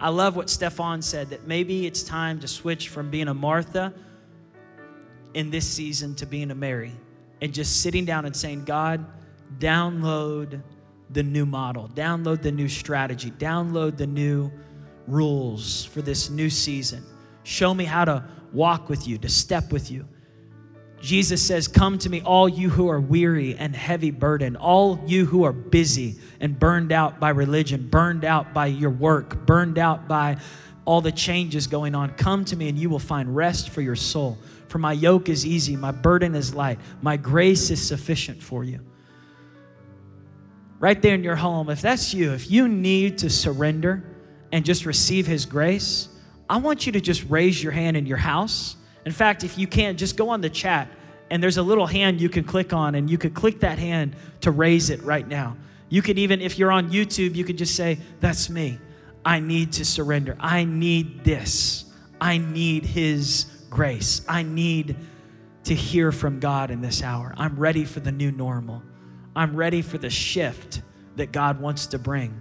I 0.00 0.10
love 0.10 0.36
what 0.36 0.48
Stefan 0.48 1.02
said 1.02 1.30
that 1.30 1.46
maybe 1.46 1.86
it's 1.86 2.02
time 2.02 2.38
to 2.40 2.48
switch 2.48 2.88
from 2.88 3.10
being 3.10 3.28
a 3.28 3.34
Martha 3.34 3.92
in 5.34 5.50
this 5.50 5.66
season 5.66 6.14
to 6.16 6.26
being 6.26 6.50
a 6.50 6.54
Mary 6.54 6.92
and 7.40 7.52
just 7.52 7.82
sitting 7.82 8.04
down 8.04 8.24
and 8.24 8.36
saying, 8.36 8.64
God, 8.64 9.04
download 9.58 10.62
the 11.10 11.22
new 11.22 11.46
model, 11.46 11.88
download 11.94 12.42
the 12.42 12.52
new 12.52 12.68
strategy, 12.68 13.30
download 13.30 13.96
the 13.96 14.06
new 14.06 14.52
rules 15.06 15.86
for 15.86 16.02
this 16.02 16.28
new 16.28 16.50
season. 16.50 17.02
Show 17.44 17.72
me 17.72 17.84
how 17.84 18.04
to 18.04 18.24
walk 18.52 18.88
with 18.88 19.08
you, 19.08 19.18
to 19.18 19.28
step 19.28 19.72
with 19.72 19.90
you. 19.90 20.06
Jesus 21.00 21.40
says, 21.40 21.68
Come 21.68 21.98
to 21.98 22.10
me, 22.10 22.22
all 22.22 22.48
you 22.48 22.70
who 22.70 22.88
are 22.88 23.00
weary 23.00 23.56
and 23.56 23.74
heavy 23.74 24.10
burdened, 24.10 24.56
all 24.56 25.00
you 25.06 25.26
who 25.26 25.44
are 25.44 25.52
busy 25.52 26.16
and 26.40 26.58
burned 26.58 26.92
out 26.92 27.20
by 27.20 27.30
religion, 27.30 27.88
burned 27.88 28.24
out 28.24 28.52
by 28.52 28.66
your 28.66 28.90
work, 28.90 29.46
burned 29.46 29.78
out 29.78 30.08
by 30.08 30.38
all 30.84 31.00
the 31.00 31.12
changes 31.12 31.66
going 31.66 31.94
on. 31.94 32.10
Come 32.14 32.44
to 32.46 32.56
me 32.56 32.68
and 32.68 32.78
you 32.78 32.90
will 32.90 32.98
find 32.98 33.34
rest 33.34 33.70
for 33.70 33.80
your 33.80 33.96
soul. 33.96 34.38
For 34.68 34.78
my 34.78 34.92
yoke 34.92 35.28
is 35.28 35.46
easy, 35.46 35.76
my 35.76 35.92
burden 35.92 36.34
is 36.34 36.54
light, 36.54 36.78
my 37.00 37.16
grace 37.16 37.70
is 37.70 37.86
sufficient 37.86 38.42
for 38.42 38.64
you. 38.64 38.80
Right 40.80 41.00
there 41.00 41.14
in 41.14 41.24
your 41.24 41.36
home, 41.36 41.70
if 41.70 41.80
that's 41.80 42.14
you, 42.14 42.32
if 42.32 42.50
you 42.50 42.68
need 42.68 43.18
to 43.18 43.30
surrender 43.30 44.04
and 44.52 44.64
just 44.64 44.86
receive 44.86 45.26
His 45.26 45.46
grace, 45.46 46.08
I 46.48 46.58
want 46.58 46.86
you 46.86 46.92
to 46.92 47.00
just 47.00 47.24
raise 47.28 47.62
your 47.62 47.72
hand 47.72 47.96
in 47.96 48.06
your 48.06 48.18
house 48.18 48.76
in 49.04 49.12
fact, 49.12 49.44
if 49.44 49.58
you 49.58 49.66
can, 49.66 49.96
just 49.96 50.16
go 50.16 50.30
on 50.30 50.40
the 50.40 50.50
chat 50.50 50.88
and 51.30 51.42
there's 51.42 51.58
a 51.58 51.62
little 51.62 51.86
hand 51.86 52.20
you 52.20 52.28
can 52.28 52.44
click 52.44 52.72
on, 52.72 52.94
and 52.94 53.10
you 53.10 53.18
could 53.18 53.34
click 53.34 53.60
that 53.60 53.78
hand 53.78 54.16
to 54.40 54.50
raise 54.50 54.90
it 54.90 55.02
right 55.02 55.26
now. 55.26 55.56
You 55.90 56.02
could 56.02 56.18
even, 56.18 56.40
if 56.40 56.58
you're 56.58 56.72
on 56.72 56.90
YouTube, 56.90 57.34
you 57.34 57.44
could 57.44 57.58
just 57.58 57.76
say, 57.76 57.98
That's 58.20 58.48
me. 58.48 58.78
I 59.24 59.40
need 59.40 59.72
to 59.74 59.84
surrender. 59.84 60.36
I 60.40 60.64
need 60.64 61.24
this. 61.24 61.84
I 62.20 62.38
need 62.38 62.84
His 62.86 63.44
grace. 63.68 64.22
I 64.28 64.42
need 64.42 64.96
to 65.64 65.74
hear 65.74 66.12
from 66.12 66.40
God 66.40 66.70
in 66.70 66.80
this 66.80 67.02
hour. 67.02 67.34
I'm 67.36 67.58
ready 67.58 67.84
for 67.84 68.00
the 68.00 68.12
new 68.12 68.32
normal. 68.32 68.82
I'm 69.36 69.54
ready 69.54 69.82
for 69.82 69.98
the 69.98 70.10
shift 70.10 70.80
that 71.16 71.30
God 71.30 71.60
wants 71.60 71.88
to 71.88 71.98
bring. 71.98 72.40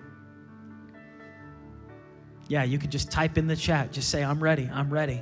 Yeah, 2.47 2.63
you 2.63 2.79
could 2.79 2.91
just 2.91 3.11
type 3.11 3.37
in 3.37 3.47
the 3.47 3.55
chat, 3.55 3.91
just 3.91 4.09
say, 4.09 4.23
I'm 4.23 4.41
ready, 4.41 4.69
I'm 4.71 4.89
ready. 4.89 5.21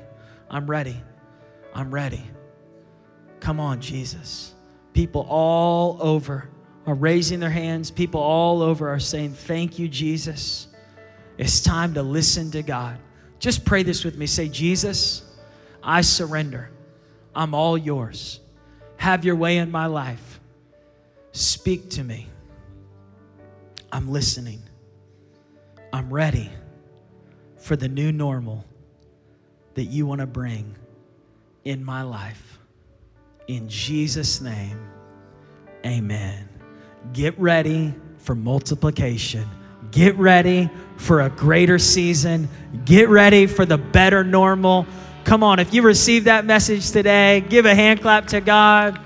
I'm 0.50 0.70
ready. 0.70 1.02
I'm 1.76 1.94
ready. 1.94 2.24
Come 3.42 3.60
on, 3.60 3.82
Jesus. 3.82 4.56
People 4.94 5.28
all 5.30 5.98
over 6.00 6.50
are 6.88 6.96
raising 6.96 7.42
their 7.42 7.50
hands. 7.50 7.92
People 7.92 8.22
all 8.22 8.62
over 8.62 8.90
are 8.90 9.00
saying, 9.00 9.34
Thank 9.34 9.78
you, 9.78 9.90
Jesus. 9.90 10.68
It's 11.38 11.60
time 11.60 11.94
to 11.96 12.02
listen 12.02 12.50
to 12.52 12.64
God. 12.64 12.98
Just 13.40 13.66
pray 13.66 13.84
this 13.84 14.06
with 14.06 14.18
me. 14.18 14.26
Say, 14.26 14.48
Jesus, 14.48 15.24
I 15.84 16.00
surrender. 16.00 16.72
I'm 17.36 17.54
all 17.54 17.78
yours. 17.78 18.40
Have 18.96 19.26
your 19.26 19.36
way 19.36 19.58
in 19.58 19.70
my 19.70 19.88
life. 19.88 20.40
Speak 21.34 21.90
to 21.92 22.04
me. 22.04 22.30
I'm 23.92 24.10
listening. 24.10 24.62
I'm 25.92 26.10
ready 26.10 26.50
for 27.58 27.76
the 27.76 27.90
new 27.90 28.14
normal 28.14 28.64
that 29.74 29.86
you 29.86 30.06
want 30.06 30.22
to 30.22 30.28
bring 30.28 30.76
in 31.66 31.84
my 31.84 32.04
life. 32.04 32.60
In 33.48 33.68
Jesus' 33.68 34.40
name, 34.40 34.80
amen. 35.86 36.48
Get 37.14 37.38
ready 37.40 37.94
for 38.18 38.36
multiplication. 38.36 39.48
Get 39.92 40.16
ready 40.18 40.70
for 40.98 41.22
a 41.22 41.30
greater 41.30 41.78
season. 41.78 42.50
Get 42.86 43.10
ready 43.10 43.46
for 43.46 43.66
the 43.66 43.78
better 43.78 44.24
normal. 44.24 44.88
Come 45.26 45.44
on, 45.44 45.60
if 45.60 45.74
you 45.74 45.82
received 45.82 46.26
that 46.26 46.46
message 46.46 46.92
today, 46.92 47.42
give 47.42 47.66
a 47.66 47.76
hand 47.76 48.02
clap 48.02 48.28
to 48.28 48.42
God. 48.42 49.00